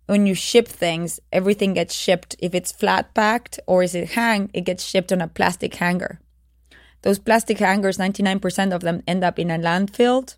when 0.08 0.26
you 0.26 0.34
ship 0.34 0.68
things 0.68 1.20
everything 1.32 1.74
gets 1.74 1.94
shipped. 1.94 2.36
If 2.40 2.56
it's 2.56 2.72
flat 2.72 3.14
packed 3.14 3.60
or 3.68 3.84
is 3.84 3.94
it 3.96 4.12
hang 4.12 4.50
it 4.54 4.62
gets 4.62 4.84
shipped 4.84 5.12
on 5.12 5.22
a 5.22 5.28
plastic 5.28 5.76
hanger 5.76 6.20
those 7.08 7.20
plastic 7.28 7.58
hangers 7.60 7.98
99% 7.98 8.74
of 8.76 8.82
them 8.82 9.02
end 9.08 9.24
up 9.24 9.40
in 9.40 9.50
a 9.52 9.58
landfill 9.58 10.36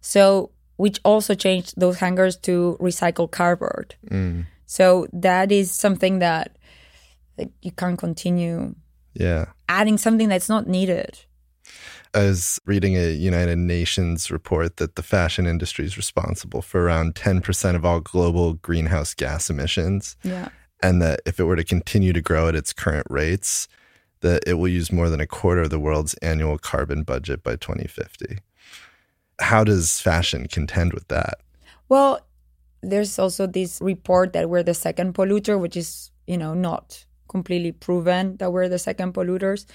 so 0.00 0.50
which 0.76 1.00
also 1.04 1.34
changed 1.34 1.74
those 1.76 1.98
hangers 1.98 2.36
to 2.36 2.76
recycled 2.80 3.30
cardboard 3.30 3.94
Mm. 4.10 4.46
so 4.66 5.06
that 5.12 5.50
is 5.52 5.70
something 5.84 6.18
that 6.20 6.56
like, 7.38 7.50
you 7.62 7.72
can't 7.72 7.98
continue 7.98 8.74
Yeah. 9.14 9.44
adding 9.68 9.98
something 9.98 10.28
that's 10.28 10.48
not 10.48 10.66
needed 10.78 11.12
I 12.14 12.22
was 12.30 12.60
reading 12.64 12.94
a 12.96 13.10
United 13.10 13.58
Nations 13.58 14.30
report 14.30 14.76
that 14.76 14.94
the 14.94 15.02
fashion 15.02 15.46
industry 15.48 15.84
is 15.84 15.96
responsible 15.96 16.62
for 16.62 16.78
around 16.84 17.16
10% 17.16 17.74
of 17.74 17.84
all 17.84 17.98
global 18.00 18.52
greenhouse 18.54 19.14
gas 19.14 19.50
emissions. 19.50 20.16
yeah 20.22 20.48
And 20.80 21.02
that 21.02 21.20
if 21.26 21.40
it 21.40 21.44
were 21.44 21.56
to 21.56 21.64
continue 21.64 22.12
to 22.12 22.20
grow 22.22 22.46
at 22.48 22.54
its 22.54 22.72
current 22.72 23.06
rates, 23.10 23.66
that 24.24 24.42
it 24.46 24.54
will 24.54 24.68
use 24.68 24.90
more 24.90 25.10
than 25.10 25.20
a 25.20 25.26
quarter 25.26 25.60
of 25.62 25.70
the 25.70 25.78
world's 25.78 26.14
annual 26.14 26.56
carbon 26.56 27.02
budget 27.02 27.42
by 27.42 27.56
2050. 27.56 28.38
How 29.38 29.64
does 29.64 30.00
fashion 30.00 30.48
contend 30.48 30.94
with 30.94 31.08
that? 31.08 31.34
Well, 31.90 32.20
there's 32.82 33.18
also 33.18 33.46
this 33.46 33.80
report 33.82 34.32
that 34.32 34.48
we're 34.48 34.62
the 34.62 34.72
second 34.72 35.14
polluter, 35.14 35.60
which 35.60 35.76
is, 35.76 36.10
you 36.26 36.38
know, 36.38 36.54
not 36.54 37.04
completely 37.28 37.70
proven 37.72 38.38
that 38.38 38.50
we're 38.50 38.68
the 38.68 38.78
second 38.78 39.12
polluters. 39.12 39.66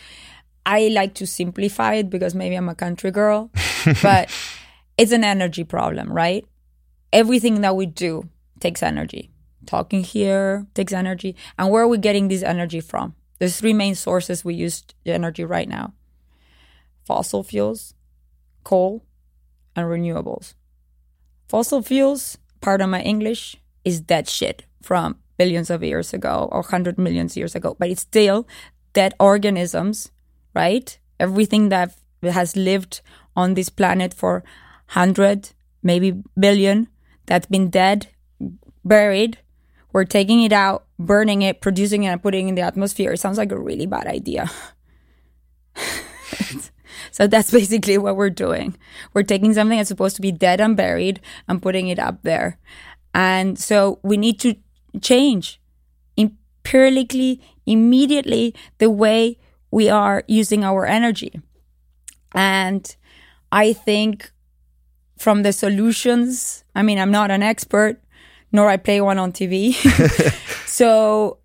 I 0.66 0.88
like 0.88 1.14
to 1.16 1.28
simplify 1.28 1.94
it 1.96 2.10
because 2.10 2.34
maybe 2.34 2.56
I'm 2.56 2.70
a 2.70 2.76
country 2.76 3.12
girl, 3.12 3.52
but 4.02 4.34
it's 4.98 5.12
an 5.12 5.24
energy 5.24 5.64
problem, 5.64 6.12
right? 6.12 6.44
Everything 7.14 7.62
that 7.62 7.76
we 7.76 7.86
do 7.86 8.28
takes 8.60 8.82
energy. 8.82 9.30
Talking 9.68 10.04
here 10.04 10.66
takes 10.74 10.92
energy. 10.92 11.36
And 11.60 11.70
where 11.70 11.84
are 11.84 11.88
we 11.88 12.00
getting 12.00 12.30
this 12.30 12.42
energy 12.42 12.82
from? 12.82 13.14
There's 13.40 13.58
three 13.58 13.74
main 13.74 13.96
sources 13.96 14.46
we 14.46 14.54
use 14.54 14.84
energy 15.06 15.44
right 15.44 15.68
now 15.68 15.94
fossil 17.06 17.42
fuels, 17.42 17.96
coal, 18.64 19.04
and 19.76 19.88
renewables. 19.88 20.54
Fossil 21.48 21.82
fuels, 21.82 22.38
pardon 22.62 22.92
my 22.92 23.02
English, 23.02 23.56
is 23.84 24.00
dead 24.00 24.30
shit 24.30 24.66
from 24.84 25.18
billions 25.38 25.72
of 25.72 25.84
years 25.84 26.14
ago 26.14 26.48
or 26.52 26.62
100 26.62 27.00
millions 27.00 27.36
years 27.36 27.56
ago, 27.56 27.76
but 27.80 27.90
it's 27.90 28.02
still 28.02 28.48
dead 28.94 29.16
organisms, 29.20 30.12
right? 30.54 31.00
Everything 31.20 31.70
that 31.70 31.96
has 32.22 32.56
lived 32.56 33.02
on 33.36 33.56
this 33.56 33.70
planet 33.70 34.14
for 34.14 34.44
100, 34.94 35.52
maybe 35.82 36.22
billion, 36.38 36.88
that's 37.26 37.48
been 37.48 37.70
dead, 37.70 38.08
buried. 38.84 39.40
We're 39.92 40.06
taking 40.06 40.44
it 40.44 40.54
out, 40.54 40.86
burning 40.98 41.42
it, 41.42 41.62
producing 41.62 42.04
it, 42.04 42.08
and 42.08 42.22
putting 42.22 42.48
it 42.48 42.50
in 42.50 42.56
the 42.56 42.62
atmosphere. 42.62 43.14
It 43.14 43.20
sounds 43.20 43.38
like 43.38 43.52
a 43.52 43.60
really 43.60 43.86
bad 43.86 44.08
idea. 44.08 44.50
So 47.12 47.28
that's 47.28 47.52
basically 47.52 47.98
what 47.98 48.16
we're 48.16 48.30
doing. 48.30 48.76
We're 49.14 49.24
taking 49.24 49.54
something 49.54 49.78
that's 49.78 49.90
supposed 49.90 50.16
to 50.16 50.22
be 50.22 50.32
dead 50.32 50.62
and 50.62 50.78
buried 50.78 51.20
and 51.48 51.62
putting 51.62 51.88
it 51.88 52.00
up 52.00 52.24
there. 52.24 52.58
And 53.14 53.58
so 53.58 54.00
we 54.04 54.18
need 54.18 54.40
to 54.42 54.56
change 55.02 55.60
empirically, 56.18 57.42
immediately, 57.66 58.56
the 58.78 58.90
way 58.90 59.38
we 59.72 59.90
are 59.90 60.24
using 60.28 60.64
our 60.64 60.86
energy. 60.86 61.42
And 62.34 62.96
I 63.52 63.74
think 63.74 64.32
from 65.18 65.44
the 65.44 65.52
solutions, 65.52 66.64
I 66.76 66.84
mean, 66.84 67.00
I'm 67.00 67.12
not 67.12 67.32
an 67.32 67.44
expert, 67.44 68.02
nor 68.52 68.70
I 68.70 68.78
play 68.78 69.02
one 69.02 69.18
on 69.18 69.32
TV. 69.32 69.74
so 70.68 71.38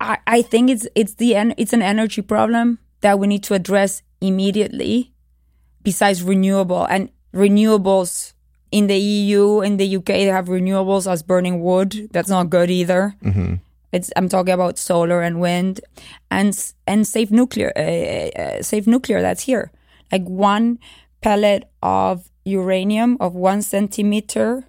I, 0.00 0.18
I 0.26 0.42
think 0.42 0.70
it's 0.70 0.86
it's 0.94 1.14
the 1.14 1.36
en- 1.36 1.54
it's 1.56 1.72
an 1.72 1.82
energy 1.82 2.22
problem 2.22 2.78
that 3.00 3.18
we 3.18 3.26
need 3.26 3.42
to 3.44 3.54
address 3.54 4.02
immediately 4.20 5.12
besides 5.82 6.22
renewable. 6.22 6.84
And 6.84 7.10
renewables 7.34 8.32
in 8.70 8.86
the 8.86 8.96
EU 8.98 9.60
in 9.60 9.76
the 9.76 9.96
UK 9.96 10.06
they 10.06 10.24
have 10.24 10.46
renewables 10.46 11.10
as 11.10 11.22
burning 11.22 11.60
wood. 11.60 12.08
That's 12.12 12.28
not 12.28 12.50
good 12.50 12.70
either. 12.70 13.14
It's 13.92 14.12
I'm 14.16 14.28
talking 14.28 14.52
about 14.52 14.78
solar 14.78 15.22
and 15.22 15.40
wind 15.40 15.80
and 16.30 16.52
and 16.86 17.06
safe 17.06 17.30
nuclear 17.30 17.72
uh, 17.76 17.80
uh, 17.80 18.62
safe 18.62 18.86
nuclear 18.86 19.22
that's 19.22 19.42
here. 19.44 19.70
Like 20.12 20.24
one 20.24 20.78
pellet 21.22 21.70
of 21.82 22.30
uranium 22.44 23.16
of 23.20 23.34
1 23.34 23.62
centimeter 23.62 24.48
uh, 24.58 24.62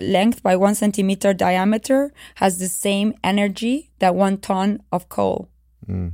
length 0.00 0.42
by 0.42 0.56
1 0.56 0.74
centimeter 0.74 1.32
diameter 1.32 2.12
has 2.36 2.58
the 2.58 2.68
same 2.68 3.14
energy 3.24 3.90
that 3.98 4.14
1 4.14 4.38
ton 4.38 4.82
of 4.92 5.08
coal 5.08 5.48
hmm. 5.86 6.08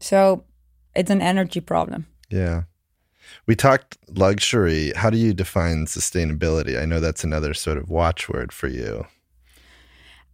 so 0.00 0.44
it's 0.94 1.10
an 1.10 1.20
energy 1.20 1.60
problem 1.60 2.06
Yeah. 2.30 2.62
We 3.46 3.56
talked 3.56 3.98
luxury. 4.08 4.92
How 4.96 5.10
do 5.10 5.18
you 5.18 5.32
define 5.34 5.86
sustainability? 5.86 6.80
I 6.80 6.84
know 6.84 7.00
that's 7.00 7.24
another 7.24 7.54
sort 7.54 7.78
of 7.78 7.90
watchword 7.90 8.52
for 8.52 8.68
you. 8.68 9.06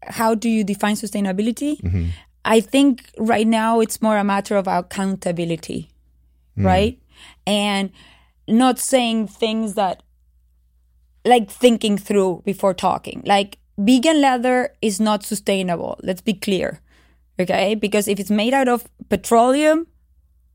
how 0.07 0.35
do 0.35 0.49
you 0.49 0.65
define 0.65 0.97
sustainability? 0.97 1.81
Mm-hmm. 1.81 2.09
I 2.45 2.61
think 2.61 3.11
right 3.19 3.47
now 3.47 3.81
it's 3.81 4.03
more 4.03 4.19
a 4.19 4.25
matter 4.25 4.57
of 4.57 4.67
accountability, 4.67 5.91
hmm. 6.57 6.67
right? 6.67 6.99
And 7.47 7.91
not 8.47 8.79
saying 8.79 9.29
things 9.29 9.75
that 9.75 10.03
like 11.25 11.51
thinking 11.51 11.99
through 11.99 12.43
before 12.45 12.75
talking. 12.75 13.23
Like 13.25 13.59
vegan 13.79 14.21
leather 14.21 14.75
is 14.83 15.01
not 15.01 15.23
sustainable. 15.23 15.99
Let's 16.03 16.21
be 16.21 16.35
clear. 16.35 16.81
Okay? 17.39 17.75
Because 17.75 18.09
if 18.09 18.21
it's 18.21 18.31
made 18.31 18.55
out 18.55 18.69
of 18.69 18.85
petroleum, 19.09 19.87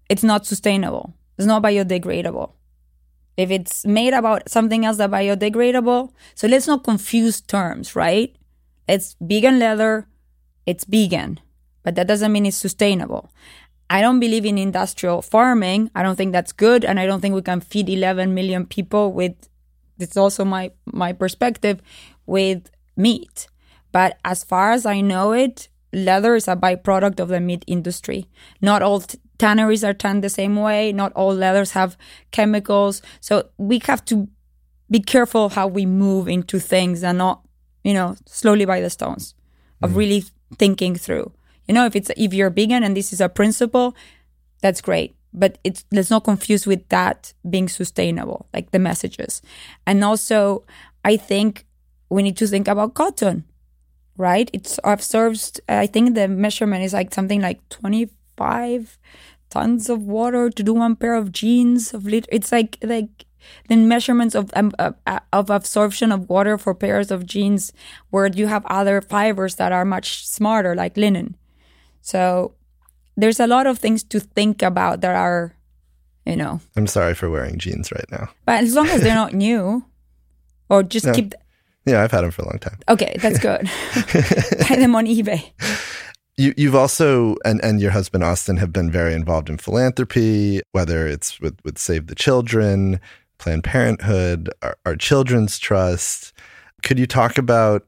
it's 0.10 0.24
not 0.24 0.46
sustainable. 0.46 1.14
It's 1.38 1.48
not 1.48 1.64
biodegradable. 1.64 2.52
If 3.38 3.52
it's 3.52 3.86
made 3.86 4.14
about 4.14 4.50
something 4.50 4.86
else 4.86 4.98
that 4.98 5.12
biodegradable, 5.12 6.12
so 6.36 6.48
let's 6.48 6.68
not 6.68 6.84
confuse 6.84 7.40
terms, 7.40 7.96
right? 7.96 8.36
It's 8.88 9.16
vegan 9.22 9.60
leather, 9.60 10.08
it's 10.66 10.84
vegan, 10.84 11.40
but 11.84 11.96
that 11.96 12.08
doesn't 12.08 12.32
mean 12.32 12.46
it's 12.46 12.58
sustainable. 12.58 13.32
I 13.90 14.02
don't 14.02 14.20
believe 14.20 14.46
in 14.46 14.58
industrial 14.58 15.22
farming. 15.22 15.90
I 15.96 16.04
don't 16.04 16.16
think 16.16 16.32
that's 16.32 16.52
good, 16.52 16.86
and 16.86 17.00
I 17.00 17.06
don't 17.06 17.22
think 17.22 17.34
we 17.34 17.42
can 17.42 17.62
feed 17.62 17.90
11 17.90 18.34
million 18.34 18.66
people 18.66 19.12
with. 19.12 19.49
It's 20.00 20.18
also 20.18 20.46
my 20.46 20.72
my 20.86 21.14
perspective 21.14 21.82
with 22.26 22.70
meat. 22.96 23.48
But 23.92 24.18
as 24.24 24.44
far 24.44 24.72
as 24.72 24.86
I 24.86 25.02
know 25.02 25.32
it, 25.32 25.68
leather 25.92 26.36
is 26.36 26.48
a 26.48 26.56
byproduct 26.56 27.20
of 27.20 27.30
the 27.30 27.40
meat 27.40 27.64
industry. 27.68 28.28
Not 28.62 28.82
all 28.82 29.02
t- 29.02 29.20
tanneries 29.38 29.84
are 29.84 29.94
tanned 29.94 30.24
the 30.24 30.30
same 30.30 30.56
way. 30.56 30.92
Not 30.92 31.12
all 31.14 31.34
leathers 31.34 31.72
have 31.72 31.98
chemicals. 32.32 33.02
So 33.20 33.50
we 33.58 33.82
have 33.86 34.06
to 34.06 34.28
be 34.92 35.00
careful 35.00 35.50
how 35.50 35.68
we 35.68 35.86
move 35.86 36.28
into 36.28 36.60
things 36.60 37.04
and 37.04 37.18
not, 37.18 37.42
you 37.84 37.94
know, 37.94 38.16
slowly 38.26 38.66
by 38.66 38.82
the 38.82 38.90
stones 38.90 39.36
of 39.82 39.92
mm. 39.92 39.96
really 39.96 40.24
thinking 40.58 40.96
through. 40.96 41.32
You 41.68 41.74
know, 41.74 41.86
if 41.86 41.96
it's 41.96 42.12
if 42.18 42.34
you're 42.34 42.50
vegan 42.50 42.84
and 42.84 42.96
this 42.96 43.14
is 43.14 43.22
a 43.22 43.30
principle, 43.30 43.96
that's 44.62 44.82
great. 44.82 45.16
But 45.32 45.60
it's 45.64 45.86
let's 45.92 46.10
not 46.10 46.24
confuse 46.24 46.66
with 46.66 46.88
that 46.90 47.34
being 47.48 47.70
sustainable, 47.70 48.48
like 48.54 48.72
the 48.72 48.80
messages. 48.80 49.42
And 49.86 50.04
also, 50.04 50.66
I 51.06 51.18
think 51.18 51.66
we 52.10 52.24
need 52.24 52.38
to 52.38 52.48
think 52.48 52.68
about 52.68 52.96
cotton, 52.96 53.46
right? 54.18 54.50
It 54.54 54.80
absorbs. 54.84 55.60
I 55.70 55.86
think 55.86 56.16
the 56.16 56.28
measurement 56.28 56.84
is 56.84 56.94
like 56.94 57.14
something 57.14 57.42
like 57.42 57.60
twenty 57.70 58.10
five 58.38 58.98
tons 59.50 59.90
of 59.90 60.02
water 60.04 60.50
to 60.50 60.64
do 60.64 60.74
one 60.74 60.96
pair 60.96 61.16
of 61.16 61.32
jeans 61.32 61.94
of 61.94 62.06
lit. 62.06 62.28
It's 62.32 62.52
like 62.52 62.78
like 62.82 63.26
the 63.68 63.76
measurements 63.76 64.36
of 64.36 64.50
um, 64.56 64.72
uh, 64.80 65.20
of 65.32 65.50
absorption 65.50 66.12
of 66.12 66.28
water 66.28 66.58
for 66.58 66.74
pairs 66.74 67.12
of 67.12 67.26
jeans, 67.26 67.72
where 68.10 68.28
you 68.28 68.48
have 68.48 68.66
other 68.66 69.00
fibers 69.00 69.56
that 69.56 69.72
are 69.72 69.86
much 69.86 70.28
smarter, 70.28 70.76
like 70.76 70.98
linen. 70.98 71.36
So 72.02 72.56
there's 73.22 73.40
a 73.40 73.48
lot 73.48 73.68
of 73.68 73.78
things 73.80 74.04
to 74.06 74.20
think 74.20 74.62
about 74.62 75.02
that 75.02 75.16
are, 75.16 75.54
you 76.26 76.36
know. 76.36 76.60
I'm 76.76 76.88
sorry 76.88 77.14
for 77.14 77.30
wearing 77.30 77.58
jeans 77.58 77.92
right 77.92 78.06
now. 78.12 78.30
But 78.46 78.64
as 78.64 78.74
long 78.76 78.88
as 78.88 79.02
they're 79.02 79.16
not 79.16 79.34
new, 79.48 79.84
or 80.70 80.84
just 80.84 81.06
No. 81.06 81.14
keep. 81.14 81.34
Yeah, 81.86 82.04
I've 82.04 82.12
had 82.12 82.22
them 82.22 82.32
for 82.32 82.44
a 82.44 82.46
long 82.46 82.60
time. 82.60 82.78
Okay, 82.88 83.16
that's 83.20 83.40
good. 83.40 83.64
Buy 84.70 84.76
them 84.76 84.96
on 84.96 85.06
eBay. 85.06 85.52
You, 86.38 86.54
you've 86.56 86.76
also 86.76 87.36
and 87.44 87.60
and 87.64 87.82
your 87.82 87.92
husband 87.92 88.24
Austin 88.24 88.58
have 88.58 88.72
been 88.72 88.92
very 88.92 89.14
involved 89.14 89.50
in 89.50 89.58
philanthropy, 89.58 90.62
whether 90.72 91.08
it's 91.08 91.40
with 91.40 91.58
with 91.66 91.78
Save 91.78 92.08
the 92.08 92.16
Children, 92.16 93.00
Planned 93.40 93.64
Parenthood, 93.64 94.50
our, 94.62 94.78
our 94.86 94.96
Children's 94.96 95.58
Trust. 95.60 96.32
Could 96.84 97.00
you 97.00 97.08
talk 97.08 97.38
about 97.38 97.86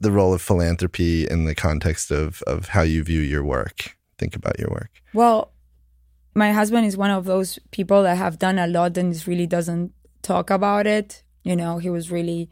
the 0.00 0.10
role 0.10 0.32
of 0.34 0.40
philanthropy 0.42 1.26
in 1.28 1.44
the 1.44 1.54
context 1.54 2.10
of 2.10 2.42
of 2.46 2.68
how 2.68 2.82
you 2.82 3.04
view 3.04 3.20
your 3.20 3.44
work? 3.44 3.96
Think 4.20 4.36
about 4.36 4.58
your 4.58 4.68
work. 4.68 4.90
Well, 5.14 5.52
my 6.34 6.52
husband 6.52 6.84
is 6.86 6.94
one 6.94 7.10
of 7.10 7.24
those 7.24 7.58
people 7.70 8.02
that 8.02 8.18
have 8.18 8.38
done 8.38 8.58
a 8.58 8.66
lot 8.66 8.98
and 8.98 9.26
really 9.26 9.46
doesn't 9.46 9.92
talk 10.20 10.50
about 10.50 10.86
it. 10.86 11.22
You 11.42 11.56
know, 11.56 11.78
he 11.78 11.88
was 11.88 12.10
really 12.10 12.50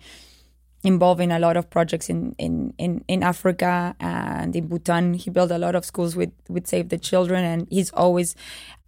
involved 0.82 1.20
in 1.20 1.30
a 1.30 1.38
lot 1.38 1.58
of 1.58 1.68
projects 1.68 2.08
in, 2.08 2.34
in, 2.38 2.72
in, 2.78 3.04
in 3.06 3.22
Africa 3.22 3.94
and 4.00 4.56
in 4.56 4.68
Bhutan. 4.68 5.12
He 5.12 5.28
built 5.28 5.50
a 5.50 5.58
lot 5.58 5.74
of 5.74 5.84
schools 5.84 6.16
with, 6.16 6.32
with 6.48 6.66
Save 6.66 6.88
the 6.88 6.96
Children. 6.96 7.44
And 7.44 7.68
he's 7.70 7.90
always, 7.90 8.34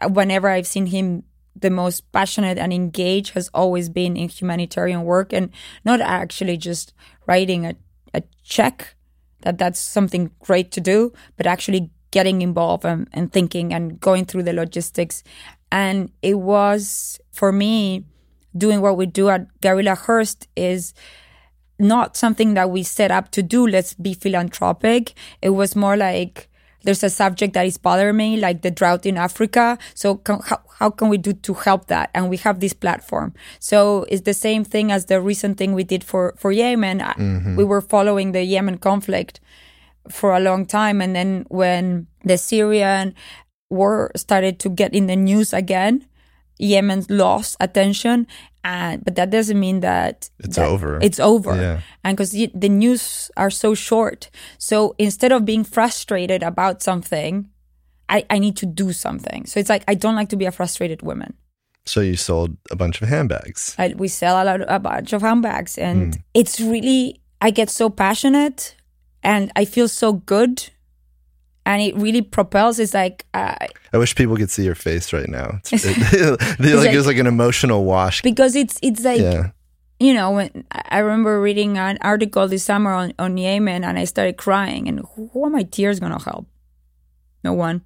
whenever 0.09 0.49
I've 0.49 0.67
seen 0.67 0.87
him, 0.87 1.25
the 1.55 1.71
most 1.71 2.11
passionate 2.13 2.57
and 2.57 2.73
engaged 2.73 3.35
has 3.35 3.51
always 3.53 3.91
been 3.91 4.17
in 4.17 4.31
humanitarian 4.31 5.03
work 5.03 5.35
and 5.35 5.51
not 5.85 6.01
actually 6.01 6.57
just 6.57 6.95
writing 7.27 7.67
a, 7.67 7.75
a 8.15 8.23
check 8.43 8.95
that 9.43 9.59
that's 9.59 9.81
something 9.81 10.31
great 10.39 10.71
to 10.73 10.81
do, 10.81 11.13
but 11.37 11.47
actually 11.47 11.91
getting 12.11 12.43
involved 12.43 12.85
and, 12.85 13.09
and 13.13 13.33
thinking 13.33 13.73
and 13.73 14.01
going 14.01 14.25
through 14.25 14.43
the 14.43 14.53
logistics. 14.53 15.23
And 15.71 16.11
it 16.23 16.39
was 16.39 17.21
for 17.33 17.53
me 17.53 18.05
doing 18.57 18.81
what 18.81 18.97
we 18.97 19.07
do 19.07 19.29
at 19.29 19.47
Gabriela 19.61 19.95
Hearst 19.95 20.49
is 20.57 20.93
not 21.79 22.17
something 22.17 22.55
that 22.55 22.71
we 22.71 22.83
set 22.83 23.11
up 23.11 23.31
to 23.31 23.43
do. 23.43 23.67
Let's 23.67 23.95
be 23.95 24.15
philanthropic. 24.15 25.15
It 25.41 25.51
was 25.51 25.75
more 25.77 25.97
like 25.97 26.49
there's 26.83 27.03
a 27.03 27.11
subject 27.11 27.55
that 27.55 27.67
is 27.67 27.79
bothering 27.79 28.17
me, 28.17 28.37
like 28.39 28.63
the 28.63 28.71
drought 28.71 29.07
in 29.07 29.17
Africa. 29.17 29.79
So 29.95 30.17
can, 30.17 30.41
how, 30.45 30.61
how 30.79 30.91
can 30.91 31.09
we 31.09 31.19
do 31.19 31.33
to 31.33 31.55
help 31.55 31.87
that? 31.87 32.11
And 32.15 32.29
we 32.31 32.39
have 32.39 32.61
this 32.61 32.73
platform. 32.73 33.35
So 33.59 34.07
it's 34.09 34.23
the 34.23 34.35
same 34.35 34.65
thing 34.65 34.91
as 34.91 35.07
the 35.07 35.21
recent 35.21 35.59
thing 35.59 35.75
we 35.75 35.85
did 35.85 36.03
for, 36.03 36.35
for 36.37 36.53
Yemen. 36.53 37.01
I- 37.01 37.15
mm-hmm. 37.15 37.57
We 37.57 37.65
were 37.65 37.81
following 37.81 38.33
the 38.33 38.43
Yemen 38.43 38.79
conflict 38.79 39.41
for 40.11 40.35
a 40.35 40.41
long 40.41 40.67
time. 40.67 41.01
And 41.01 41.15
then 41.15 41.45
when 41.49 42.07
the 42.25 42.37
Syrian 42.39 43.15
war 43.71 44.11
started 44.17 44.59
to 44.61 44.69
get 44.71 44.93
in 44.95 45.07
the 45.07 45.17
news 45.17 45.53
again, 45.53 46.07
Yemen 46.59 47.05
lost 47.09 47.57
attention. 47.61 48.27
And, 48.63 49.03
but 49.03 49.15
that 49.15 49.31
doesn't 49.31 49.59
mean 49.59 49.81
that 49.81 50.29
It's 50.41 50.57
that 50.57 50.69
over. 50.69 50.99
It's 51.01 51.19
over. 51.19 51.55
Yeah. 51.57 51.81
And 52.05 52.17
because 52.17 52.33
the 52.33 52.69
news 52.69 53.31
are 53.37 53.49
so 53.51 53.75
short. 53.75 54.29
So 54.59 54.95
instead 54.99 55.33
of 55.33 55.47
being 55.47 55.65
frustrated 55.65 56.43
about 56.43 56.83
something, 56.83 57.49
I, 58.11 58.27
I 58.29 58.39
need 58.39 58.57
to 58.59 58.67
do 58.67 58.93
something. 58.93 59.47
So 59.47 59.59
it's 59.61 59.71
like, 59.71 59.85
I 59.89 59.95
don't 59.95 60.17
like 60.17 60.29
to 60.31 60.37
be 60.37 60.45
a 60.45 60.53
frustrated 60.53 61.01
woman. 61.01 61.33
So 61.87 62.01
you 62.03 62.17
sold 62.17 62.57
a 62.71 62.77
bunch 62.77 63.01
of 63.01 63.09
handbags. 63.09 63.75
I, 63.79 63.95
we 63.97 64.09
sell 64.09 64.43
a 64.43 64.45
lot, 64.45 64.61
a 64.69 64.79
bunch 64.79 65.15
of 65.15 65.23
handbags, 65.23 65.79
and 65.79 66.15
Hmm. 66.15 66.21
it's 66.35 66.61
really 66.61 67.23
I 67.41 67.51
get 67.51 67.71
so 67.71 67.89
passionate, 67.89 68.77
and 69.23 69.51
I 69.57 69.65
feel 69.65 69.89
so 69.89 70.13
good, 70.15 70.69
and 71.67 71.83
it 71.83 71.95
really 71.97 72.23
propels. 72.23 72.79
It's 72.79 72.95
like 72.95 73.27
uh, 73.35 73.55
I 73.93 73.99
wish 73.99 74.15
people 74.15 74.37
could 74.37 74.51
see 74.51 74.65
your 74.65 74.75
face 74.75 75.13
right 75.13 75.29
now. 75.29 75.61
It's, 75.73 75.85
it, 76.15 76.41
like, 76.61 76.61
like- 76.61 76.93
it 76.93 76.97
was 76.97 77.07
like 77.07 77.19
an 77.19 77.27
emotional 77.27 77.85
wash. 77.85 78.23
because 78.23 78.55
it's 78.57 78.79
it's 78.83 79.05
like 79.05 79.21
Yeah. 79.21 79.51
you 79.99 80.15
know 80.15 80.31
when 80.33 80.65
I 80.73 80.99
remember 80.99 81.41
reading 81.41 81.79
an 81.79 81.99
article 82.03 82.49
this 82.49 82.65
summer 82.65 82.93
on 82.93 83.13
on 83.19 83.37
Yemen, 83.37 83.85
and 83.85 83.99
I 83.99 84.05
started 84.05 84.37
crying, 84.37 84.89
and 84.89 85.01
who, 85.15 85.29
who 85.33 85.45
are 85.47 85.51
my 85.51 85.63
tears 85.65 86.01
gonna 86.01 86.23
help? 86.23 86.47
No 87.45 87.53
one. 87.53 87.83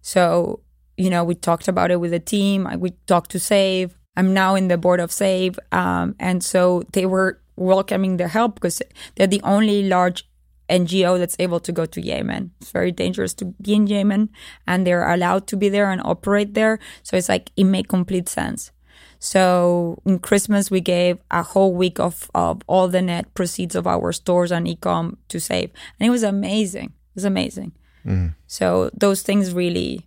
So 0.00 0.60
you 0.96 1.10
know 1.10 1.22
we 1.24 1.34
talked 1.34 1.68
about 1.68 1.90
it 1.90 1.96
with 2.00 2.10
the 2.12 2.18
team. 2.20 2.68
We 2.78 2.90
talked 3.06 3.30
to 3.32 3.38
Save. 3.40 3.94
I'm 4.16 4.34
now 4.34 4.56
in 4.56 4.68
the 4.68 4.76
board 4.78 4.98
of 5.00 5.12
Save, 5.12 5.60
um, 5.70 6.14
and 6.18 6.42
so 6.42 6.82
they 6.92 7.06
were 7.06 7.38
welcoming 7.56 8.16
their 8.16 8.28
help 8.28 8.54
because 8.54 8.82
they're 9.14 9.26
the 9.28 9.40
only 9.42 9.88
large 9.88 10.27
NGO 10.68 11.18
that's 11.18 11.36
able 11.38 11.60
to 11.60 11.72
go 11.72 11.86
to 11.86 12.00
Yemen. 12.00 12.52
It's 12.60 12.70
very 12.70 12.92
dangerous 12.92 13.34
to 13.34 13.46
be 13.46 13.74
in 13.74 13.86
Yemen, 13.86 14.30
and 14.66 14.86
they're 14.86 15.08
allowed 15.08 15.46
to 15.48 15.56
be 15.56 15.68
there 15.68 15.90
and 15.90 16.00
operate 16.04 16.54
there. 16.54 16.78
So 17.02 17.16
it's 17.16 17.28
like 17.28 17.50
it 17.56 17.64
made 17.64 17.88
complete 17.88 18.28
sense. 18.28 18.70
So 19.18 20.00
in 20.04 20.20
Christmas, 20.20 20.70
we 20.70 20.80
gave 20.80 21.18
a 21.30 21.42
whole 21.42 21.74
week 21.74 21.98
of, 21.98 22.30
of 22.34 22.62
all 22.66 22.88
the 22.88 23.02
net 23.02 23.34
proceeds 23.34 23.74
of 23.74 23.86
our 23.86 24.12
stores 24.12 24.52
and 24.52 24.66
ecom 24.66 25.16
to 25.28 25.40
save, 25.40 25.70
and 25.98 26.06
it 26.06 26.10
was 26.10 26.22
amazing. 26.22 26.86
It 26.86 27.14
was 27.14 27.24
amazing. 27.24 27.72
Mm-hmm. 28.06 28.28
So 28.46 28.90
those 28.94 29.22
things 29.22 29.52
really 29.52 30.06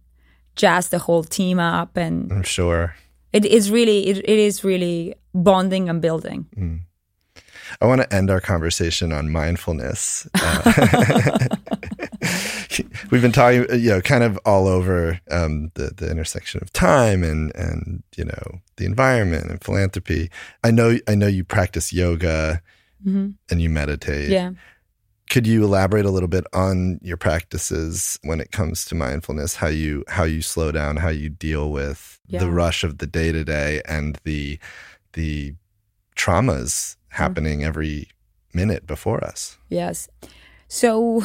jazz 0.56 0.90
the 0.90 1.00
whole 1.00 1.24
team 1.24 1.60
up, 1.60 1.98
and 1.98 2.32
I'm 2.32 2.44
sure. 2.44 2.96
it 3.34 3.46
is 3.46 3.72
really 3.72 4.08
it, 4.08 4.18
it 4.18 4.40
is 4.40 4.64
really 4.64 5.16
bonding 5.34 5.90
and 5.90 6.02
building. 6.02 6.48
Mm. 6.56 6.82
I 7.80 7.86
want 7.86 8.02
to 8.02 8.14
end 8.14 8.30
our 8.30 8.42
conversation 8.42 9.12
on 9.14 9.30
mindfulness. 9.32 10.28
Uh, 10.34 11.48
we've 13.12 13.22
been 13.22 13.32
talking, 13.32 13.66
you 13.80 13.90
know, 13.90 14.02
kind 14.02 14.24
of 14.24 14.38
all 14.46 14.68
over 14.68 15.20
um, 15.30 15.72
the 15.76 15.92
the 15.96 16.10
intersection 16.10 16.62
of 16.62 16.72
time 16.74 17.24
and 17.24 17.54
and 17.56 18.04
you 18.16 18.26
know 18.26 18.60
the 18.78 18.86
environment 18.86 19.50
and 19.50 19.64
philanthropy. 19.64 20.30
I 20.64 20.72
know 20.72 20.98
I 21.08 21.16
know 21.16 21.28
you 21.28 21.44
practice 21.44 21.94
yoga 21.94 22.62
and 23.04 23.36
you 23.50 23.70
meditate. 23.70 24.30
Yeah. 24.30 24.52
Could 25.30 25.48
you 25.48 25.64
elaborate 25.64 26.06
a 26.06 26.12
little 26.12 26.28
bit 26.28 26.44
on 26.54 27.00
your 27.02 27.18
practices 27.18 28.20
when 28.24 28.40
it 28.42 28.52
comes 28.52 28.86
to 28.86 28.96
mindfulness? 28.96 29.56
How 29.56 29.68
you 29.68 30.04
how 30.08 30.24
you 30.26 30.42
slow 30.42 30.72
down, 30.72 30.98
how 30.98 31.10
you 31.10 31.30
deal 31.30 31.72
with 31.72 32.20
Yeah. 32.28 32.40
the 32.42 32.50
rush 32.52 32.84
of 32.84 33.00
the 33.00 33.08
day 33.08 33.32
to 33.32 33.44
day 33.44 33.82
and 33.88 34.20
the 34.24 34.60
the 35.14 35.56
traumas 36.16 36.96
Mm-hmm. 37.12 37.24
happening 37.24 37.64
every 37.64 38.10
minute 38.54 38.88
before 38.88 39.24
us. 39.24 39.58
Yes. 39.70 40.08
So 40.68 41.24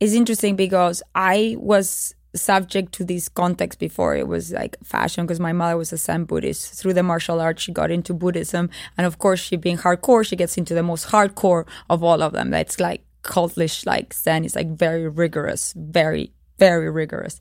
it's 0.00 0.12
interesting 0.14 0.56
because 0.56 1.02
I 1.14 1.56
was 1.58 2.14
subject 2.34 2.92
to 2.92 3.04
this 3.04 3.28
context 3.28 3.78
before 3.78 4.16
it 4.16 4.26
was 4.28 4.52
like 4.52 4.76
fashion 4.84 5.26
because 5.26 5.40
my 5.40 5.52
mother 5.52 5.76
was 5.76 5.92
a 5.92 5.96
Zen 5.96 6.24
Buddhist. 6.24 6.74
Through 6.74 6.94
the 6.94 7.02
martial 7.02 7.40
arts, 7.40 7.62
she 7.62 7.72
got 7.72 7.90
into 7.90 8.14
Buddhism. 8.14 8.70
And 8.96 9.06
of 9.06 9.18
course, 9.18 9.40
she 9.40 9.56
being 9.56 9.78
hardcore, 9.78 10.24
she 10.26 10.36
gets 10.36 10.56
into 10.56 10.74
the 10.74 10.82
most 10.82 11.08
hardcore 11.08 11.66
of 11.88 12.02
all 12.02 12.22
of 12.22 12.32
them. 12.32 12.50
That's 12.50 12.80
like 12.80 13.04
cultish, 13.22 13.86
like 13.86 14.14
Zen 14.14 14.44
is 14.44 14.56
like 14.56 14.68
very 14.68 15.08
rigorous, 15.08 15.74
very, 15.76 16.32
very 16.58 16.90
rigorous. 16.90 17.40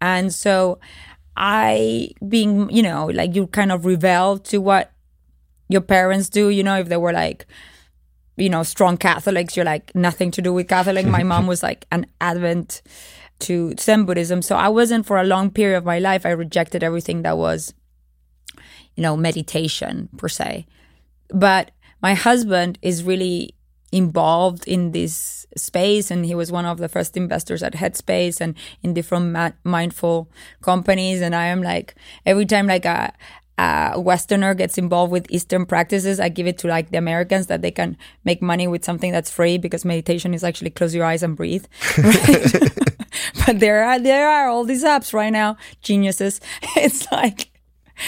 And 0.00 0.34
so 0.34 0.80
I 1.36 2.10
being, 2.26 2.70
you 2.70 2.82
know, 2.82 3.06
like 3.06 3.34
you 3.34 3.46
kind 3.46 3.72
of 3.72 3.84
rebel 3.84 4.38
to 4.38 4.58
what 4.58 4.92
your 5.70 5.80
parents 5.80 6.28
do, 6.28 6.48
you 6.48 6.64
know, 6.64 6.78
if 6.78 6.88
they 6.88 6.96
were 6.96 7.12
like, 7.12 7.46
you 8.36 8.48
know, 8.48 8.64
strong 8.64 8.96
Catholics, 8.96 9.56
you're 9.56 9.64
like 9.64 9.94
nothing 9.94 10.32
to 10.32 10.42
do 10.42 10.52
with 10.52 10.68
Catholic. 10.68 11.06
My 11.06 11.22
mom 11.22 11.46
was 11.46 11.62
like 11.62 11.86
an 11.92 12.06
Advent 12.20 12.82
to 13.40 13.74
Zen 13.78 14.04
Buddhism. 14.04 14.42
So 14.42 14.56
I 14.56 14.68
wasn't 14.68 15.06
for 15.06 15.18
a 15.18 15.24
long 15.24 15.50
period 15.50 15.78
of 15.78 15.84
my 15.84 16.00
life, 16.00 16.26
I 16.26 16.30
rejected 16.30 16.82
everything 16.82 17.22
that 17.22 17.38
was, 17.38 17.72
you 18.96 19.02
know, 19.02 19.16
meditation 19.16 20.08
per 20.16 20.28
se. 20.28 20.66
But 21.28 21.70
my 22.02 22.14
husband 22.14 22.78
is 22.82 23.04
really 23.04 23.54
involved 23.92 24.66
in 24.66 24.92
this 24.92 25.46
space 25.56 26.10
and 26.10 26.24
he 26.24 26.34
was 26.34 26.52
one 26.52 26.64
of 26.64 26.78
the 26.78 26.88
first 26.88 27.16
investors 27.16 27.62
at 27.62 27.74
headspace 27.74 28.40
and 28.40 28.54
in 28.82 28.94
different 28.94 29.32
ma- 29.32 29.50
mindful 29.64 30.30
companies 30.62 31.20
and 31.20 31.34
i 31.34 31.46
am 31.46 31.60
like 31.60 31.96
every 32.24 32.46
time 32.46 32.68
like 32.68 32.84
a, 32.84 33.12
a 33.58 33.94
Westerner 33.96 34.54
gets 34.54 34.78
involved 34.78 35.12
with 35.12 35.26
Eastern 35.30 35.66
practices, 35.66 36.18
I 36.20 36.28
give 36.28 36.46
it 36.46 36.58
to 36.58 36.68
like 36.68 36.90
the 36.90 36.98
Americans 36.98 37.46
that 37.48 37.62
they 37.62 37.70
can 37.70 37.96
make 38.24 38.40
money 38.40 38.66
with 38.66 38.84
something 38.84 39.12
that's 39.12 39.30
free 39.30 39.58
because 39.58 39.84
meditation 39.84 40.34
is 40.34 40.44
actually 40.44 40.70
close 40.70 40.94
your 40.94 41.04
eyes 41.04 41.22
and 41.22 41.36
breathe. 41.36 41.66
but 43.46 43.60
there 43.60 43.84
are 43.84 43.98
there 43.98 44.28
are 44.28 44.48
all 44.48 44.64
these 44.64 44.84
apps 44.84 45.12
right 45.12 45.30
now, 45.30 45.56
geniuses. 45.82 46.40
It's 46.76 47.10
like 47.12 47.50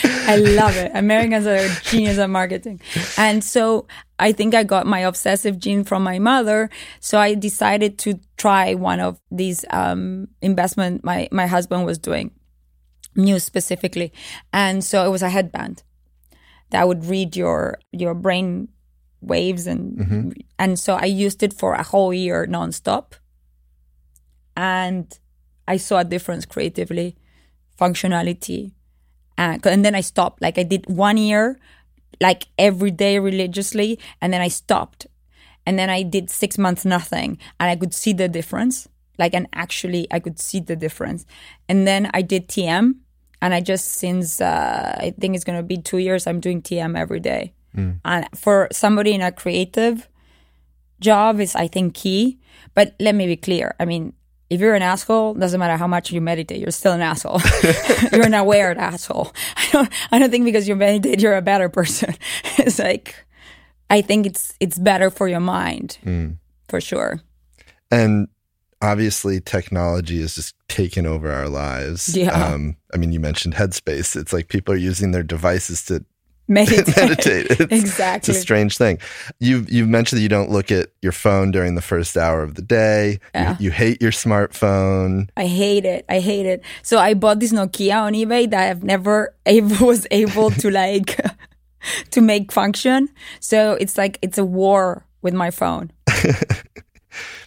I 0.04 0.36
love 0.36 0.76
it. 0.76 0.90
Americans 0.94 1.46
are 1.46 1.68
genius 1.82 2.18
at 2.18 2.30
marketing. 2.30 2.80
And 3.18 3.44
so 3.44 3.86
I 4.18 4.32
think 4.32 4.54
I 4.54 4.64
got 4.64 4.86
my 4.86 5.00
obsessive 5.00 5.58
gene 5.58 5.84
from 5.84 6.02
my 6.02 6.18
mother. 6.18 6.70
So 7.00 7.18
I 7.18 7.34
decided 7.34 7.98
to 8.00 8.18
try 8.36 8.74
one 8.74 9.00
of 9.00 9.20
these 9.30 9.64
um, 9.70 10.28
investment 10.40 11.04
my, 11.04 11.28
my 11.30 11.46
husband 11.46 11.84
was 11.84 11.98
doing, 11.98 12.30
Muse 13.14 13.44
specifically. 13.44 14.12
And 14.52 14.84
so 14.84 15.04
it 15.04 15.10
was 15.10 15.22
a 15.22 15.30
headband 15.30 15.82
that 16.70 16.88
would 16.88 17.04
read 17.04 17.36
your 17.36 17.78
your 17.92 18.14
brain 18.14 18.68
waves 19.20 19.66
and 19.66 19.98
mm-hmm. 19.98 20.30
and 20.58 20.78
so 20.78 20.94
I 20.94 21.04
used 21.04 21.42
it 21.42 21.52
for 21.52 21.74
a 21.74 21.82
whole 21.82 22.12
year 22.12 22.46
nonstop. 22.46 23.12
And 24.56 25.18
I 25.66 25.76
saw 25.76 25.98
a 25.98 26.04
difference 26.04 26.44
creatively, 26.44 27.16
functionality, 27.80 28.72
and, 29.38 29.64
and 29.64 29.84
then 29.84 29.94
I 29.94 30.00
stopped. 30.00 30.42
Like 30.42 30.58
I 30.58 30.62
did 30.62 30.84
one 30.86 31.16
year, 31.16 31.58
like 32.20 32.48
every 32.58 32.90
day 32.90 33.18
religiously, 33.18 33.98
and 34.20 34.32
then 34.32 34.40
I 34.40 34.48
stopped. 34.48 35.06
And 35.64 35.78
then 35.78 35.88
I 35.88 36.02
did 36.02 36.28
six 36.28 36.58
months 36.58 36.84
nothing, 36.84 37.38
and 37.60 37.70
I 37.70 37.76
could 37.76 37.94
see 37.94 38.12
the 38.12 38.28
difference. 38.28 38.88
Like, 39.18 39.34
and 39.34 39.46
actually, 39.52 40.08
I 40.10 40.18
could 40.18 40.40
see 40.40 40.58
the 40.58 40.74
difference. 40.74 41.24
And 41.68 41.86
then 41.86 42.10
I 42.12 42.22
did 42.22 42.48
TM, 42.48 42.94
and 43.42 43.52
I 43.52 43.60
just 43.60 43.94
since 43.94 44.40
uh, 44.40 44.96
I 44.98 45.12
think 45.20 45.34
it's 45.34 45.44
gonna 45.44 45.64
be 45.64 45.76
two 45.76 45.98
years, 45.98 46.26
I'm 46.26 46.40
doing 46.40 46.62
TM 46.62 46.96
every 46.96 47.20
day. 47.20 47.52
Mm. 47.76 48.00
And 48.04 48.26
for 48.34 48.68
somebody 48.70 49.12
in 49.12 49.20
a 49.20 49.32
creative 49.32 50.08
job, 51.00 51.40
is 51.40 51.54
I 51.56 51.66
think 51.66 51.94
key. 51.94 52.38
But 52.74 52.94
let 53.00 53.14
me 53.14 53.26
be 53.26 53.36
clear. 53.36 53.74
I 53.80 53.84
mean, 53.84 54.14
if 54.48 54.60
you're 54.60 54.74
an 54.74 54.82
asshole, 54.82 55.34
doesn't 55.34 55.58
matter 55.58 55.76
how 55.76 55.88
much 55.88 56.12
you 56.12 56.20
meditate, 56.20 56.60
you're 56.60 56.70
still 56.70 56.92
an 56.92 57.02
asshole. 57.02 57.40
you're 58.12 58.26
an 58.26 58.34
aware 58.34 58.78
asshole. 58.78 59.32
I 59.56 59.68
don't, 59.72 59.88
I 60.12 60.18
don't 60.18 60.30
think 60.30 60.44
because 60.44 60.68
you 60.68 60.76
meditate, 60.76 61.20
you're 61.20 61.36
a 61.36 61.42
better 61.42 61.68
person. 61.68 62.14
it's 62.58 62.78
like, 62.78 63.16
I 63.90 64.02
think 64.02 64.26
it's, 64.26 64.54
it's 64.60 64.78
better 64.78 65.10
for 65.10 65.26
your 65.26 65.40
mind 65.40 65.98
mm. 66.04 66.36
for 66.68 66.80
sure. 66.80 67.20
And 67.90 68.28
obviously 68.82 69.40
technology 69.40 70.20
is 70.20 70.34
just 70.34 70.54
taken 70.68 71.06
over 71.06 71.30
our 71.30 71.48
lives. 71.48 72.14
Yeah. 72.14 72.30
Um, 72.30 72.76
I 72.92 72.96
mean, 72.98 73.12
you 73.12 73.20
mentioned 73.20 73.54
Headspace. 73.54 74.16
It's 74.16 74.32
like 74.32 74.48
people 74.48 74.74
are 74.74 74.78
using 74.78 75.12
their 75.12 75.22
devices 75.22 75.84
to 75.86 76.04
meditate. 76.48 76.96
meditate. 76.96 77.46
It's, 77.52 77.72
exactly. 77.72 78.32
It's 78.32 78.38
a 78.38 78.40
strange 78.40 78.76
thing. 78.76 78.98
You've 79.38 79.70
you've 79.70 79.88
mentioned 79.88 80.18
that 80.18 80.22
you 80.22 80.28
don't 80.28 80.50
look 80.50 80.70
at 80.72 80.90
your 81.00 81.12
phone 81.12 81.52
during 81.52 81.76
the 81.76 81.82
first 81.82 82.16
hour 82.16 82.42
of 82.42 82.56
the 82.56 82.62
day. 82.62 83.20
Yeah. 83.34 83.56
You, 83.58 83.66
you, 83.66 83.70
hate 83.70 84.02
your 84.02 84.10
smartphone. 84.10 85.30
I 85.36 85.46
hate 85.46 85.84
it. 85.84 86.04
I 86.08 86.18
hate 86.18 86.46
it. 86.46 86.62
So 86.82 86.98
I 86.98 87.14
bought 87.14 87.40
this 87.40 87.52
Nokia 87.52 88.02
on 88.02 88.12
eBay 88.12 88.50
that 88.50 88.70
I've 88.70 88.82
never 88.82 89.34
able, 89.46 89.86
was 89.86 90.06
able 90.10 90.50
to 90.50 90.70
like 90.70 91.16
to 92.10 92.20
make 92.20 92.50
function. 92.50 93.08
So 93.40 93.74
it's 93.74 93.96
like 93.96 94.18
it's 94.20 94.36
a 94.36 94.44
war 94.44 95.06
with 95.22 95.34
my 95.34 95.50
phone. 95.52 95.92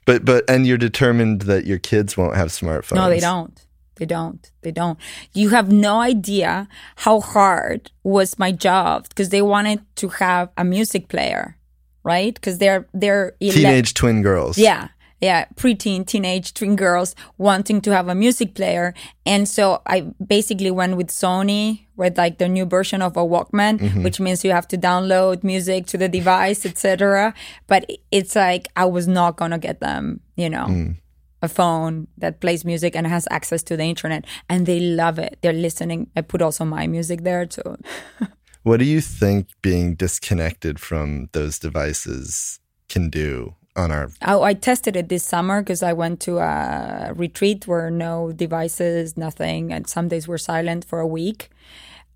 But 0.06 0.24
but 0.24 0.49
and 0.49 0.66
you're 0.66 0.78
determined 0.78 1.43
that 1.43 1.66
your 1.66 1.80
kids 1.80 2.16
won't 2.16 2.36
have 2.36 2.49
smartphones. 2.49 2.95
No, 2.95 3.10
they 3.10 3.20
don't. 3.20 3.60
They 3.95 4.06
don't. 4.06 4.51
They 4.62 4.72
don't. 4.72 4.99
You 5.34 5.49
have 5.49 5.72
no 5.72 6.01
idea 6.01 6.68
how 6.97 7.22
hard 7.22 7.91
was 8.03 8.38
my 8.38 8.51
job 8.51 9.08
because 9.10 9.30
they 9.30 9.41
wanted 9.41 9.82
to 9.95 10.10
have 10.10 10.49
a 10.58 10.66
music 10.66 11.08
player, 11.08 11.58
right? 12.03 12.34
Because 12.34 12.58
they're 12.58 12.88
they're 12.93 13.32
teenage 13.39 13.93
twin 13.93 14.22
girls. 14.22 14.58
Yeah, 14.58 14.89
yeah, 15.26 15.45
preteen, 15.55 16.05
teenage 16.05 16.53
twin 16.53 16.76
girls 16.76 17.15
wanting 17.38 17.82
to 17.82 17.91
have 17.91 18.07
a 18.07 18.15
music 18.15 18.55
player, 18.55 18.93
and 19.26 19.49
so 19.49 19.82
I 19.86 20.01
basically 20.26 20.71
went 20.71 20.97
with 20.97 21.07
Sony 21.07 21.88
with 21.95 22.17
like 22.17 22.38
the 22.38 22.47
new 22.47 22.65
version 22.65 23.01
of 23.01 23.17
a 23.17 23.21
Walkman, 23.21 23.80
mm-hmm. 23.80 24.03
which 24.03 24.19
means 24.19 24.43
you 24.43 24.51
have 24.51 24.67
to 24.67 24.78
download 24.78 25.43
music 25.43 25.88
to 25.88 25.97
the 25.97 26.09
device, 26.09 26.65
etc. 26.65 27.34
But 27.67 27.89
it's 28.11 28.36
like 28.36 28.67
I 28.76 28.86
was 28.86 29.07
not 29.07 29.38
gonna 29.38 29.59
get 29.59 29.80
them, 29.80 30.21
you 30.36 30.49
know. 30.49 30.67
Mm 30.67 30.97
a 31.41 31.47
phone 31.47 32.07
that 32.17 32.41
plays 32.41 32.65
music 32.65 32.95
and 32.95 33.07
has 33.07 33.28
access 33.32 33.63
to 33.63 33.78
the 33.78 33.84
internet 33.84 34.26
and 34.49 34.65
they 34.65 34.80
love 34.80 35.19
it 35.19 35.38
they're 35.41 35.53
listening 35.53 36.09
i 36.15 36.21
put 36.21 36.41
also 36.41 36.65
my 36.65 36.88
music 36.88 37.23
there 37.23 37.45
too 37.45 37.78
what 38.63 38.78
do 38.78 38.86
you 38.86 38.99
think 38.99 39.47
being 39.61 39.95
disconnected 39.95 40.80
from 40.80 41.30
those 41.34 41.59
devices 41.59 42.59
can 42.89 43.09
do 43.09 43.55
on 43.76 43.91
our 43.91 44.09
oh, 44.26 44.43
i 44.43 44.53
tested 44.53 44.95
it 44.95 45.09
this 45.09 45.23
summer 45.23 45.61
because 45.61 45.84
i 45.84 45.93
went 45.93 46.19
to 46.19 46.38
a 46.38 47.11
retreat 47.15 47.67
where 47.67 47.89
no 47.89 48.32
devices 48.32 49.17
nothing 49.17 49.71
and 49.71 49.88
some 49.88 50.07
days 50.07 50.28
were 50.28 50.38
silent 50.38 50.86
for 50.86 50.99
a 50.99 51.07
week 51.07 51.49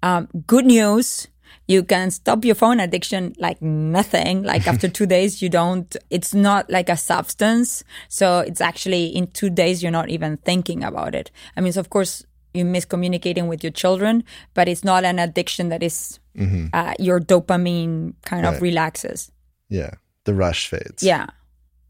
um, 0.02 0.30
good 0.48 0.66
news 0.66 1.28
you 1.70 1.84
can 1.84 2.10
stop 2.10 2.44
your 2.46 2.56
phone 2.56 2.80
addiction 2.80 3.36
like 3.38 3.62
nothing. 3.62 4.42
Like 4.42 4.68
after 4.68 4.90
two 4.98 5.06
days, 5.06 5.40
you 5.40 5.50
don't, 5.50 5.96
it's 6.10 6.34
not 6.34 6.68
like 6.68 6.90
a 6.90 6.98
substance. 6.98 7.84
So 8.08 8.40
it's 8.40 8.60
actually 8.60 9.06
in 9.06 9.28
two 9.28 9.52
days, 9.52 9.84
you're 9.84 9.92
not 9.92 10.10
even 10.10 10.38
thinking 10.38 10.84
about 10.84 11.14
it. 11.14 11.30
I 11.56 11.62
mean, 11.62 11.72
so 11.72 11.80
of 11.80 11.92
course, 11.92 12.26
you 12.56 12.66
miss 12.66 12.86
communicating 12.86 13.48
with 13.48 13.64
your 13.64 13.72
children, 13.72 14.24
but 14.56 14.68
it's 14.68 14.84
not 14.84 15.04
an 15.04 15.20
addiction 15.20 15.70
that 15.70 15.84
is, 15.84 16.20
mm-hmm. 16.36 16.68
uh, 16.74 16.96
your 16.98 17.20
dopamine 17.20 18.16
kind 18.26 18.46
right. 18.46 18.56
of 18.56 18.64
relaxes. 18.64 19.32
Yeah. 19.70 19.92
The 20.24 20.34
rush 20.34 20.70
fades. 20.70 21.04
Yeah. 21.04 21.28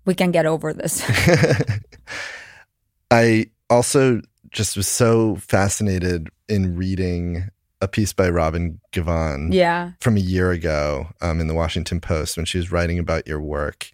We 0.09 0.15
can 0.15 0.31
get 0.31 0.47
over 0.47 0.73
this. 0.73 1.07
I 3.11 3.45
also 3.69 4.21
just 4.49 4.75
was 4.75 4.87
so 4.87 5.35
fascinated 5.35 6.29
in 6.47 6.75
reading 6.75 7.51
a 7.79 7.87
piece 7.87 8.11
by 8.11 8.27
Robin 8.27 8.81
Givhan 8.91 9.53
yeah. 9.53 9.91
from 10.01 10.17
a 10.17 10.19
year 10.19 10.49
ago 10.49 11.09
um, 11.21 11.39
in 11.39 11.45
the 11.45 11.53
Washington 11.53 12.01
Post 12.01 12.37
when 12.37 12.47
she 12.47 12.57
was 12.57 12.71
writing 12.71 12.97
about 12.97 13.27
your 13.27 13.39
work. 13.39 13.91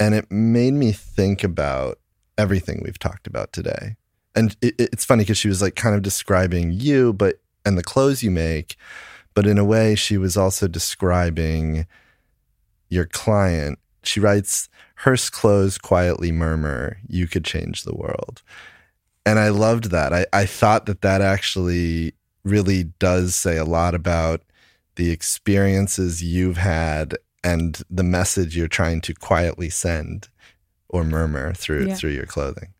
And 0.00 0.14
it 0.14 0.32
made 0.32 0.72
me 0.72 0.90
think 0.90 1.44
about 1.44 1.98
everything 2.38 2.80
we've 2.82 2.98
talked 2.98 3.26
about 3.26 3.52
today. 3.52 3.96
And 4.34 4.56
it, 4.62 4.74
it's 4.78 5.04
funny 5.04 5.24
because 5.24 5.36
she 5.36 5.48
was 5.48 5.60
like 5.60 5.74
kind 5.74 5.94
of 5.94 6.00
describing 6.00 6.72
you, 6.72 7.12
but 7.12 7.42
and 7.66 7.76
the 7.76 7.82
clothes 7.82 8.22
you 8.22 8.30
make, 8.30 8.76
but 9.34 9.46
in 9.46 9.58
a 9.58 9.66
way, 9.66 9.96
she 9.96 10.16
was 10.16 10.34
also 10.34 10.66
describing 10.66 11.86
your 12.88 13.04
client. 13.04 13.78
She 14.02 14.18
writes, 14.18 14.70
Hearst 15.02 15.32
clothes 15.32 15.78
quietly 15.78 16.30
murmur, 16.30 16.98
you 17.08 17.26
could 17.26 17.44
change 17.44 17.82
the 17.82 17.94
world. 17.94 18.42
And 19.26 19.38
I 19.38 19.48
loved 19.48 19.90
that. 19.90 20.12
I, 20.12 20.26
I 20.32 20.46
thought 20.46 20.86
that 20.86 21.02
that 21.02 21.20
actually 21.20 22.14
really 22.44 22.84
does 23.00 23.34
say 23.34 23.56
a 23.56 23.64
lot 23.64 23.96
about 23.96 24.42
the 24.94 25.10
experiences 25.10 26.22
you've 26.22 26.56
had 26.56 27.16
and 27.42 27.82
the 27.90 28.04
message 28.04 28.56
you're 28.56 28.68
trying 28.68 29.00
to 29.00 29.14
quietly 29.14 29.70
send 29.70 30.28
or 30.88 31.02
murmur 31.02 31.52
through 31.54 31.88
yeah. 31.88 31.94
through 31.96 32.10
your 32.10 32.26
clothing. 32.26 32.72